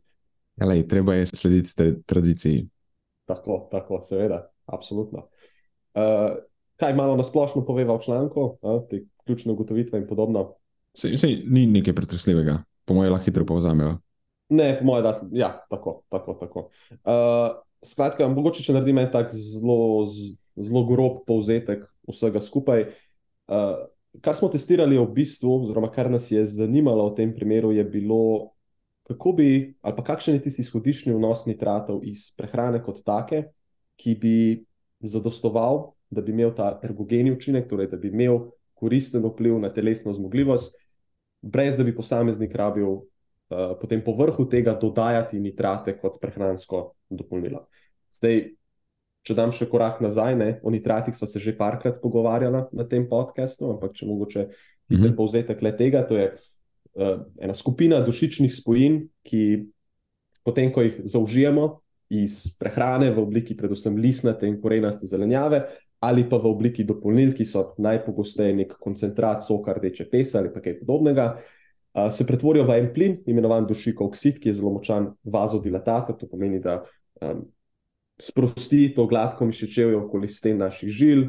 Lej, 0.60 0.84
treba 0.88 1.14
je 1.14 1.26
slediti 1.26 1.76
te 1.76 2.02
tradiciji. 2.06 2.66
Tako, 3.24 3.68
tako, 3.70 4.00
seveda, 4.04 4.42
absolutno. 4.66 5.28
Uh, 5.94 6.36
kaj 6.76 6.94
malo 6.94 7.16
nasplošno 7.16 7.64
poveva 7.64 7.94
o 7.94 8.02
članku, 8.02 8.58
uh, 8.60 8.82
te 8.90 9.04
ključne 9.24 9.52
ugotovitve 9.52 9.98
in 9.98 10.06
podobno? 10.06 10.54
Se, 10.94 11.16
se, 11.18 11.28
ni 11.46 11.66
nekaj 11.66 11.94
pretresljivega, 11.94 12.62
po 12.84 12.94
mojem, 12.94 13.12
lahko 13.12 13.24
hitro 13.24 13.46
povzamemo. 13.46 13.98
Ne, 14.52 14.76
po 14.78 14.84
mojem, 14.84 15.02
da 15.02 15.08
je 15.08 15.40
ja, 15.40 15.52
tako. 15.70 16.02
tako, 16.08 16.34
tako. 16.40 16.68
Uh, 16.90 17.62
skratka, 17.82 18.28
mogoče 18.28 18.64
če 18.66 18.76
naredim 18.76 19.00
en 19.02 19.10
tak 19.12 19.32
zelo, 19.34 20.06
zelo 20.56 20.84
grob 20.86 21.22
povzetek 21.26 21.86
vsega 22.10 22.42
skupaj. 22.44 22.86
Uh, 23.48 23.86
kar 24.20 24.36
smo 24.36 24.50
testirali 24.52 24.98
v 25.00 25.06
bistvu, 25.16 25.62
oziroma 25.62 25.90
kar 25.92 26.10
nas 26.12 26.28
je 26.30 26.44
zanimalo 26.46 27.08
v 27.08 27.16
tem 27.16 27.32
primeru, 27.34 27.72
je 27.72 27.84
bilo, 27.84 28.51
kako 29.12 29.32
bi, 29.38 29.48
ali 29.80 29.96
pa 29.96 30.04
kakšen 30.04 30.38
je 30.38 30.42
tisti 30.48 30.64
izhodiščni 30.64 31.14
vnos 31.14 31.44
nitratov 31.46 32.02
iz 32.08 32.30
prehrane 32.36 32.82
kot 32.82 33.02
take, 33.06 33.44
ki 34.00 34.14
bi 34.18 34.36
zadostoval, 35.00 35.92
da 36.10 36.22
bi 36.22 36.32
imel 36.32 36.52
ta 36.56 36.78
ergogeni 36.84 37.32
učinek, 37.32 37.68
torej 37.70 37.90
da 37.92 37.96
bi 38.00 38.10
imel 38.12 38.48
koristen 38.74 39.24
vpliv 39.24 39.60
na 39.62 39.70
telesno 39.72 40.12
zmogljivost, 40.12 40.76
brez 41.42 41.76
da 41.76 41.84
bi 41.84 41.94
posameznik 41.96 42.54
rabil 42.56 42.88
uh, 42.88 43.76
potem 43.80 44.02
povrhu 44.04 44.46
tega 44.48 44.74
dodajati 44.74 45.40
nitrate 45.40 45.96
kot 45.98 46.18
prehransko 46.22 46.82
dopolnilo. 47.10 47.66
Zdaj, 48.12 48.42
če 49.22 49.36
dam 49.38 49.52
še 49.54 49.68
korak 49.70 50.00
nazaj, 50.02 50.34
ne, 50.38 50.50
o 50.62 50.70
nitratih 50.74 51.14
smo 51.14 51.28
se 51.30 51.40
že 51.42 51.54
parkrat 51.58 52.00
pogovarjali 52.02 52.64
na 52.74 52.86
tem 52.88 53.06
podkastu, 53.08 53.70
ampak 53.70 53.94
če 53.94 54.06
mogoče 54.06 54.42
mm 54.48 54.96
-hmm. 54.96 55.16
povzetek 55.16 55.62
le 55.62 55.76
tega, 55.76 56.02
to 56.08 56.16
je 56.16 56.32
uh, 56.94 57.22
ena 57.40 57.54
skupina 57.54 58.00
dušičnih 58.04 58.52
spojin, 58.52 59.00
ki 59.26 59.68
potem, 60.44 60.72
ko 60.72 60.84
jih 60.84 61.00
zaužijemo 61.04 61.68
iz 62.12 62.56
prehrane 62.60 63.10
v 63.12 63.22
obliki 63.22 63.56
predvsem 63.56 63.96
listnate 63.96 64.48
in 64.48 64.58
korenaste 64.60 65.08
zelenjave, 65.08 65.62
ali 66.02 66.26
pa 66.28 66.36
v 66.36 66.50
obliki 66.50 66.84
dopolnil, 66.84 67.32
ki 67.36 67.46
so 67.46 67.72
najpogosteje 67.80 68.56
nek 68.58 68.76
koncentrat 68.82 69.44
soka 69.46 69.76
rdeče 69.78 70.08
pesa 70.10 70.40
ali 70.42 70.52
kaj 70.52 70.80
podobnega. 70.82 71.32
Uh, 71.92 72.08
se 72.12 72.26
pretvorijo 72.26 72.66
v 72.68 72.78
en 72.80 72.92
plin, 72.92 73.18
imenovan 73.28 73.66
dušikov 73.68 74.12
oksid, 74.12 74.40
ki 74.40 74.48
je 74.50 74.58
zelo 74.60 74.72
močan 74.72 75.12
vazodilatator. 75.24 76.16
To 76.18 76.28
pomeni, 76.28 76.60
da 76.60 76.80
um, 77.20 77.44
sprosti 78.20 78.92
to 78.94 79.06
gladko 79.06 79.46
mišičevje 79.48 79.96
okoli 79.96 80.28
sten 80.28 80.60
naših 80.62 80.90
žil, 80.90 81.24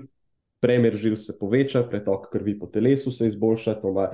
premer 0.64 0.96
žil 0.96 1.16
se 1.20 1.36
poveča, 1.40 1.84
pretok 1.90 2.30
krvi 2.32 2.56
po 2.60 2.68
telesu 2.72 3.12
se 3.12 3.28
izboljša. 3.28 3.76
To 3.82 3.92
ima 3.92 4.10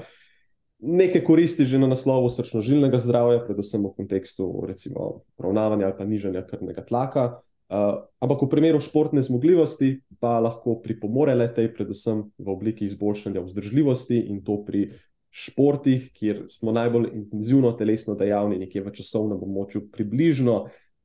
nekaj 0.79 1.23
koristi 1.23 1.65
že 1.65 1.79
na 1.79 1.87
naslovu 1.87 2.29
srčno-žilnega 2.31 2.99
zdravja, 2.99 3.43
predvsem 3.45 3.83
v 3.83 3.93
kontekstu 3.95 4.47
recimo 4.67 5.21
ravnavanja 5.37 5.91
ali 5.91 5.97
pa 5.97 6.05
nižanja 6.05 6.45
krvnega 6.47 6.85
tlaka. 6.85 7.39
Uh, 7.69 8.09
ampak 8.17 8.41
v 8.41 8.49
primeru 8.49 8.79
športne 8.81 9.21
zmogljivosti 9.21 10.01
pa 10.17 10.39
lahko 10.41 10.79
pripomore 10.81 11.35
le 11.37 11.45
tej, 11.53 11.69
predvsem 11.75 12.25
v 12.33 12.47
obliki 12.49 12.87
izboljšanja 12.89 13.43
vzdržljivosti 13.45 14.17
in 14.25 14.41
to 14.41 14.57
pri 14.65 14.89
športih, 15.29 16.09
kjer 16.17 16.47
smo 16.49 16.73
najbolj 16.73 17.11
intenzivno 17.13 17.71
telesno 17.77 18.15
dejavni, 18.17 18.57
nekje 18.57 18.81
v 18.81 18.93
časovnem 18.97 19.37
območju, 19.37 19.85
približno 19.93 20.63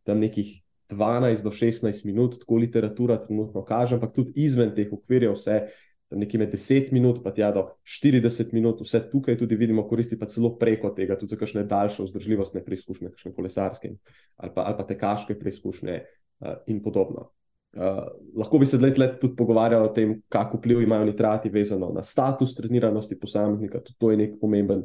tam 0.09 0.25
nekih 0.25 0.65
12 0.89 1.45
do 1.45 1.53
16 1.53 2.07
minut, 2.09 2.39
tako 2.41 2.57
literatura 2.57 3.19
trenutno 3.21 3.61
kaže, 3.65 3.99
ampak 3.99 4.15
tudi 4.17 4.33
izven 4.47 4.73
teh 4.73 4.89
okvirjev, 4.93 5.37
vse 5.37 5.67
nekje 6.11 6.39
med 6.39 6.53
10 6.53 6.93
minut, 6.93 7.23
pa 7.25 7.33
tja 7.35 7.51
do 7.55 7.65
40 7.87 8.53
minut, 8.53 8.83
vse 8.85 9.01
tukaj 9.11 9.39
tudi 9.41 9.57
vidimo 9.57 9.87
koristi, 9.89 10.19
pa 10.19 10.29
celo 10.31 10.55
preko 10.59 10.91
tega, 10.97 11.17
tudi 11.19 11.35
za 11.35 11.39
kakšne 11.41 11.65
daljše 11.71 12.05
vzdržljivostne 12.07 12.65
preizkušnje, 12.65 13.11
kakšne 13.15 13.33
kolesarske 13.35 13.95
ali 14.37 14.53
pa, 14.55 14.67
ali 14.69 14.77
pa 14.79 14.87
tekaške 14.87 15.39
preizkušnje 15.39 15.97
uh, 16.01 16.53
in 16.67 16.83
podobno. 16.83 17.31
Uh, 17.75 18.05
lahko 18.37 18.59
bi 18.59 18.67
se 18.67 18.79
zdaj 18.79 18.95
tudi 19.21 19.35
pogovarjali 19.37 19.89
o 19.89 19.93
tem, 19.93 20.21
kako 20.29 20.61
vpliv 20.61 20.83
imajo 20.83 21.05
nitrati 21.05 21.51
vezano 21.51 21.91
na 21.95 22.03
status 22.03 22.55
treniranosti 22.55 23.19
posameznika, 23.21 23.81
tudi 23.83 23.99
to 23.99 24.11
je 24.11 24.17
nek 24.17 24.39
pomemben 24.41 24.85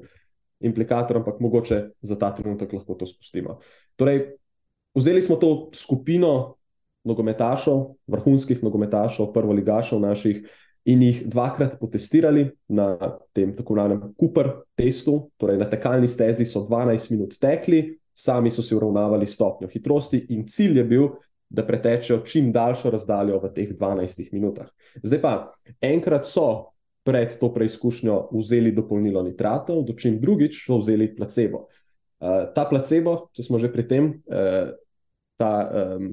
implikator, 0.59 1.17
ampak 1.17 1.39
mogoče 1.39 1.83
za 2.01 2.17
ta 2.19 2.33
trenutek 2.35 2.73
lahko 2.73 2.95
to 2.95 3.05
spustimo. 3.05 3.59
Torej, 3.95 4.39
Vzeli 4.95 5.21
smo 5.21 5.35
to 5.35 5.69
skupino 5.73 6.55
nogometašov, 7.03 7.95
vrhunskih 8.07 8.63
nogometašov, 8.63 9.31
prvo 9.33 9.53
ligašov 9.53 10.01
naših, 10.01 10.43
in 10.85 11.01
jih 11.01 11.23
dvakrat 11.27 11.77
potestirali 11.79 12.47
na 12.67 12.95
tem 13.33 13.51
tako 13.55 13.75
imenovanem 13.75 14.13
Cooper 14.19 14.51
testu, 14.77 15.29
torej 15.37 15.59
na 15.59 15.67
tekalni 15.69 16.07
stezi 16.07 16.45
so 16.45 16.63
12 16.67 17.11
minut 17.11 17.35
tekli, 17.39 17.99
sami 18.15 18.51
so 18.51 18.63
si 18.63 18.75
uravnavali 18.75 19.27
stopnjo 19.27 19.69
hitrosti, 19.71 20.25
in 20.29 20.47
cilj 20.47 20.77
je 20.77 20.83
bil, 20.83 21.09
da 21.49 21.65
pretečejo 21.65 22.21
čim 22.29 22.51
daljšo 22.53 22.91
razdaljo 22.93 23.39
v 23.41 23.49
teh 23.53 23.71
12 23.73 24.29
minutah. 24.31 24.69
Zdaj 25.03 25.21
pa, 25.21 25.33
enkrat 25.81 26.27
so 26.29 26.75
pred 27.03 27.33
to 27.39 27.49
preizkušnjo 27.53 28.29
vzeli 28.35 28.71
dopolnilo 28.75 29.23
nitratov, 29.25 29.81
dočim 29.87 30.19
drugič 30.21 30.61
so 30.65 30.77
vzeli 30.77 31.09
placebo. 31.15 31.65
Uh, 32.19 32.51
ta 32.53 32.67
placebo, 32.69 33.31
če 33.33 33.47
smo 33.47 33.57
že 33.57 33.71
pri 33.71 33.87
tem, 33.87 34.11
uh, 34.29 34.75
ta, 35.39 35.51
um, 35.95 36.11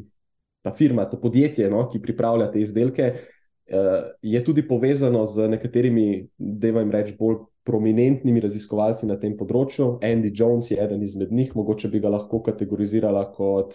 ta 0.65 0.73
firma, 0.73 1.05
to 1.11 1.19
podjetje, 1.21 1.69
no, 1.69 1.85
ki 1.91 2.01
pripravlja 2.01 2.47
te 2.55 2.63
izdelke, 2.63 3.11
uh, 3.13 3.36
je 4.23 4.45
tudi 4.45 4.63
povezano 4.69 5.27
z 5.27 5.49
nekaterimi, 5.49 6.29
da 6.39 6.69
jim 6.69 6.91
rečem, 6.91 7.17
bolj 7.19 7.41
prominentnimi 7.67 8.41
raziskovalci 8.41 9.09
na 9.11 9.17
tem 9.19 9.35
področju. 9.39 9.97
Andy 10.07 10.31
Jones 10.31 10.71
je 10.71 10.79
eden 10.83 11.03
izmed 11.03 11.33
njih, 11.35 11.51
mogoče 11.59 11.91
bi 11.91 12.01
ga 12.03 12.13
lahko 12.15 12.39
kategorizirala 12.47 13.25
kot 13.35 13.75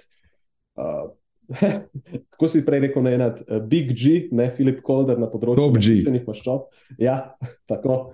uh, 0.79 1.09
kako 2.31 2.47
si 2.47 2.63
prej 2.65 2.85
rekel, 2.87 3.03
ne 3.03 3.15
enat, 3.17 3.43
uh, 3.47 3.59
Big 3.59 3.91
G, 3.91 4.29
ne 4.31 4.47
Filip 4.55 4.79
Kolder 4.85 5.19
na 5.19 5.27
področju 5.31 5.73
nasičenih 5.75 6.27
maščob. 6.27 6.69
Ja, 7.01 7.35
tako. 7.71 8.13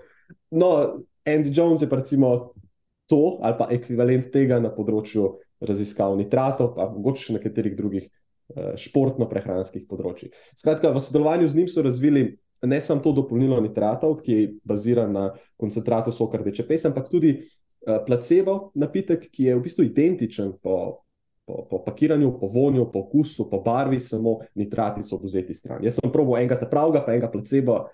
No, 0.57 0.71
Andy 1.27 1.53
Jones 1.53 1.83
je 1.83 1.91
pa 1.91 2.01
recimo 2.01 2.55
to 3.07 3.37
ali 3.45 3.55
pa 3.59 3.69
ekvivalent 3.71 4.31
tega 4.33 4.57
na 4.63 4.71
področju 4.73 5.37
raziskav 5.63 6.15
nitratov, 6.17 6.73
pa 6.75 6.89
mogoče 6.91 7.27
še 7.27 7.37
nekaterih 7.37 7.77
drugih 7.77 8.09
športno-prehranskih 8.55 9.87
področji. 9.89 10.31
Skratka, 10.55 10.93
v 10.95 11.01
sodelovanju 11.03 11.49
z 11.51 11.59
njim 11.59 11.71
so 11.71 11.83
razvili 11.83 12.37
ne 12.63 12.79
samo 12.81 13.03
to 13.03 13.11
dopolnilo 13.13 13.59
nitratov, 13.61 14.21
ki 14.23 14.37
je 14.37 14.45
baziran 14.65 15.11
na 15.13 15.25
koncentratu 15.59 16.11
soka 16.11 16.39
rdeče 16.41 16.65
pes, 16.67 16.87
ampak 16.89 17.09
tudi 17.11 17.35
uh, 17.37 17.99
placebo 18.07 18.71
napitek, 18.75 19.27
ki 19.29 19.49
je 19.49 19.57
v 19.57 19.63
bistvu 19.67 19.85
identičen 19.89 20.55
po, 20.63 21.03
po, 21.45 21.67
po 21.69 21.83
pakiranju, 21.85 22.31
po 22.39 22.49
vonju, 22.51 22.87
po 22.93 23.05
okusu, 23.05 23.49
po 23.51 23.61
barvi, 23.65 23.99
samo 23.99 24.39
nitrati 24.55 25.03
so 25.05 25.19
vzeti 25.21 25.53
stran. 25.53 25.83
Jaz 25.85 25.99
sem 25.99 26.13
probil 26.13 26.39
enega 26.41 26.57
ta 26.57 26.69
pravega, 26.71 27.03
pa 27.05 27.13
enega 27.13 27.29
placebo. 27.31 27.85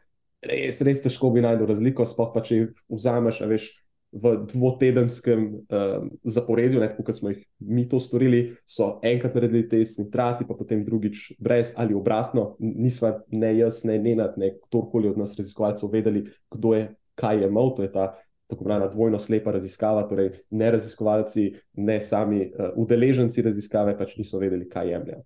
Res, 0.44 0.82
res 0.84 1.00
težko 1.00 1.32
bi 1.32 1.44
najdel 1.44 1.70
razliko, 1.70 2.06
sploh 2.08 2.34
pa 2.34 2.42
če 2.44 2.66
vzameš, 2.92 3.44
veš, 3.48 3.70
v 4.14 4.34
dvotedenskem 4.54 5.46
um, 5.46 6.10
zaporedju, 6.24 6.80
ne, 6.80 6.90
kot 6.96 7.18
smo 7.18 7.32
jih 7.32 7.42
mi 7.60 7.88
to 7.90 8.00
storili, 8.00 8.56
so 8.70 9.00
enkrat 9.04 9.36
naredili 9.36 9.66
te 9.70 9.80
nitrati, 9.82 10.46
pa 10.48 10.54
potem 10.54 10.84
drugič 10.86 11.32
brez 11.40 11.74
ali 11.76 11.98
obratno. 11.98 12.54
Nisva 12.60 13.16
ne 13.32 13.56
jaz, 13.58 13.84
ne 13.90 13.98
Nenad, 14.00 14.38
ne 14.38 14.54
kdorkoli 14.68 15.10
od 15.10 15.18
nas 15.18 15.34
raziskovalcev 15.38 15.90
vedeli, 15.94 16.28
kdo 16.52 16.76
je 16.78 16.88
kaj 17.16 17.42
je 17.42 17.48
imel. 17.48 17.74
To 17.76 17.84
je 17.84 17.92
ta 17.92 18.14
tako 18.48 18.64
imenovana 18.64 18.92
dvojno 18.92 19.20
slepa 19.20 19.52
raziskava, 19.52 20.08
torej 20.08 20.32
ne 20.50 20.72
raziskovalci, 20.72 21.54
ne 21.74 22.00
sami 22.02 22.46
uh, 22.46 22.74
udeleženci 22.76 23.42
raziskave 23.42 23.98
pač 23.98 24.18
niso 24.18 24.40
vedeli, 24.40 24.70
kaj 24.70 24.90
jemljajo. 24.92 25.24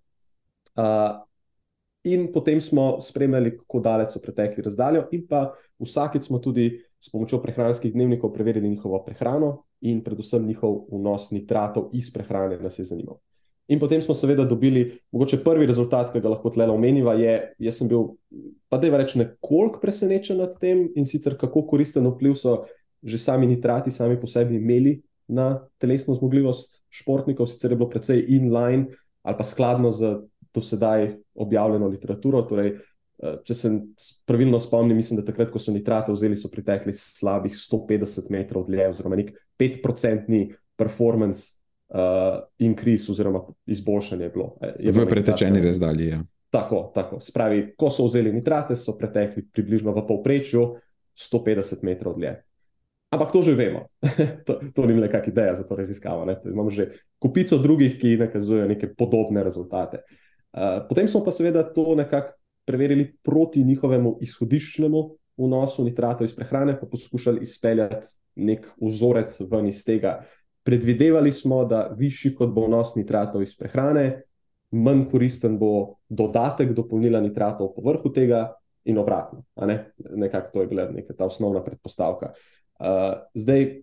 Uh, 0.77 1.27
In 2.07 2.29
potem 2.31 2.61
smo 2.61 3.01
spremljali, 3.01 3.57
kako 3.57 3.79
daleč 3.83 4.13
so 4.15 4.21
pretekli 4.23 4.63
razdaljo, 4.63 5.07
in 5.11 5.25
pa 5.27 5.49
vsakeč 5.83 6.29
smo 6.29 6.39
tudi 6.39 6.69
s 6.99 7.11
pomočjo 7.11 7.41
prehranskih 7.43 7.93
dnevnikov 7.93 8.33
preverili 8.33 8.69
njihovo 8.69 9.03
prehrano 9.05 9.63
in 9.81 10.03
predvsem 10.03 10.45
njihov 10.47 10.85
vnos 10.91 11.31
nitratov 11.31 11.89
iz 11.93 12.11
prehrane, 12.13 12.57
nas 12.59 12.79
je 12.79 12.85
zanimal. 12.85 13.19
In 13.67 13.79
potem 13.79 14.01
smo 14.01 14.15
seveda 14.15 14.45
dobili, 14.47 14.99
mogoče 15.11 15.41
prvi 15.43 15.65
rezultat, 15.67 16.13
ki 16.13 16.21
ga 16.23 16.31
lahko 16.31 16.49
tle 16.55 16.69
omeniva, 16.71 17.17
je, 17.19 17.33
jaz 17.59 17.81
sem 17.81 17.89
bil, 17.91 18.13
pa 18.71 18.79
da 18.79 18.87
je 18.87 18.97
reč, 18.97 19.15
nekoliko 19.19 19.81
presenečen 19.83 20.39
nad 20.39 20.55
tem 20.59 20.87
in 20.95 21.05
sicer 21.05 21.35
kako 21.37 21.65
koristen 21.67 22.07
vpliv 22.07 22.37
so 22.39 22.63
že 23.03 23.19
sami 23.21 23.45
nitrati 23.47 23.91
sami 23.91 24.17
po 24.19 24.27
sebi 24.27 24.55
imeli 24.57 24.95
na 25.27 25.59
telesno 25.77 26.15
zmogljivost 26.15 26.81
športnikov, 26.89 27.45
sicer 27.45 27.71
je 27.71 27.77
bilo 27.77 27.89
precej 27.89 28.23
in-line 28.27 28.87
ali 29.21 29.37
pa 29.37 29.43
skladno 29.43 29.91
z 29.91 30.15
do 30.53 30.61
sedaj 30.61 31.17
objavljeno 31.35 31.87
literaturo. 31.87 32.41
Torej, 32.41 32.77
če 33.17 33.55
se 33.55 33.71
pravilno 34.25 34.59
spomnim, 34.59 34.97
mislim, 34.97 35.19
da 35.19 35.25
takrat, 35.25 35.49
ko 35.51 35.59
so 35.59 35.73
nitrate 35.73 36.13
vzeli, 36.13 36.37
so 36.37 36.51
pritekli 36.53 36.93
slabih 36.93 37.55
150 37.57 38.29
metrov 38.33 38.67
dlje, 38.67 38.89
oziroma 38.93 39.17
nek 39.17 39.31
5-procentni 39.57 40.43
performance 40.77 41.57
uh, 41.89 42.43
increase, 42.61 43.09
oziroma 43.11 43.41
izboljšanje 43.65 44.27
je 44.27 44.33
bilo. 44.35 44.51
Eh, 44.61 44.75
je 44.79 44.93
v 44.93 45.07
pretečeni 45.09 45.63
razdalji. 45.65 46.11
Ja. 46.13 46.21
Tako, 46.53 46.91
tako. 46.95 47.19
Spravi, 47.19 47.73
ko 47.77 47.89
so 47.89 48.05
vzeli 48.05 48.31
nitrate, 48.33 48.77
so 48.77 48.93
pretekli 48.97 49.47
približno 49.49 49.95
v 49.97 50.05
povprečju 50.07 50.67
150 51.17 51.83
metrov 51.89 52.19
dlje. 52.21 52.37
Ampak 53.07 53.31
to 53.31 53.41
že 53.41 53.55
vemo, 53.55 53.87
to, 54.45 54.59
to 54.75 54.85
ni 54.85 54.93
le 54.99 55.09
kakšna 55.09 55.31
ideja 55.31 55.57
za 55.57 55.65
to 55.65 55.75
raziskavo. 55.79 56.27
Imamo 56.45 56.69
že 56.69 56.91
kupico 57.17 57.57
drugih, 57.57 57.97
ki 57.97 58.19
nakazujejo 58.21 58.67
neke 58.67 58.93
podobne 58.93 59.41
rezultate. 59.43 60.05
Uh, 60.53 60.85
potem 60.89 61.07
smo 61.09 61.25
pa 61.25 61.31
seveda 61.31 61.63
to 61.65 61.95
nekako 61.95 62.37
preverili 62.67 63.07
proti 63.23 63.63
njihovemu 63.63 64.17
izhodiščnemu 64.21 65.03
vnosu 65.37 65.85
nitratov 65.85 66.25
iz 66.25 66.35
prehrane, 66.35 66.75
pa 66.79 66.87
poskušali 66.91 67.41
izpeljati 67.41 68.07
nek 68.35 68.67
vzorec 68.81 69.39
ven 69.51 69.67
iz 69.71 69.83
tega. 69.85 70.19
Predvidevali 70.63 71.31
smo, 71.31 71.63
da 71.65 71.87
višji 71.97 72.35
kot 72.35 72.51
bo 72.53 72.65
vnos 72.67 72.95
nitratov 72.95 73.41
iz 73.45 73.55
prehrane, 73.57 74.23
manj 74.71 75.05
koristen 75.11 75.55
bo 75.59 75.99
dodatek 76.09 76.73
dopolnila 76.75 77.21
nitratov 77.23 77.71
po 77.75 77.85
vrhu 77.85 78.11
tega, 78.13 78.49
in 78.87 78.97
obratno. 78.97 79.43
Ne? 79.55 79.91
Nekako 80.15 80.51
to 80.53 80.61
je 80.61 80.67
bila 80.67 80.87
neka 80.91 81.13
ta 81.13 81.25
osnovna 81.25 81.63
predpostavka. 81.63 82.31
Uh, 82.79 82.87
zdaj, 83.33 83.81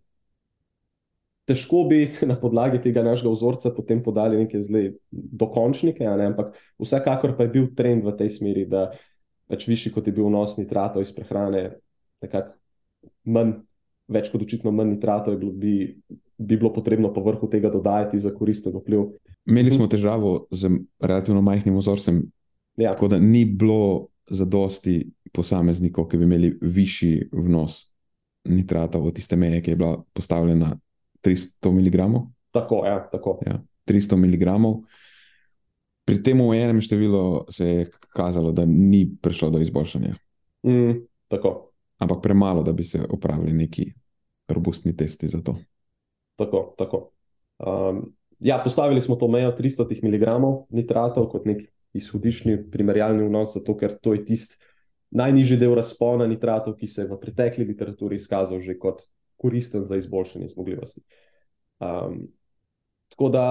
težko 1.48 1.84
bi 1.88 2.04
na 2.30 2.36
podlagi 2.40 2.80
tega 2.82 3.04
našega 3.04 3.32
vzorca 3.32 3.72
potem 3.76 4.02
podali 4.02 4.40
neke 4.40 4.60
zelo 4.62 4.94
dokončnike, 5.10 6.04
ne? 6.04 6.30
ampak 6.32 6.54
vsekakor 6.80 7.36
pa 7.36 7.46
je 7.46 7.54
bil 7.56 7.70
trend 7.76 8.04
v 8.04 8.16
tej 8.18 8.32
smeri, 8.38 8.66
da 8.68 8.90
pač 9.50 9.68
višji 9.68 9.92
kot 9.94 10.08
je 10.08 10.14
bil 10.16 10.28
vnos 10.30 10.56
nitratov 10.58 11.04
iz 11.04 11.12
prehrane, 11.14 11.76
nekako 12.24 12.56
manj, 13.28 13.58
več 14.08 14.30
kot 14.32 14.44
očitno 14.44 14.72
manj 14.72 14.94
nitratov 14.96 15.36
bilo, 15.40 15.52
bi, 15.52 15.92
bi 16.38 16.56
bilo 16.56 16.72
potrebno 16.72 17.12
po 17.12 17.24
vrhu 17.24 17.48
tega 17.52 17.72
dodajati 17.72 18.20
za 18.20 18.32
koristen 18.34 18.74
vpliv. 18.76 19.12
Imeli 19.44 19.74
smo 19.74 19.88
težavo 19.90 20.46
z 20.48 20.72
relativno 21.04 21.44
majhnim 21.44 21.76
vzorcem, 21.76 22.22
ja. 22.80 22.94
tako 22.96 23.12
da 23.12 23.20
ni 23.20 23.44
bilo 23.44 24.08
zadosti 24.30 25.02
posameznikov, 25.34 26.06
ki 26.08 26.16
bi 26.16 26.24
imeli 26.24 26.54
višji 26.62 27.28
vnos 27.32 27.82
nitratov 28.48 29.04
od 29.08 29.16
tiste 29.16 29.36
meje, 29.36 29.60
ki 29.64 29.74
je 29.74 29.76
bila 29.76 29.98
postavljena 30.16 30.72
300 31.24 31.72
mg. 31.72 31.98
Tako, 32.54 32.82
ja, 32.86 32.98
tako. 33.12 33.38
Ja, 33.46 33.58
300 33.90 34.16
mg. 34.16 34.46
Pri 36.04 36.20
tem 36.20 36.40
omejenem 36.40 36.82
številu 36.84 37.46
se 37.52 37.68
je 37.68 37.86
kazalo, 38.12 38.52
da 38.52 38.66
ni 38.68 39.06
prišlo 39.08 39.54
do 39.56 39.62
izboljšanja. 39.64 40.14
Mm, 40.68 41.04
Ampak 41.98 42.20
premalo, 42.22 42.62
da 42.62 42.72
bi 42.72 42.84
se 42.84 43.00
opravili 43.10 43.52
neki 43.52 43.86
robustni 44.48 44.96
testi 44.96 45.28
za 45.28 45.40
to. 45.40 45.56
Tako, 46.36 46.74
tako. 46.78 47.10
Um, 47.58 48.12
ja, 48.38 48.60
postavili 48.64 49.00
smo 49.00 49.16
to 49.16 49.28
mejo 49.28 49.54
300 49.56 50.02
mg 50.04 50.26
nitratov 50.70 51.28
kot 51.32 51.46
nek 51.46 51.64
izhodiščni 51.94 52.58
primerjalni 52.70 53.24
vnos, 53.28 53.54
zato 53.54 53.76
ker 53.78 53.94
to 54.02 54.14
je 54.14 54.24
tisti 54.26 54.58
najnižji 55.14 55.58
del 55.60 55.74
razpona 55.78 56.26
nitratov, 56.26 56.74
ki 56.76 56.86
se 56.90 57.04
je 57.04 57.10
v 57.10 57.18
pretekli 57.22 57.64
literaturi 57.64 58.18
izkazal 58.18 58.58
že 58.60 58.74
kot 58.78 59.06
koristen 59.36 59.84
za 59.84 59.96
izboljšanje 59.96 60.48
zmogljivosti. 60.48 61.02
Um, 61.80 62.28
tako 63.08 63.28
da, 63.28 63.46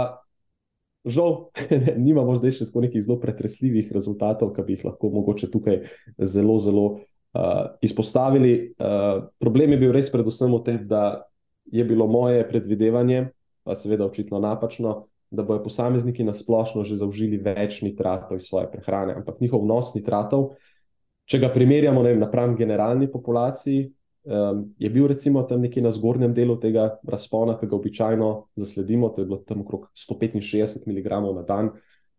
žal, 1.05 1.49
nimamo 2.07 2.35
zdaj 2.39 2.57
še 2.57 2.69
tako 2.69 2.85
nekih 2.87 3.03
zelo 3.03 3.19
pretresljivih 3.21 3.91
rezultatov, 3.95 4.53
ki 4.55 4.65
bi 4.67 4.77
jih 4.77 4.87
lahko 4.91 5.11
mogoče 5.13 5.51
tukaj 5.51 5.83
zelo, 6.17 6.57
zelo 6.63 6.85
uh, 6.93 7.75
izpostavili. 7.81 8.73
Uh, 8.77 9.29
problem 9.39 9.75
je 9.75 9.81
bil 9.85 9.95
res 9.95 10.11
predvsem 10.11 10.51
v 10.53 10.61
tem, 10.65 10.83
da 10.87 11.23
je 11.71 11.83
bilo 11.87 12.07
moje 12.07 12.43
predvidevanje, 12.47 13.29
pa 13.63 13.75
seveda 13.75 14.05
očitno 14.05 14.39
napačno. 14.43 15.03
Da 15.33 15.41
bodo 15.41 15.63
posamezniki 15.65 16.21
na 16.21 16.35
splošno 16.37 16.83
že 16.85 16.99
zaužili 16.99 17.39
več 17.41 17.79
nitratov 17.81 18.37
iz 18.37 18.45
svoje 18.45 18.67
prehrane, 18.69 19.15
ampak 19.17 19.39
njihov 19.41 19.63
vnos 19.63 19.89
nitratov, 19.95 20.51
če 21.25 21.39
ga 21.41 21.49
primerjamo 21.49 22.03
vem, 22.05 22.19
napram 22.21 22.53
generalni 22.53 23.07
populaciji, 23.09 23.87
um, 24.23 24.73
je 24.79 24.89
bil 24.89 25.07
recimo 25.07 25.43
tam 25.43 25.61
nekje 25.61 25.83
na 25.83 25.91
zgornjem 25.91 26.33
delu 26.33 26.55
tega 26.59 26.97
razpona, 27.07 27.57
ki 27.59 27.67
ga 27.67 27.75
običajno 27.75 28.29
zasledimo, 28.55 29.09
to 29.09 29.21
je 29.21 29.25
bilo 29.25 29.41
tam 29.47 29.61
okrog 29.61 29.89
165 29.95 30.87
mg 30.87 31.09
na 31.35 31.43
dan. 31.47 31.71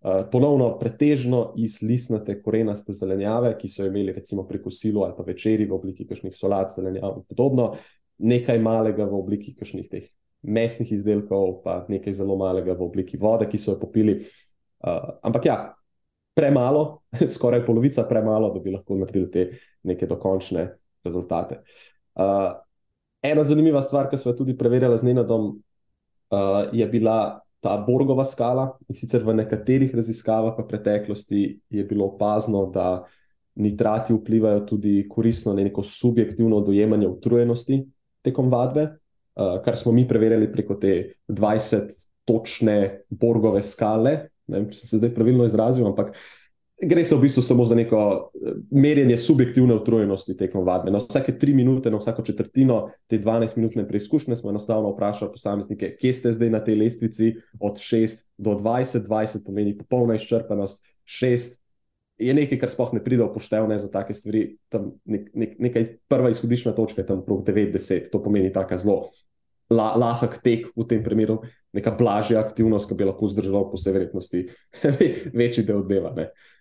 Uh, 0.05 0.25
ponovno, 0.33 0.75
pretežno 0.79 1.55
iz 1.57 1.79
listnate 1.83 2.37
korenaste 2.43 2.93
zelenjave, 2.93 3.55
ki 3.59 3.69
so 3.69 3.87
imeli 3.87 4.13
recimo 4.13 4.45
pri 4.49 4.61
kosilu 4.63 5.03
ali 5.03 5.15
pa 5.17 5.25
večerji 5.25 5.67
v 5.67 5.73
obliki 5.73 6.07
kakšnih 6.07 6.35
solat, 6.37 6.75
zelenjav 6.77 7.17
in 7.17 7.25
podobno, 7.29 7.73
nekaj 8.19 8.61
malega 8.61 9.07
v 9.09 9.17
obliki 9.17 9.55
kakšnih 9.57 9.89
teh 9.89 10.11
mesnih 10.45 10.93
izdelkov, 10.93 11.63
pa 11.65 11.87
nekaj 11.89 12.13
zelo 12.13 12.37
malega 12.37 12.77
v 12.77 12.85
obliki 12.85 13.17
vode, 13.17 13.49
ki 13.49 13.59
so 13.59 13.73
jo 13.73 13.81
popili. 13.81 14.19
Uh, 14.85 15.17
ampak 15.25 15.49
ja, 15.49 15.57
premalo, 16.37 17.01
skoraj 17.37 17.65
polovica 17.65 18.05
premalo, 18.09 18.53
da 18.53 18.61
bi 18.61 18.75
lahko 18.75 18.99
naredili 19.01 19.31
te 19.31 19.47
neke 19.89 20.07
dokončne 20.07 20.69
rezultate. 21.05 21.61
Uh, 21.61 21.95
Uh, 22.15 22.55
ena 23.23 23.43
zanimiva 23.45 23.83
stvar, 23.83 24.07
ki 24.11 24.19
smo 24.19 24.31
jo 24.31 24.39
tudi 24.39 24.55
preverjali 24.59 24.99
z 24.99 25.09
Nenadom, 25.09 25.49
uh, 26.31 26.69
je 26.73 26.87
bila 26.87 27.41
ta 27.61 27.77
Borgova 27.83 28.25
skala. 28.25 28.71
In 28.89 28.95
sicer 28.95 29.25
v 29.27 29.35
nekaterih 29.35 29.95
raziskavah 29.95 30.55
v 30.59 30.67
preteklosti 30.69 31.43
je 31.71 31.85
bilo 31.85 32.13
opazno, 32.15 32.69
da 32.71 33.03
nitrati 33.55 34.15
vplivajo 34.15 34.65
tudi 34.67 35.07
koristno 35.09 35.55
na 35.55 35.63
neko 35.63 35.83
subjektivno 35.83 36.61
dojemanje 36.61 37.09
utrujenosti 37.09 37.85
tekom 38.23 38.49
vadbe, 38.51 38.87
uh, 39.35 39.59
kar 39.65 39.77
smo 39.77 39.93
mi 39.93 40.07
preverjali 40.09 40.53
preko 40.53 40.79
te 40.79 41.15
20 41.29 41.91
točne 42.25 43.05
Borgove 43.11 43.63
skale. 43.63 44.31
Ne 44.47 44.61
vem, 44.61 44.71
če 44.71 44.79
sem 44.79 44.89
se 44.89 45.03
zdaj 45.03 45.15
pravilno 45.17 45.45
izrazil, 45.49 45.87
ampak 45.89 46.15
Gre 46.83 47.05
se 47.05 47.15
v 47.15 47.21
bistvu 47.21 47.43
samo 47.43 47.65
za 47.65 47.75
neko 47.75 47.99
eh, 48.35 48.53
merjenje 48.71 49.17
subjektivne 49.17 49.75
utrujenosti 49.75 50.37
tekom 50.37 50.65
vadbe. 50.67 50.91
Na 50.91 50.99
vsake 50.99 51.39
tri 51.39 51.55
minute, 51.55 51.91
na 51.91 51.99
vsako 51.99 52.23
četrtino 52.23 52.89
te 53.07 53.19
12-minutne 53.19 53.87
preizkušnje 53.89 54.37
smo 54.37 54.51
enostavno 54.51 54.91
vprašali 54.91 55.33
posameznike, 55.33 55.97
kje 56.01 56.13
ste 56.13 56.33
zdaj 56.33 56.51
na 56.51 56.65
tej 56.65 56.75
lestvici 56.75 57.35
od 57.61 57.79
6 57.79 58.27
do 58.39 58.57
20. 58.59 59.07
20 59.07 59.47
pomeni 59.47 59.79
popolna 59.79 60.15
izčrpanost, 60.15 60.85
6 61.05 61.61
je 62.19 62.35
nekaj, 62.35 62.59
kar 62.59 62.71
sploh 62.71 62.93
ne 62.95 63.03
pride 63.05 63.23
v 63.23 63.33
poštev 63.35 63.71
za 63.79 63.91
take 63.91 64.15
stvari. 64.15 64.57
Tam 64.69 64.93
nek, 65.05 65.31
nek, 65.35 65.55
nekaj 65.59 65.87
prva 66.09 66.31
izhodiščna 66.31 66.75
točka 66.75 67.03
je 67.03 67.07
tam 67.07 67.23
prok 67.27 67.47
9-10, 67.47 68.11
to 68.11 68.23
pomeni 68.23 68.53
tako 68.53 68.79
zelo 68.79 68.99
la, 69.71 69.95
lahek 69.97 70.37
tek 70.43 70.67
v 70.77 70.87
tem 70.89 71.03
primeru, 71.05 71.41
neka 71.73 71.95
blažja 71.99 72.43
aktivnost, 72.43 72.89
ki 72.89 72.99
bi 72.99 73.07
lahko 73.09 73.31
zdržala 73.31 73.65
po 73.71 73.79
vsej 73.79 73.95
verjetnosti 73.97 74.43
večji 75.41 75.65
del 75.67 75.83
dneva. 75.87 76.13
Uh, 76.15 76.54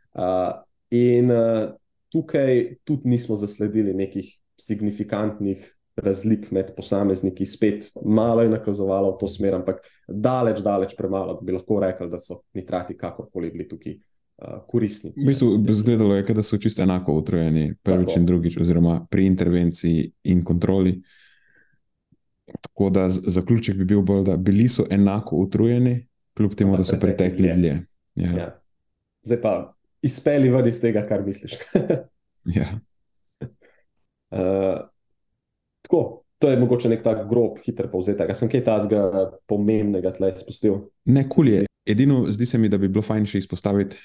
in 0.89 1.31
uh, 1.31 1.69
tukaj 2.09 2.75
tudi 2.83 3.09
nismo 3.09 3.35
zasledili 3.35 3.93
nekih 3.93 4.39
signifikantnih 4.61 5.75
razlik 5.95 6.51
med 6.51 6.71
posamezniki, 6.75 7.45
spet 7.45 7.91
malo 8.05 8.41
je 8.41 8.49
nakazovalo 8.49 9.11
v 9.13 9.17
to 9.19 9.27
smer, 9.27 9.55
ampak 9.55 9.83
daleč, 10.07 10.61
daleč 10.61 10.95
premalo, 10.97 11.33
da 11.37 11.45
bi 11.45 11.53
lahko 11.53 11.79
rekli, 11.79 12.09
da 12.09 12.19
so 12.19 12.41
nitrati 12.53 12.97
kakorkoli 12.97 13.51
bili 13.51 13.67
tukaj. 13.69 13.99
Uh, 14.43 14.63
koristni. 14.67 15.11
V 15.13 15.27
bistvu 15.27 15.57
bi 15.61 15.71
izgledalo, 15.71 16.15
da 16.21 16.43
so 16.43 16.57
čisto 16.57 16.81
enako 16.81 17.13
utrujeni, 17.19 17.75
prvič 17.83 18.07
Tako. 18.07 18.19
in 18.19 18.25
drugič, 18.25 18.55
oziroma 18.57 18.95
pri 19.09 19.27
intervenciji 19.29 20.07
in 20.23 20.41
kontroli. 20.43 20.95
Tako 22.61 22.89
da 22.89 23.05
zaključek 23.09 23.77
bi 23.77 23.85
bil 23.85 24.01
bolj, 24.01 24.23
da 24.23 24.37
bili 24.37 24.65
so 24.67 24.87
enako 24.89 25.37
utrujeni, 25.45 26.07
kljub 26.33 26.55
temu, 26.55 26.77
da 26.77 26.83
so 26.83 26.97
pretekli 26.99 27.53
dlje. 27.53 27.77
Ja. 28.15 28.31
Ja. 28.37 28.49
Zdaj 29.23 29.41
pa 29.41 29.53
izpeli 30.03 30.51
ven 30.51 30.67
iz 30.67 30.81
tega, 30.81 31.05
kar 31.07 31.23
misliš. 31.25 31.57
ja. 32.57 32.67
uh, 33.41 34.83
tako, 35.81 36.01
to 36.39 36.49
je 36.51 36.59
mogoče 36.59 36.89
nek 36.91 37.03
tak 37.03 37.27
grob, 37.29 37.59
hiter 37.63 37.87
povzetek. 37.91 38.33
Jaz 38.33 38.43
sem 38.43 38.51
kaj 38.51 38.65
tazga 38.67 39.03
pomembnega 39.47 40.11
tle 40.15 40.33
spustil. 40.35 40.81
Ne, 41.05 41.23
kul 41.29 41.53
je. 41.53 41.63
Edino, 41.87 42.25
zdi 42.31 42.47
se 42.47 42.59
mi, 42.59 42.71
da 42.71 42.79
bi 42.79 42.91
bilo 42.91 43.03
fajn 43.03 43.27
še 43.27 43.43
izpostaviti 43.43 43.99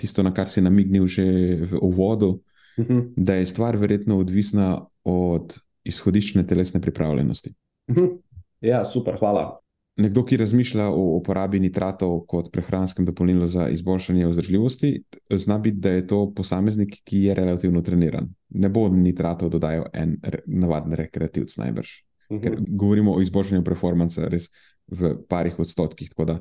tisto, 0.00 0.24
na 0.24 0.32
kar 0.34 0.50
si 0.52 0.64
namignil 0.64 1.06
že 1.06 1.24
v 1.68 1.80
uvodu, 1.80 2.40
uh 2.78 2.84
mhm. 2.84 2.98
-huh. 2.98 3.12
da 3.16 3.34
je 3.34 3.46
stvar 3.46 3.76
verjetno 3.76 4.18
odvisna 4.18 4.86
od 5.04 5.56
izhodiščne 5.84 6.46
telesne 6.46 6.80
pripravljenosti. 6.80 7.54
Uh 7.88 7.96
mhm. 7.96 8.06
-huh. 8.06 8.18
Ja, 8.60 8.84
super, 8.84 9.18
hvala. 9.18 9.61
Nekdo, 9.96 10.22
ki 10.24 10.38
razmišlja 10.40 10.86
o 10.88 11.02
uporabi 11.18 11.60
nitratov 11.60 12.14
kot 12.28 12.48
prehranskem 12.52 13.04
dopolnilu 13.04 13.46
za 13.46 13.68
izboljšanje 13.68 14.26
vzdržljivosti, 14.26 14.92
zna 15.30 15.58
biti, 15.58 15.76
da 15.84 15.90
je 15.90 16.06
to 16.06 16.20
posameznik, 16.34 16.96
ki 17.04 17.26
je 17.26 17.34
relativno 17.34 17.82
treniran. 17.82 18.30
Ne 18.48 18.68
bo 18.72 18.86
nitratov 18.88 19.50
dodajal 19.52 19.84
en 19.92 20.16
navaden 20.46 20.96
rekreativc, 20.96 21.56
najbrž. 21.56 21.90
Uh 22.28 22.38
-huh. 22.38 22.42
Ker 22.42 22.56
govorimo 22.68 23.12
o 23.12 23.20
izboljšanju 23.20 23.64
performance 23.64 24.28
res 24.28 24.48
v 24.86 25.14
parih 25.28 25.58
odstotkih. 25.58 26.08
Tako 26.08 26.24
da 26.24 26.38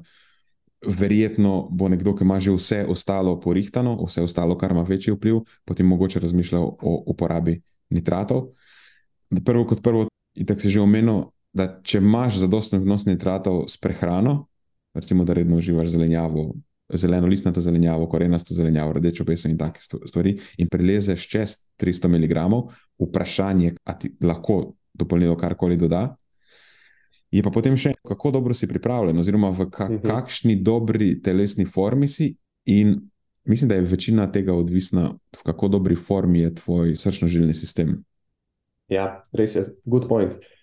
verjetno 0.88 1.68
bo 1.72 1.90
nekdo, 1.90 2.16
ki 2.16 2.24
ima 2.24 2.40
že 2.40 2.52
vse 2.52 2.86
ostalo 2.90 3.40
porihtano, 3.40 3.98
vse 4.06 4.22
ostalo, 4.22 4.58
kar 4.58 4.72
ima 4.72 4.82
večji 4.82 5.14
vpliv, 5.14 5.44
potem 5.66 5.88
mogoče 5.88 6.20
razmišljal 6.20 6.64
o 6.64 7.04
uporabi 7.08 7.62
nitratov. 7.90 8.48
Prvo 9.46 9.66
kot 9.66 9.84
prvo, 9.84 10.08
in 10.36 10.46
tako 10.46 10.62
si 10.62 10.70
že 10.70 10.82
omenil 10.82 11.24
da 11.54 11.68
če 11.84 12.00
imaš 12.00 12.40
zadostno 12.42 12.80
vnos 12.80 13.06
nitratov 13.06 13.66
s 13.70 13.80
prehrano, 13.80 14.46
recimo 14.96 15.26
da 15.28 15.34
redno 15.34 15.58
uživaš 15.58 15.92
zelenjavo, 15.94 16.52
zeleno 16.94 17.28
listnato 17.28 17.62
zelenjavo, 17.62 18.08
korenasto 18.10 18.56
zelenjavo, 18.56 18.94
rdečo 18.94 19.26
peso 19.26 19.50
in 19.50 19.58
take 19.58 19.82
stvari, 19.82 20.36
in 20.58 20.70
prelezeš 20.72 21.28
čez 21.30 21.56
300 21.80 22.08
mg, 22.12 22.48
vprašanje, 23.00 23.76
ali 23.84 24.00
ti 24.00 24.16
lahko 24.24 24.74
dopolnilo 24.94 25.38
karkoli 25.38 25.78
doda. 25.78 26.16
Je 27.32 27.44
pa 27.44 27.52
potem 27.52 27.78
še, 27.80 27.94
kako 28.08 28.34
dobro 28.36 28.56
si 28.56 28.68
pripravljen, 28.68 29.20
oziroma 29.20 29.54
v 29.56 29.70
ka 29.72 29.88
mhm. 29.88 30.04
kakšni 30.04 30.58
dobri 30.64 31.14
telesni 31.24 31.66
formi 31.66 32.08
si. 32.08 32.34
In 32.68 32.98
mislim, 33.48 33.70
da 33.70 33.76
je 33.76 33.88
večina 33.88 34.28
tega 34.32 34.54
odvisna, 34.54 35.14
v 35.16 35.44
kako 35.48 35.72
dobri 35.78 35.96
formi 35.96 36.44
je 36.44 36.56
tvoj 36.60 36.96
srčno-žilni 37.00 37.56
sistem. 37.56 38.02
Ja, 38.92 39.24
res 39.32 39.56
je, 39.56 39.64
good 39.88 40.10
point. 40.12 40.36
Uh, 40.36 40.61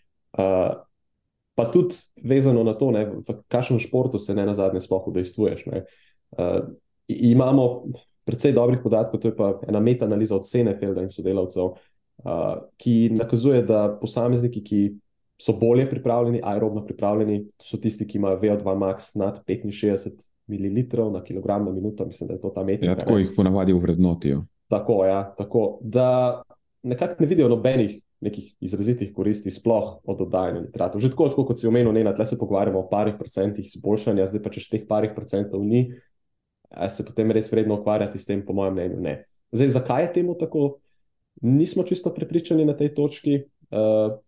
pa 1.59 1.71
tudi 1.73 1.95
vezano 2.23 2.63
na 2.63 2.75
to, 2.79 2.91
ne, 2.95 3.03
v 3.19 3.35
kakšnem 3.51 3.81
športu 3.83 4.19
se 4.19 4.35
ne 4.35 4.47
na 4.47 4.55
zadnje 4.55 4.81
sploh 4.81 5.09
udejstvuješ. 5.11 5.67
Uh, 5.67 6.71
imamo 7.09 7.91
precej 8.23 8.53
dobrih 8.53 8.79
podatkov, 8.85 9.21
to 9.21 9.33
je 9.33 9.37
pa 9.37 9.57
ena 9.67 9.81
meta-analiza 9.81 10.37
od 10.37 10.47
Senefelda 10.47 11.03
in 11.03 11.11
sodelavcev, 11.11 11.75
uh, 11.75 12.55
ki 12.79 13.11
nakazuje, 13.17 13.65
da 13.67 13.89
posamezniki, 14.01 14.63
ki 14.63 14.81
so 15.39 15.57
bolje 15.59 15.89
pripravljeni, 15.91 16.45
aerobno 16.45 16.85
pripravljeni, 16.87 17.47
so 17.63 17.79
tisti, 17.83 18.07
ki 18.07 18.19
imajo 18.19 18.39
VO2 18.39 18.79
max 18.79 19.15
nad 19.19 19.43
65 19.47 20.31
ml 20.47 21.11
na 21.13 21.25
kilogram 21.25 21.65
na 21.65 21.73
minuto, 21.73 22.07
mislim, 22.07 22.29
da 22.29 22.35
je 22.35 22.41
to 22.41 22.51
ta 22.55 22.65
metra. 22.65 22.91
Ja, 22.91 22.97
tako 22.97 23.19
jih 23.19 23.35
ponavadi 23.37 23.73
uvrednotijo. 23.73 24.45
Tako, 24.69 25.05
ja, 25.05 25.35
tako, 25.39 25.79
da 25.83 26.43
nekako 26.83 27.15
ne 27.19 27.27
vidijo 27.27 27.49
nobenih 27.49 28.01
nekih 28.21 28.51
izrazitih 28.61 29.13
koristi, 29.15 29.51
sploh 29.51 30.01
od 30.05 30.19
dodajanju 30.19 30.65
nitratov. 30.67 31.01
Že 31.01 31.13
tako, 31.13 31.29
tako 31.31 31.45
kot 31.51 31.61
si 31.61 31.69
omenil, 31.71 31.93
ne, 31.95 32.03
tle 32.15 32.27
se 32.27 32.39
pogovarjamo 32.39 32.81
o 32.83 32.89
parih 32.91 33.15
procentih 33.19 33.67
izboljšanja, 33.67 34.27
zdaj 34.33 34.43
pa 34.43 34.51
če 34.51 34.65
teh 34.71 34.87
parih 34.89 35.15
procentov 35.15 35.63
ni, 35.65 35.87
se 36.91 37.07
potem 37.07 37.31
res 37.33 37.51
vredno 37.53 37.79
ukvarjati 37.79 38.19
s 38.19 38.29
tem, 38.29 38.43
po 38.45 38.57
mojem 38.57 38.75
mnenju. 38.77 39.01
Ne. 39.01 39.15
Zdaj, 39.55 39.71
zakaj 39.79 40.03
je 40.05 40.13
temu 40.19 40.35
tako? 40.39 40.79
Nismo 41.43 41.85
čisto 41.87 42.11
prepričani 42.15 42.67
na 42.67 42.75
tej 42.77 42.93
točki. 42.95 43.39
Uh, 43.71 44.19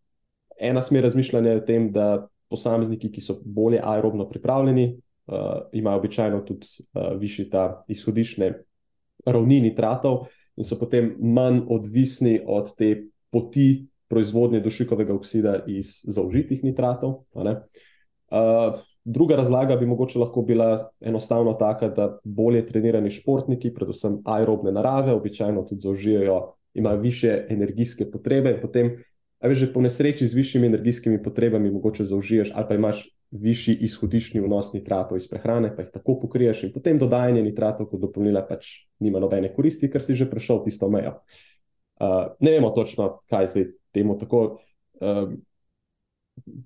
ena 0.60 0.82
smer 0.82 1.04
razmišljanja 1.04 1.50
je 1.50 1.60
o 1.60 1.66
tem, 1.66 1.90
da 1.92 2.28
posamezniki, 2.50 3.10
ki 3.12 3.22
so 3.24 3.40
bolje 3.44 3.80
aerobno 3.82 4.28
pripravljeni, 4.28 4.86
uh, 4.94 5.66
imajo 5.72 5.98
običajno 5.98 6.40
tudi 6.46 6.66
uh, 6.94 7.12
višji 7.18 7.50
ta 7.50 7.82
izhodišne 7.88 8.52
ravni 9.26 9.60
nitratov 9.60 10.28
in 10.56 10.64
so 10.64 10.78
potem 10.80 11.14
manj 11.20 11.64
odvisni 11.68 12.38
od 12.46 12.72
te 12.76 13.09
poti 13.30 13.90
proizvodnje 14.10 14.60
dušikovega 14.60 15.14
oksida 15.14 15.60
iz 15.66 16.00
zaužitih 16.02 16.64
nitratov. 16.64 17.22
Uh, 17.34 18.78
druga 19.04 19.36
razlaga 19.36 19.76
bi 19.76 19.86
mogoče 19.86 20.18
lahko 20.18 20.42
bila 20.42 20.90
enostavno 21.00 21.52
taka, 21.54 21.88
da 21.88 22.18
bolje 22.24 22.66
trenirani 22.66 23.10
športniki, 23.10 23.74
predvsem 23.74 24.18
aerobne 24.24 24.72
narave, 24.72 25.14
običajno 25.14 25.62
tudi 25.62 25.86
zaužijajo, 25.86 26.40
imajo 26.74 27.00
više 27.00 27.46
energijske 27.48 28.10
potrebe. 28.10 28.58
Potem, 28.60 28.96
a 29.38 29.48
veš, 29.48 29.58
že 29.58 29.72
po 29.72 29.80
nesreči 29.80 30.26
z 30.26 30.34
višjimi 30.34 30.66
energijskimi 30.66 31.22
potrebami, 31.22 31.70
mogoče 31.70 32.04
zaužiješ 32.04 32.52
ali 32.54 32.68
pa 32.68 32.74
imaš. 32.74 33.08
Višji 33.30 33.76
izhodiščni 33.86 34.40
vnos 34.42 34.72
nitratov 34.74 35.14
iz 35.20 35.28
prehrane, 35.30 35.68
pa 35.76 35.84
jih 35.84 35.92
tako 35.94 36.16
pokriješ, 36.18 36.64
in 36.66 36.72
potem 36.74 36.98
dodajanje 36.98 37.44
nitratov 37.46 37.86
kot 37.86 38.00
dopolnila 38.02 38.40
pač 38.42 38.72
nima 38.98 39.20
nobene 39.22 39.52
koristi, 39.54 39.86
ker 39.86 40.02
si 40.02 40.16
že 40.18 40.26
prešel 40.26 40.64
tisto 40.64 40.88
mejo. 40.90 41.12
Uh, 41.14 41.59
Uh, 42.00 42.32
ne 42.40 42.50
vemo 42.56 42.70
točno, 42.70 43.20
kaj 43.28 43.46
zdaj 43.46 43.64
temu 43.92 44.18
tako. 44.18 44.58
Uh, 45.00 45.32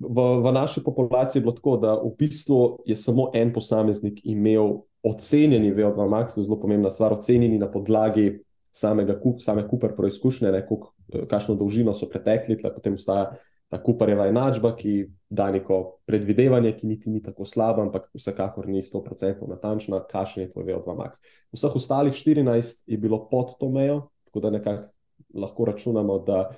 v, 0.00 0.18
v 0.42 0.52
naši 0.52 0.82
populaciji 0.84 1.40
je 1.40 1.44
bilo 1.44 1.52
tako, 1.52 1.76
da 1.76 1.94
v 1.98 2.14
bistvu 2.18 2.78
je 2.86 2.96
samo 2.96 3.30
en 3.34 3.52
posameznik 3.52 4.20
imel 4.24 4.84
ocenjeni 5.02 5.74
VO2 5.74 6.08
max, 6.08 6.34
to 6.34 6.40
je 6.40 6.44
zelo 6.44 6.60
pomembna 6.60 6.90
stvar, 6.90 7.12
ocenjeni 7.12 7.58
na 7.58 7.70
podlagi 7.70 8.40
samega 8.74 9.18
kup, 9.20 9.40
same 9.40 9.66
Cooper 9.70 9.96
preizkušnje, 9.96 10.48
eh, 10.48 11.26
kakšno 11.30 11.54
dolžino 11.54 11.92
so 11.92 12.08
pretekli, 12.08 12.58
tle 12.58 12.72
potem 12.74 12.94
ostaja 12.94 13.36
ta 13.68 13.78
Cooperjeva 13.82 14.26
enačba, 14.28 14.74
ki 14.76 15.06
da 15.30 15.50
neko 15.50 15.98
predvidevanje, 16.06 16.72
ki 16.78 16.86
niti 16.86 17.10
ni 17.10 17.22
tako 17.22 17.44
slaba, 17.44 17.82
ampak 17.82 18.10
vsekakor 18.14 18.68
ni 18.68 18.82
100% 18.82 19.48
natančna, 19.48 20.02
kakšen 20.10 20.42
je 20.42 20.50
tvoj 20.52 20.64
VO2 20.64 20.96
max. 20.96 21.22
Vseh 21.52 21.76
ostalih 21.76 22.14
14 22.14 22.84
je 22.86 22.98
bilo 22.98 23.28
pod 23.30 23.56
to 23.58 23.68
mejo, 23.68 24.08
tako 24.24 24.40
da 24.40 24.50
nekako 24.50 24.93
lahko 25.34 25.64
računamo, 25.64 26.18
da 26.18 26.50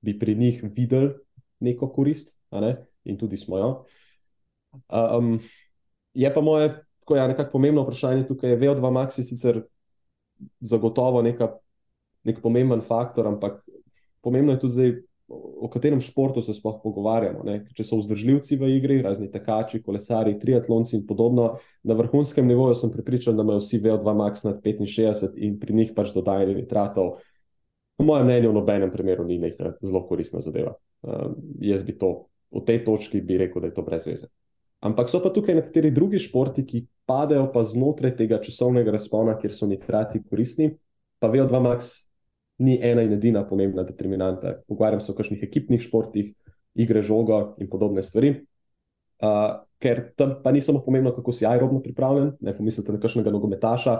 bi 0.00 0.18
pri 0.18 0.34
njih 0.34 0.64
videli 0.76 1.12
neko 1.60 1.88
korist, 1.92 2.40
ne? 2.52 2.76
in 3.04 3.18
tudi 3.18 3.36
smo 3.36 3.58
jo. 3.58 3.70
Um, 4.88 5.38
je 6.14 6.34
pa 6.34 6.40
moje, 6.40 6.84
tako 7.00 7.16
ja, 7.16 7.28
nekako 7.28 7.52
pomembno 7.52 7.82
vprašanje 7.82 8.26
tukaj, 8.26 8.50
je 8.50 8.58
VO2 8.58 8.90
max 8.90 9.20
sicer 9.20 9.62
zagotovo 10.60 11.22
neka, 11.22 11.52
nek 12.24 12.40
pomemben 12.42 12.80
faktor, 12.80 13.26
ampak 13.28 13.60
pomembno 14.20 14.52
je 14.52 14.60
tudi 14.60 14.72
zdaj, 14.72 14.94
o 15.28 15.68
katerem 15.72 16.00
športu 16.04 16.42
se 16.42 16.54
sploh 16.54 16.76
pogovarjamo. 16.82 17.44
Ne? 17.44 17.58
Če 17.76 17.84
so 17.86 17.98
vzdržljivci 18.00 18.58
v 18.60 18.68
igri, 18.76 18.98
razni 19.02 19.30
tekači, 19.32 19.80
kolesari, 19.82 20.36
triatlonci 20.40 20.98
in 20.98 21.06
podobno, 21.08 21.54
na 21.82 21.96
vrhunskem 21.96 22.46
nivoju 22.46 22.76
sem 22.76 22.92
pripričan, 22.92 23.36
da 23.36 23.44
imajo 23.44 23.62
vsi 23.62 23.80
VO2 23.84 24.16
max 24.20 24.44
nad 24.44 24.60
65 24.64 25.38
in 25.40 25.56
pri 25.60 25.76
njih 25.80 25.94
pač 25.96 26.12
dodajanje 26.14 26.58
nitratov 26.60 27.16
po 27.96 28.04
mojem 28.04 28.26
mnenju, 28.26 28.50
v 28.50 28.58
nobenem 28.58 28.92
primeru 28.92 29.24
ni 29.24 29.38
neka 29.38 29.76
zelo 29.82 30.04
koristna 30.08 30.40
zadeva. 30.40 30.74
Uh, 31.02 31.34
jaz 31.60 31.84
bi 31.86 31.96
to 31.98 32.26
v 32.54 32.62
tej 32.66 32.84
točki 32.86 33.20
bi 33.20 33.38
rekel, 33.38 33.62
da 33.62 33.70
je 33.70 33.74
to 33.74 33.82
brez 33.82 34.06
veze. 34.06 34.30
Ampak 34.84 35.08
so 35.08 35.20
pa 35.24 35.32
tukaj 35.32 35.56
nekateri 35.56 35.90
drugi 35.94 36.20
športi, 36.20 36.66
ki 36.66 36.84
padejo 37.08 37.48
pa 37.52 37.64
znotraj 37.64 38.16
tega 38.18 38.38
časovnega 38.42 38.92
razpona, 38.92 39.36
kjer 39.40 39.52
so 39.54 39.68
nitrati 39.68 40.20
koristni, 40.22 40.74
pa 41.18 41.30
VO2 41.32 41.60
max 41.64 41.92
ni 42.58 42.76
ena 42.82 43.02
in 43.02 43.14
edina 43.16 43.46
pomembna 43.48 43.82
determinanta. 43.82 44.58
Pogovarjam 44.68 45.00
se 45.00 45.12
o 45.12 45.16
kakšnih 45.16 45.42
ekipnih 45.42 45.82
športih, 45.82 46.34
igre 46.74 47.02
žogo 47.02 47.54
in 47.58 47.70
podobne 47.70 48.02
stvari. 48.02 48.34
Uh, 49.24 49.64
ker 49.80 50.10
tam 50.18 50.36
pa 50.44 50.52
ni 50.52 50.60
samo 50.60 50.82
pomembno, 50.84 51.14
kako 51.16 51.32
si 51.32 51.46
aerobno 51.46 51.80
pripravljen, 51.82 52.34
ne 52.40 52.54
pomislite 52.56 52.92
na 52.92 53.00
kakšnega 53.00 53.32
nogometaša. 53.34 53.98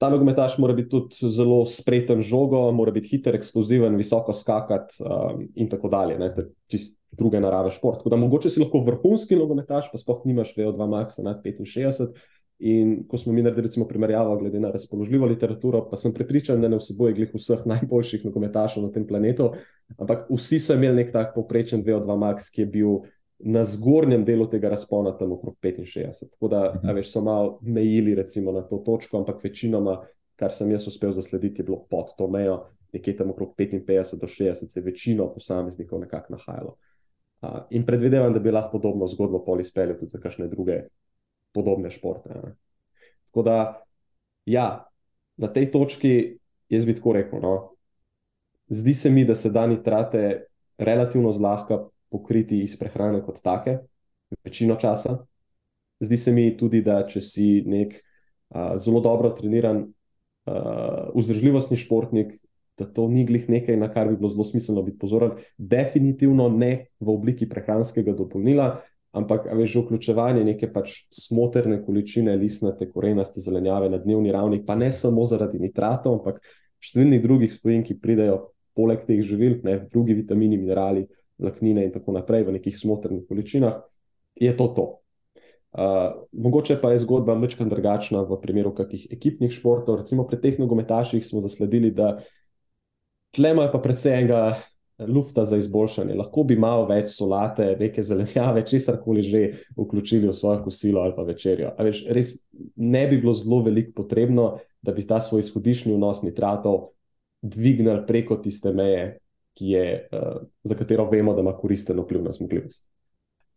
Ta 0.00 0.08
nogometaš 0.08 0.56
mora 0.58 0.72
biti 0.72 0.88
tudi 0.88 1.28
zelo 1.28 1.58
spreten 1.68 2.22
žogo, 2.24 2.62
mora 2.72 2.92
biti 2.94 3.10
hiter, 3.12 3.36
eksploziven, 3.36 3.98
visoko 4.00 4.32
skakati 4.32 5.02
um, 5.04 5.42
in 5.54 5.68
tako 5.68 5.90
dalje. 5.92 6.16
Ne, 6.18 6.30
čist 6.72 6.96
druge 7.12 7.40
narave 7.40 7.70
šport. 7.70 7.98
Tako 8.00 8.10
da 8.10 8.16
mogoče 8.16 8.50
si 8.50 8.62
lahko 8.62 8.80
vrhunski 8.86 9.36
nogometaš, 9.36 9.90
pa 9.92 9.98
sploh 9.98 10.22
nimaš 10.24 10.54
VO2 10.56 10.88
maxa 10.88 11.22
nad 11.26 11.42
65. 11.44 12.14
In 12.60 13.06
ko 13.08 13.18
smo 13.18 13.32
mi 13.32 13.42
naredili 13.42 13.66
recimo, 13.66 13.86
primerjavo 13.88 14.36
glede 14.36 14.60
na 14.60 14.70
razpoložljivo 14.70 15.26
literaturo, 15.26 15.86
pa 15.90 15.96
sem 15.96 16.12
prepričan, 16.12 16.60
da 16.60 16.68
ne 16.68 16.76
vsebuje 16.76 17.14
glih 17.16 17.30
vseh 17.34 17.62
najboljših 17.66 18.26
nogometašov 18.28 18.84
na 18.84 18.92
tem 18.92 19.06
planetu, 19.08 19.54
ampak 19.96 20.26
vsi 20.28 20.58
so 20.60 20.76
imeli 20.76 21.00
nek 21.00 21.12
tak 21.12 21.32
povprečen 21.34 21.80
VO2 21.84 22.18
max, 22.20 22.50
ki 22.52 22.66
je 22.66 22.66
bil 22.66 22.98
na 23.42 23.64
zgornjem 23.64 24.24
delu 24.24 24.46
tega 24.50 24.68
razpona 24.68 25.12
tam 25.18 25.32
okrog 25.32 25.56
65. 25.62 26.30
Tako 26.30 26.48
da, 26.48 26.74
mhm. 26.76 26.94
veš, 26.94 27.12
so 27.12 27.20
malo 27.20 27.58
mejili 27.62 28.14
recimo 28.14 28.52
na 28.52 28.62
to 28.62 28.78
točko, 28.78 29.18
ampak 29.18 29.44
večinoma, 29.44 30.00
kar 30.36 30.52
sem 30.52 30.70
jaz 30.70 30.86
uspel 30.88 31.12
zaslediti, 31.12 31.60
je 31.60 31.64
bilo 31.64 31.84
pod 31.90 32.14
to 32.18 32.28
mejo, 32.28 32.66
nekje 32.92 33.16
tam 33.16 33.30
okrog 33.30 33.54
55 33.58 34.20
do 34.20 34.26
60, 34.26 34.54
se 34.54 34.80
je 34.80 34.84
večino 34.84 35.32
posameznikov 35.34 36.00
nekako 36.00 36.36
nahajalo. 36.36 36.76
Uh, 37.40 37.48
in 37.70 37.86
predvidevam, 37.86 38.32
da 38.32 38.40
bi 38.40 38.50
lahko 38.50 38.76
podobno 38.76 39.06
zgodbo 39.08 39.44
pol 39.44 39.60
izpeljal 39.60 39.96
tudi 39.96 40.10
za 40.10 40.18
kakšne 40.20 40.48
druge 40.48 40.82
podobne 41.52 41.90
športe. 41.90 42.28
Ne. 42.28 42.54
Tako 43.30 43.42
da, 43.42 43.82
ja, 44.44 44.84
na 45.36 45.48
tej 45.48 45.70
točki 45.70 46.38
jaz 46.68 46.84
bi 46.86 46.94
tako 46.94 47.12
rekel. 47.12 47.40
No, 47.40 47.54
zdi 48.68 48.94
se 48.94 49.10
mi, 49.10 49.24
da 49.24 49.34
se 49.34 49.50
da 49.50 49.66
nitrate 49.66 50.44
relativno 50.78 51.32
zlahka 51.32 51.78
pokriti 52.10 52.60
iz 52.64 52.76
prehrane 52.78 53.22
kot 53.24 53.40
take, 53.42 53.78
večino 54.44 54.76
časa. 54.80 55.18
Zdi 56.00 56.16
se 56.16 56.32
mi 56.32 56.50
tudi, 56.56 56.82
da 56.82 57.02
če 57.06 57.20
si 57.20 57.48
nek 57.66 57.96
uh, 57.96 58.76
zelo 58.80 59.02
dobro 59.04 59.30
treniran, 59.36 59.84
uh, 59.84 61.10
vzdržljivostni 61.14 61.76
športnik, 61.76 62.38
da 62.80 62.86
to 62.88 63.08
ni 63.08 63.26
glih 63.28 63.44
nekaj, 63.48 63.76
na 63.76 63.90
kar 63.92 64.08
bi 64.08 64.16
bilo 64.16 64.30
zelo 64.32 64.44
smiselno 64.44 64.82
biti 64.82 64.98
pozoren. 64.98 65.36
Definitivno 65.58 66.48
ne 66.48 66.86
v 67.00 67.12
obliki 67.12 67.48
prehranskega 67.48 68.14
dopolnila, 68.16 68.70
ampak 69.12 69.50
veš, 69.52 69.74
že 69.74 69.82
vključevanje 69.84 70.44
neke 70.46 70.70
pač 70.72 70.94
smotrne 71.12 71.80
količine 71.84 72.36
listnate, 72.40 72.88
korenaste 72.90 73.42
zelenjave 73.44 73.90
na 73.90 73.98
dnevni 73.98 74.32
ravni, 74.32 74.62
pa 74.66 74.78
ne 74.78 74.88
samo 74.94 75.26
zaradi 75.28 75.60
nitratov, 75.60 76.20
ampak 76.20 76.40
številnih 76.80 77.22
drugih 77.22 77.52
spojin, 77.52 77.84
ki 77.84 77.98
pridejo 78.00 78.54
poleg 78.78 79.02
teh 79.04 79.20
živil, 79.26 79.58
ne, 79.66 79.80
drugi 79.90 80.14
vitamini, 80.16 80.56
minerali, 80.60 81.04
vlaknine 81.40 81.84
in 81.88 81.92
tako 81.94 82.14
naprej 82.16 82.46
v 82.46 82.56
nekih 82.58 82.76
smotrnih 82.76 83.26
količinah, 83.28 83.80
je 84.40 84.56
to 84.56 84.66
to. 84.76 84.86
Uh, 85.70 86.26
mogoče 86.32 86.80
pa 86.82 86.90
je 86.92 86.98
zgodba 87.04 87.36
mečkam 87.38 87.68
drugačna 87.70 88.24
v 88.26 88.40
primeru 88.42 88.72
kakih 88.74 89.06
ekipnih 89.14 89.52
športov. 89.54 90.00
Recimo 90.02 90.26
pri 90.26 90.40
teh 90.42 90.58
nogometaših 90.58 91.22
smo 91.22 91.40
zasledili, 91.40 91.92
da 91.94 92.18
tle 93.30 93.52
imajo 93.54 93.70
pa 93.72 93.78
predvsej 93.78 94.16
enega 94.18 94.40
lufta 95.08 95.44
za 95.44 95.56
izboljšanje. 95.56 96.14
Lahko 96.14 96.44
bi 96.44 96.56
malo 96.58 96.88
več 96.90 97.14
solate, 97.14 97.76
neke 97.80 98.02
zelenjave, 98.02 98.64
česar 98.66 98.98
koli 99.04 99.22
že 99.22 99.44
vključili 99.76 100.28
v 100.28 100.34
svojo 100.34 100.64
kosilo 100.64 101.00
ali 101.00 101.14
pa 101.16 101.22
večerjo. 101.22 101.72
Veš, 101.78 102.04
res 102.10 102.34
ne 102.76 103.06
bi 103.08 103.20
bilo 103.20 103.32
zelo 103.32 103.62
veliko 103.62 104.02
potrebno, 104.02 104.58
da 104.82 104.92
bi 104.92 105.06
ta 105.06 105.20
svoj 105.20 105.44
izhodišni 105.46 105.94
vnos 105.94 106.22
nitratov 106.22 106.90
dvignili 107.42 108.04
preko 108.06 108.36
tiste 108.36 108.72
meje, 108.72 109.18
je, 109.60 110.08
uh, 110.12 110.42
za 110.62 110.74
katero 110.74 111.08
vemo, 111.10 111.34
da 111.34 111.40
ima 111.40 111.56
koristen 111.56 112.00
vpliv 112.00 112.22
na 112.24 112.32
zmogljivost. 112.32 112.86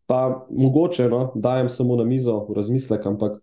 Pa 0.06 0.47
mogoče, 0.51 1.08
no, 1.10 1.32
dajem 1.36 1.70
samo 1.70 1.95
na 1.95 2.04
mizo 2.04 2.36
v 2.49 2.58
razmislek, 2.58 3.06
ampak 3.06 3.39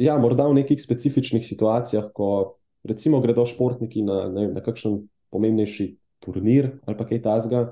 ja, 0.00 0.16
morda 0.18 0.48
v 0.48 0.56
nekih 0.62 0.80
specifičnih 0.80 1.44
situacijah, 1.46 2.08
ko 2.14 2.56
recimo 2.88 3.20
gredo 3.20 3.44
športniki 3.46 4.02
na, 4.02 4.24
ne, 4.32 4.48
na 4.54 4.64
kakšen 4.64 5.02
pomembnejši 5.30 5.90
turnir 6.24 6.72
ali 6.86 6.96
pa 6.96 7.06
kaj 7.06 7.22
tasga. 7.22 7.62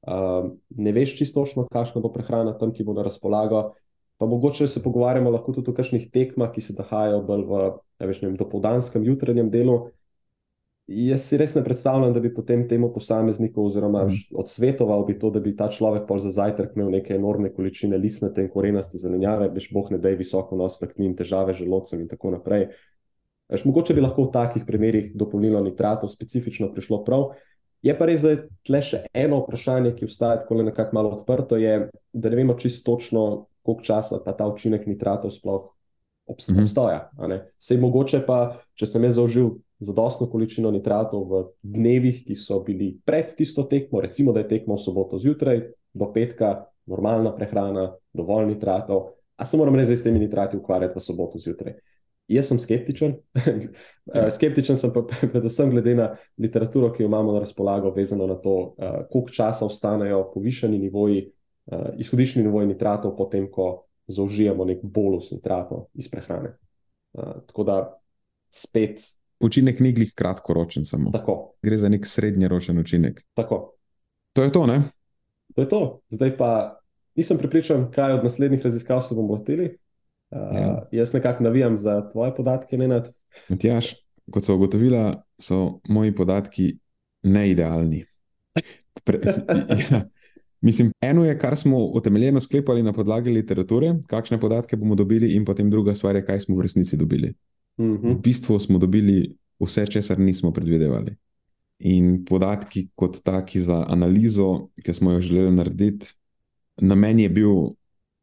Uh, 0.00 0.54
ne 0.70 0.92
veš 0.96 1.18
čisto 1.18 1.42
točno, 1.42 1.66
kakšna 1.68 2.00
bo 2.00 2.08
prehrana 2.12 2.54
tam, 2.56 2.72
ki 2.72 2.86
bo 2.86 2.94
na 2.96 3.02
razpolago. 3.04 3.74
Pa 4.20 4.26
mogoče 4.26 4.68
se 4.68 4.82
pogovarjamo 4.82 5.30
lahko 5.32 5.52
tudi 5.52 5.72
o 5.72 5.74
kakšnih 5.76 6.06
tekmah, 6.12 6.52
ki 6.54 6.60
se 6.60 6.76
dahajo 6.76 7.20
bolj 7.26 7.44
v 7.48 7.60
veš, 8.06 8.22
vem, 8.22 8.36
dopoldanskem, 8.36 9.04
jutranjem 9.04 9.50
delu. 9.52 9.90
Jaz 10.90 11.22
si 11.22 11.38
res 11.38 11.52
ne 11.54 11.60
predstavljam, 11.62 12.10
da 12.10 12.20
bi 12.20 12.32
potem 12.34 12.64
temu 12.68 12.88
posamezniku, 12.90 13.62
oziroma 13.62 14.02
mm. 14.08 14.34
odsvetoval 14.42 15.04
bi 15.06 15.14
to, 15.22 15.28
da 15.30 15.38
bi 15.40 15.52
ta 15.56 15.68
človek 15.70 16.08
pol 16.08 16.18
za 16.18 16.32
zajtrk 16.34 16.72
imel 16.74 16.90
neke 16.96 17.14
enormne 17.14 17.52
količine 17.54 17.98
listnate 18.00 18.42
in 18.42 18.48
korenaste 18.50 18.98
zelenjave, 18.98 19.52
veš, 19.54 19.68
boh 19.70 19.92
ne 19.94 20.00
da 20.02 20.10
je 20.10 20.18
visoko 20.18 20.58
nos, 20.58 20.74
pa 20.80 20.88
k 20.90 20.98
njim 20.98 21.14
težave 21.14 21.54
z 21.54 21.62
želodcem 21.62 22.02
in 22.02 22.08
tako 22.10 22.34
naprej. 22.34 22.66
Veš, 23.54 23.68
mogoče 23.70 23.94
bi 23.94 24.02
lahko 24.02 24.26
v 24.26 24.32
takih 24.34 24.66
primerih 24.66 25.14
dopolnilo 25.14 25.62
nitratov 25.62 26.10
specifično 26.10 26.72
prišlo 26.74 27.04
prav. 27.06 27.30
Je 27.86 27.94
pa 27.94 28.10
res, 28.10 28.26
da 28.26 28.34
je 28.34 28.42
tle 28.66 28.82
še 28.82 29.04
eno 29.14 29.44
vprašanje, 29.44 29.94
ki 29.94 30.10
ostaja 30.10 30.42
tako 30.42 30.58
nekako 30.64 30.98
malo 30.98 31.14
odprto, 31.14 31.58
je, 31.60 31.86
da 32.12 32.34
ne 32.34 32.42
vemo 32.42 32.58
čisto 32.58 32.90
točno, 32.90 33.46
koliko 33.62 33.86
časa 33.86 34.18
pa 34.24 34.34
ta 34.34 34.50
učinek 34.50 34.90
nitratov 34.90 35.30
sploh 35.30 35.70
mhm. 36.26 36.62
obstaja. 36.62 37.10
Mm 37.14 37.24
-hmm. 37.24 37.40
Sej 37.58 37.78
mogoče 37.78 38.26
pa, 38.26 38.56
če 38.74 38.86
sem 38.86 39.04
jaz 39.04 39.14
zaužil 39.14 39.60
zadostno 39.80 40.28
količino 40.30 40.70
nitratov 40.70 41.24
v 41.28 41.42
dnevih, 41.62 42.24
ki 42.26 42.36
so 42.36 42.60
bili 42.64 42.92
pred 43.04 43.34
tisto 43.36 43.64
tekmo, 43.64 44.00
recimo, 44.00 44.32
da 44.32 44.44
je 44.44 44.48
tekmo 44.48 44.76
v 44.76 44.82
soboto 44.84 45.18
zjutraj, 45.18 45.62
do 45.94 46.12
petka, 46.12 46.66
normalna 46.86 47.32
prehrana, 47.34 47.90
dovolj 48.12 48.46
nitratov, 48.52 49.14
a 49.36 49.44
se 49.44 49.56
moram 49.56 49.74
res 49.78 49.88
z 49.88 50.04
temi 50.04 50.20
nitrati 50.20 50.58
ukvarjati 50.58 50.98
v 50.98 51.02
soboto 51.02 51.40
zjutraj. 51.40 51.78
Jaz 52.30 52.50
sem 52.52 52.58
skeptičen. 52.58 53.16
Eh, 54.10 54.26
skeptičen 54.34 54.74
sem 54.74 54.90
pa 54.90 55.04
predvsem 55.32 55.70
glede 55.70 55.92
na 55.94 56.08
literaturo, 56.38 56.88
ki 56.90 57.04
jo 57.04 57.06
imamo 57.06 57.32
na 57.32 57.38
razpolago, 57.44 57.92
vezano 57.94 58.26
na 58.26 58.34
to, 58.34 58.74
eh, 58.78 59.04
koliko 59.10 59.30
časa 59.30 59.66
ostanejo 59.66 60.24
povišeni 60.34 60.78
nivoji, 60.78 61.20
eh, 61.70 61.92
izhodišni 62.02 62.42
nivoji 62.42 62.66
nitratov, 62.72 63.14
potem 63.16 63.46
ko 63.50 63.84
zaužijemo 64.10 64.64
nek 64.66 64.82
bolus 64.82 65.30
nitratov 65.30 65.86
iz 65.94 66.10
prehrane. 66.10 66.56
Tako 67.46 67.64
da 67.64 67.76
spet. 68.50 69.19
Učinek 69.40 69.80
ni 69.80 69.92
glih 69.92 70.12
kratkoročen, 70.14 70.84
samo. 70.84 71.10
Tako. 71.10 71.54
Gre 71.62 71.76
za 71.76 71.88
nek 71.88 72.06
srednjeročen 72.06 72.78
učinek. 72.78 73.22
Tako. 73.34 73.72
To 74.32 74.42
je 74.42 74.52
to, 74.52 74.66
ne? 74.66 74.82
To 75.54 75.62
je 75.62 75.68
to. 75.68 76.00
Zdaj 76.10 76.36
pa 76.36 76.80
nisem 77.16 77.38
pripričan, 77.38 77.90
kaj 77.90 78.12
od 78.12 78.24
naslednjih 78.24 78.64
raziskav 78.64 79.00
se 79.02 79.14
bomo 79.14 79.32
lotili. 79.32 79.76
Uh, 80.30 80.56
ja. 80.56 80.88
Jaz 80.92 81.14
nekako 81.14 81.42
navijam 81.42 81.76
za 81.76 82.08
tvoje 82.08 82.34
podatke, 82.36 82.78
ne 82.78 82.88
nad. 82.88 83.08
Matjaš, 83.48 83.94
kot 84.30 84.44
so 84.44 84.54
ugotovila, 84.54 85.22
so 85.38 85.80
moji 85.88 86.14
podatki 86.14 86.76
neidealni. 87.22 88.04
Pre, 89.04 89.20
ja. 89.90 90.04
Mislim, 90.60 90.92
eno 91.00 91.24
je, 91.24 91.38
kar 91.38 91.56
smo 91.56 91.78
utemeljeno 91.78 92.40
sklepali 92.40 92.82
na 92.82 92.92
podlagi 92.92 93.30
literature, 93.30 93.94
kakšne 94.06 94.40
podatke 94.40 94.76
bomo 94.76 94.94
dobili, 94.94 95.32
in 95.34 95.44
potem 95.44 95.70
druga 95.70 95.94
stvar 95.94 96.16
je, 96.16 96.24
kaj 96.24 96.40
smo 96.40 96.56
v 96.56 96.68
resnici 96.68 96.96
dobili. 96.96 97.32
Uh 97.76 97.84
mhm. 97.84 98.06
-huh. 98.06 98.18
V 98.18 98.20
bistvu 98.20 98.58
smo 98.58 98.78
dobili 98.78 99.36
vse, 99.60 99.86
česar 99.86 100.18
nismo 100.18 100.52
predvidevali. 100.52 101.16
In 101.78 102.24
podatki, 102.24 102.88
kot 102.94 103.22
taki 103.22 103.60
za 103.60 103.86
analizo, 103.88 104.68
ki 104.84 104.92
smo 104.92 105.12
jo 105.12 105.20
želeli 105.20 105.56
narediti, 105.56 106.06
namen 106.76 107.18
je 107.18 107.28
bil 107.28 107.54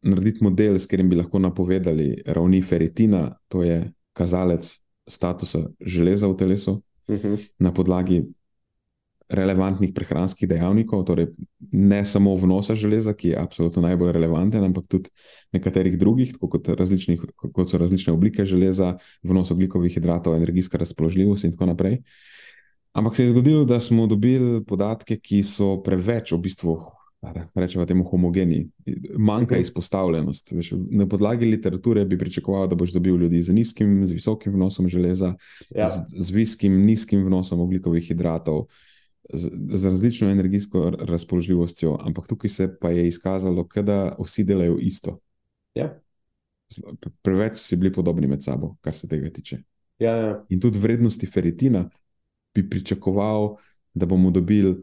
narediti 0.01 0.43
model, 0.43 0.79
s 0.79 0.85
katerim 0.85 1.09
bi 1.09 1.15
lahko 1.15 1.39
napovedali 1.39 2.21
ravni 2.25 2.61
feritina, 2.61 3.37
to 3.47 3.63
je 3.63 3.91
kazalec 4.13 4.81
statusa 5.07 5.69
železa 5.81 6.27
v 6.27 6.37
telesu, 6.37 6.71
uh 7.07 7.15
mhm. 7.15 7.27
-huh. 7.27 7.51
na 7.59 7.73
podlagi 7.73 8.23
relevantnih 9.29 9.91
prehranskih 9.95 10.47
dejavnikov, 10.49 11.03
torej 11.03 11.27
ne 11.71 11.99
samo 12.05 12.35
vnosa 12.35 12.75
železa, 12.75 13.13
ki 13.13 13.33
je 13.33 13.39
absolutno 13.39 13.81
najbolj 13.83 14.11
relevanten, 14.15 14.63
ampak 14.63 14.87
tudi 14.87 15.09
nekaterih 15.53 15.97
drugih, 15.99 16.35
kot, 16.39 16.63
kot 17.53 17.69
so 17.69 17.77
različne 17.77 18.13
oblike 18.13 18.45
železa, 18.45 18.95
vnos 19.23 19.51
oglikovih 19.51 19.93
hidratov, 19.93 20.35
energijska 20.35 20.77
razpoložljivost 20.77 21.43
in 21.43 21.51
tako 21.51 21.65
naprej. 21.73 22.01
Ampak 22.97 23.15
se 23.15 23.23
je 23.23 23.31
zgodilo, 23.31 23.65
da 23.65 23.79
smo 23.79 24.07
dobili 24.07 24.63
podatke, 24.65 25.19
ki 25.19 25.43
so 25.43 25.75
preveč 25.83 26.31
v 26.31 26.41
bistvu 26.41 26.77
rečemo 27.55 27.85
temu, 27.85 28.03
homogeni, 28.03 28.69
manjka 29.17 29.55
uh 29.55 29.57
-huh. 29.57 29.61
izpostavljenost. 29.61 30.51
Veš, 30.51 30.73
na 30.91 31.07
podlagi 31.07 31.45
literature 31.45 32.05
bi 32.05 32.17
pričakoval, 32.17 32.67
da 32.67 32.75
boš 32.75 32.91
dobil 32.91 33.15
ljudi 33.15 33.41
z 33.41 33.53
nizkim, 33.53 34.07
z 34.07 34.11
visokim 34.11 34.53
vnosom 34.53 34.89
železa, 34.89 35.35
ja. 35.75 35.89
z, 35.89 36.01
z 36.17 36.31
visokim, 36.31 36.85
nizkim 36.85 37.25
vnosom 37.25 37.59
oglikovih 37.59 38.07
hidratov, 38.07 38.65
z, 39.33 39.49
z 39.73 39.85
različno 39.85 40.29
energijsko 40.29 40.89
razpoložljivostjo, 40.99 41.97
ampak 42.01 42.27
tukaj 42.27 42.49
se 42.49 42.77
pa 42.79 42.89
je 42.89 43.07
izkazalo, 43.07 43.67
da 43.75 44.15
vsi 44.19 44.43
delajo 44.43 44.77
isto. 44.81 45.19
Ja. 45.75 45.99
Preveč 47.21 47.57
si 47.57 47.75
bili 47.75 47.93
podobni 47.93 48.27
med 48.27 48.43
sabo, 48.43 48.75
kar 48.81 48.95
se 48.95 49.07
tega 49.07 49.29
tiče. 49.29 49.57
Ja, 49.99 50.15
ja. 50.15 50.45
In 50.49 50.59
tudi 50.59 50.79
vrednosti 50.79 51.25
feritina 51.25 51.89
bi 52.55 52.69
pričakoval, 52.69 53.55
da 53.93 54.05
bomo 54.05 54.31
dobili 54.31 54.75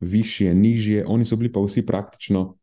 više, 0.00 0.54
nižje. 0.54 1.04
Oni 1.06 1.24
so 1.24 1.36
bili 1.36 1.52
pa 1.52 1.60
vsi 1.60 1.86
praktično 1.86 2.56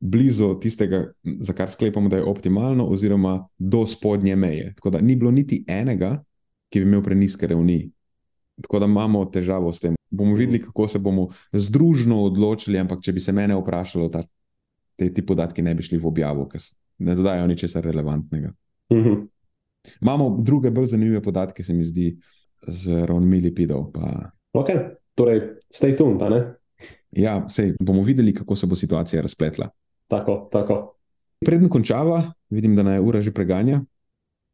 blizu 0.00 0.60
tistega, 0.60 1.12
za 1.22 1.52
kar 1.52 1.70
sklepamo, 1.70 2.08
da 2.08 2.16
je 2.16 2.24
optimalno, 2.24 2.86
oziroma 2.86 3.48
do 3.58 3.86
spodnje 3.86 4.36
meje. 4.36 4.74
Tako 4.74 4.90
da 4.90 5.00
ni 5.00 5.16
bilo 5.16 5.30
niti 5.30 5.64
enega, 5.68 6.24
ki 6.68 6.80
bi 6.80 6.86
imel 6.86 7.02
preniske 7.02 7.46
ravni. 7.46 7.90
Tako 8.62 8.78
da 8.78 8.86
imamo 8.86 9.24
težavo 9.24 9.72
s 9.72 9.80
tem. 9.80 9.94
Bomo 10.12 10.36
videli, 10.36 10.60
kako 10.60 10.88
se 10.88 11.00
bomo 11.00 11.28
združno 11.52 12.18
odločili, 12.26 12.76
ampak 12.78 13.00
če 13.00 13.14
bi 13.16 13.20
se 13.24 13.32
mene 13.32 13.56
vprašalo, 13.56 14.10
ta, 14.12 14.20
te 15.00 15.08
ti 15.08 15.24
podatki 15.24 15.64
ne 15.64 15.72
bi 15.74 15.82
šli 15.82 15.96
v 15.98 16.08
objavo, 16.10 16.44
ker 16.52 16.60
ne 17.00 17.16
dodajo 17.16 17.46
ničesar 17.48 17.84
relevantnega. 17.84 18.52
Mhm. 18.92 19.22
Imamo 20.04 20.36
druge, 20.38 20.70
bolj 20.70 20.92
zanimive 20.92 21.22
podatke, 21.24 21.64
se 21.64 21.74
mi 21.74 21.84
zdi, 21.84 22.12
z 22.68 23.06
ravnmi 23.08 23.40
lipidov. 23.40 23.88
Pa, 23.90 24.30
Ok, 24.52 24.68
torej, 25.16 25.40
stay 25.72 25.96
tuned, 25.96 26.20
ne? 26.20 26.40
ja, 27.10 27.40
sej, 27.48 27.72
bomo 27.80 28.02
videli, 28.02 28.34
kako 28.34 28.56
se 28.56 28.66
bo 28.66 28.76
situacija 28.76 29.22
razpletla. 29.22 29.68
Tako, 30.08 30.48
tako. 30.52 30.98
Preden 31.44 31.68
končava, 31.68 32.32
vidim, 32.50 32.76
da 32.76 32.82
naj 32.82 33.00
ura 33.00 33.20
že 33.20 33.32
preganja, 33.32 33.80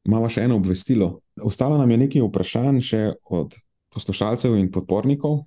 imamo 0.06 0.28
še 0.28 0.46
eno 0.46 0.56
obvestilo. 0.56 1.18
Ostalo 1.42 1.78
nam 1.78 1.90
je 1.90 1.98
nekaj 1.98 2.22
vprašanj 2.22 2.80
še 2.80 3.02
od 3.30 3.58
poslušalcev 3.94 4.56
in 4.56 4.70
podpornikov. 4.72 5.44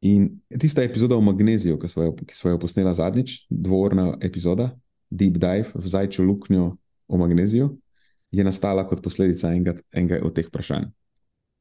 In 0.00 0.28
tista 0.60 0.82
epizoda 0.82 1.16
o 1.16 1.24
magneziju, 1.24 1.78
ki 1.78 1.88
smo 1.88 2.02
jo, 2.02 2.14
ki 2.16 2.34
smo 2.34 2.50
jo 2.50 2.58
posnela 2.60 2.92
zadnjič, 2.94 3.46
dvorna 3.50 4.16
epizoda, 4.20 4.70
Deep 5.10 5.38
Dive 5.38 5.72
v 5.74 5.88
zajčjo 5.88 6.24
luknjo 6.24 6.76
o 7.08 7.18
magneziju, 7.18 7.70
je 8.30 8.44
nastala 8.44 8.84
kot 8.86 9.02
posledica 9.02 9.52
enega, 9.54 9.76
enega 9.92 10.20
od 10.26 10.34
teh 10.34 10.46
vprašanj. 10.46 10.90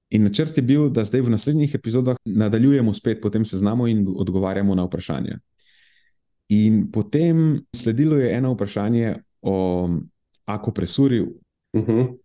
In 0.09 0.23
načrt 0.27 0.57
je 0.57 0.63
bil, 0.63 0.89
da 0.93 1.03
zdaj 1.03 1.23
v 1.25 1.33
naslednjih 1.33 1.75
epizodah 1.75 2.17
nadaljujemo 2.25 2.93
spet 2.93 3.21
po 3.21 3.29
tem 3.29 3.45
seznamu 3.45 3.88
in 3.88 4.05
odgovarjamo 4.07 4.75
na 4.75 4.86
vprašanja. 4.86 5.39
In 6.49 6.91
potem 6.91 7.65
sledilo 7.75 8.17
je 8.17 8.33
eno 8.38 8.53
vprašanje 8.53 9.15
o 9.41 9.89
akopresuri. 10.45 11.25
Mhm. 11.75 11.99
V 12.01 12.24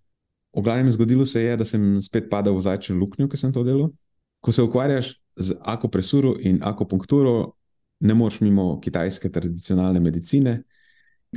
glavnem 0.59 0.91
zgodilo 0.91 1.27
se 1.27 1.43
je, 1.43 1.57
da 1.57 1.65
sem 1.65 2.01
spet 2.03 2.27
padel 2.31 2.57
v 2.57 2.65
zajčjo 2.67 2.97
luknjo, 2.99 3.29
ki 3.31 3.39
sem 3.39 3.53
to 3.55 3.63
delal. 3.65 3.93
Ko 4.41 4.53
se 4.53 4.63
ukvarjaš 4.63 5.15
z 5.37 5.55
akopresuro 5.63 6.35
in 6.41 6.59
akupunkturo, 6.65 7.53
ne 8.01 8.15
moreš 8.15 8.41
mimo 8.41 8.81
kitajske 8.81 9.31
tradicionalne 9.31 10.01
medicine, 10.01 10.63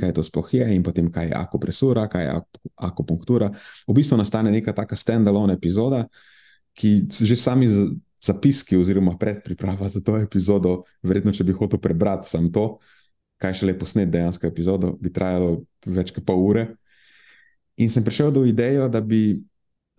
kaj 0.00 0.14
to 0.16 0.22
sploh 0.26 0.48
je, 0.54 0.66
in 0.74 0.82
potem 0.82 1.10
kaj 1.12 1.28
je 1.30 1.36
akopresura, 1.38 2.08
kaj 2.10 2.24
je 2.24 2.30
ak- 2.40 2.60
akupunktura. 2.88 3.52
V 3.86 3.94
bistvu 3.94 4.18
nastane 4.18 4.50
neka 4.50 4.72
taka 4.72 4.96
standalone 4.96 5.54
epizoda, 5.54 6.08
ki 6.74 7.06
že 7.06 7.36
sami 7.36 7.68
zapiski 8.24 8.76
oziroma 8.76 9.18
predpriprava 9.18 9.88
za 9.88 10.00
to 10.00 10.16
epizodo, 10.18 10.82
verjetno, 11.02 11.32
če 11.32 11.44
bi 11.44 11.52
hotel 11.52 11.78
prebrati 11.78 12.28
sam 12.28 12.50
to, 12.52 12.78
kaj 13.38 13.60
šele 13.60 13.76
posnet 13.78 14.10
dejansko 14.10 14.48
epizodo, 14.48 14.94
bi 15.00 15.12
trajalo 15.12 15.60
več 15.86 16.14
kot 16.16 16.24
pol 16.26 16.42
ure. 16.42 16.66
In 17.76 17.90
sem 17.90 18.04
prišel 18.04 18.30
do 18.32 18.44
ideje, 18.46 18.88
da 18.88 19.00
bi 19.00 19.42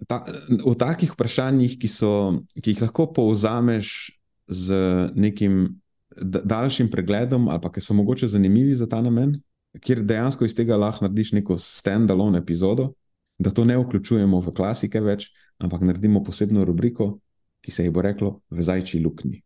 ta, 0.07 0.21
o 0.63 0.75
takih 0.75 1.11
vprašanjih, 1.11 1.77
ki, 1.79 1.89
so, 1.91 2.11
ki 2.59 2.75
jih 2.75 2.83
lahko 2.85 3.07
povzameš 3.15 4.15
z 4.47 4.75
nekim 5.15 5.75
da- 6.15 6.43
daljšim 6.43 6.91
pregledom, 6.91 7.49
ali 7.49 7.61
pa 7.61 7.71
ki 7.71 7.83
so 7.83 7.95
mogoče 7.97 8.27
zanimivi 8.27 8.75
za 8.75 8.87
ta 8.87 9.01
namen, 9.01 9.39
kjer 9.81 10.03
dejansko 10.07 10.45
iz 10.45 10.55
tega 10.55 10.77
lahko 10.79 11.05
narediš 11.05 11.33
neko 11.39 11.57
standalone 11.59 12.39
epizodo, 12.39 12.93
da 13.39 13.51
to 13.51 13.65
ne 13.65 13.75
vključujemo 13.77 14.39
v 14.39 14.53
klasike 14.55 15.01
več, 15.03 15.27
ampak 15.59 15.83
naredimo 15.83 16.23
posebno 16.23 16.63
rubriko, 16.65 17.17
ki 17.65 17.71
se 17.71 17.83
ji 17.83 17.91
bo 17.91 18.03
reklo 18.05 18.39
v 18.49 18.63
zajčji 18.63 19.01
luknji. 19.03 19.41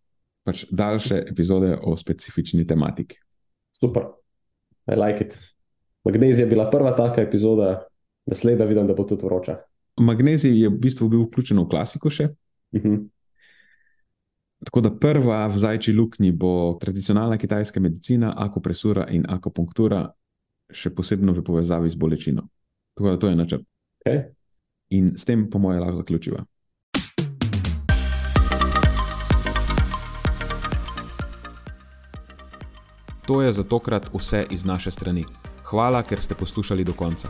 Pač 0.45 0.65
daljše 0.71 1.23
epizode 1.29 1.75
o 1.81 1.95
specifični 1.97 2.67
tematiki. 2.67 3.17
Super, 3.79 4.11
I 4.89 4.95
like 4.95 5.23
it. 5.23 5.37
Magnezija 6.05 6.45
je 6.45 6.49
bila 6.49 6.69
prva 6.69 6.91
taka 6.95 7.21
epizoda, 7.21 7.85
naslednja 8.29 8.65
vidim, 8.65 8.87
da 8.87 8.93
bo 8.93 9.03
tudi 9.03 9.25
vroča. 9.25 9.57
Magnezij 9.99 10.61
je 10.61 10.69
v 10.69 10.77
bistvu 10.79 11.09
bil 11.09 11.25
vključen 11.25 11.59
v 11.59 11.67
klasiko 11.69 12.09
še. 12.09 12.29
Mhm. 12.75 13.07
Tako 14.65 14.81
da 14.81 14.91
prva 14.91 15.47
v 15.47 15.57
zajčji 15.57 15.93
luknji 15.95 16.31
bo 16.31 16.77
tradicionalna 16.81 17.37
kitajska 17.37 17.79
medicina, 17.79 18.33
akupresura 18.37 19.07
in 19.09 19.23
akupunktura, 19.29 20.03
še 20.69 20.91
posebno 20.91 21.33
v 21.33 21.43
povezavi 21.43 21.89
z 21.89 21.95
bolečino. 21.95 22.43
Tako 22.97 23.09
da 23.09 23.17
to 23.17 23.29
je 23.29 23.35
načrt. 23.35 23.63
Okay. 24.03 24.23
In 24.89 25.13
s 25.17 25.25
tem, 25.25 25.47
po 25.49 25.59
mojem, 25.59 25.81
lahko 25.81 26.01
zaključiva. 26.01 26.43
To 33.29 33.41
je 33.41 33.53
za 33.53 33.63
tokrat 33.63 34.09
vse 34.13 34.43
iz 34.51 34.65
naše 34.65 34.91
strani. 34.91 35.23
Hvala, 35.69 36.03
ker 36.03 36.21
ste 36.21 36.35
poslušali 36.35 36.83
do 36.83 36.93
konca. 36.97 37.29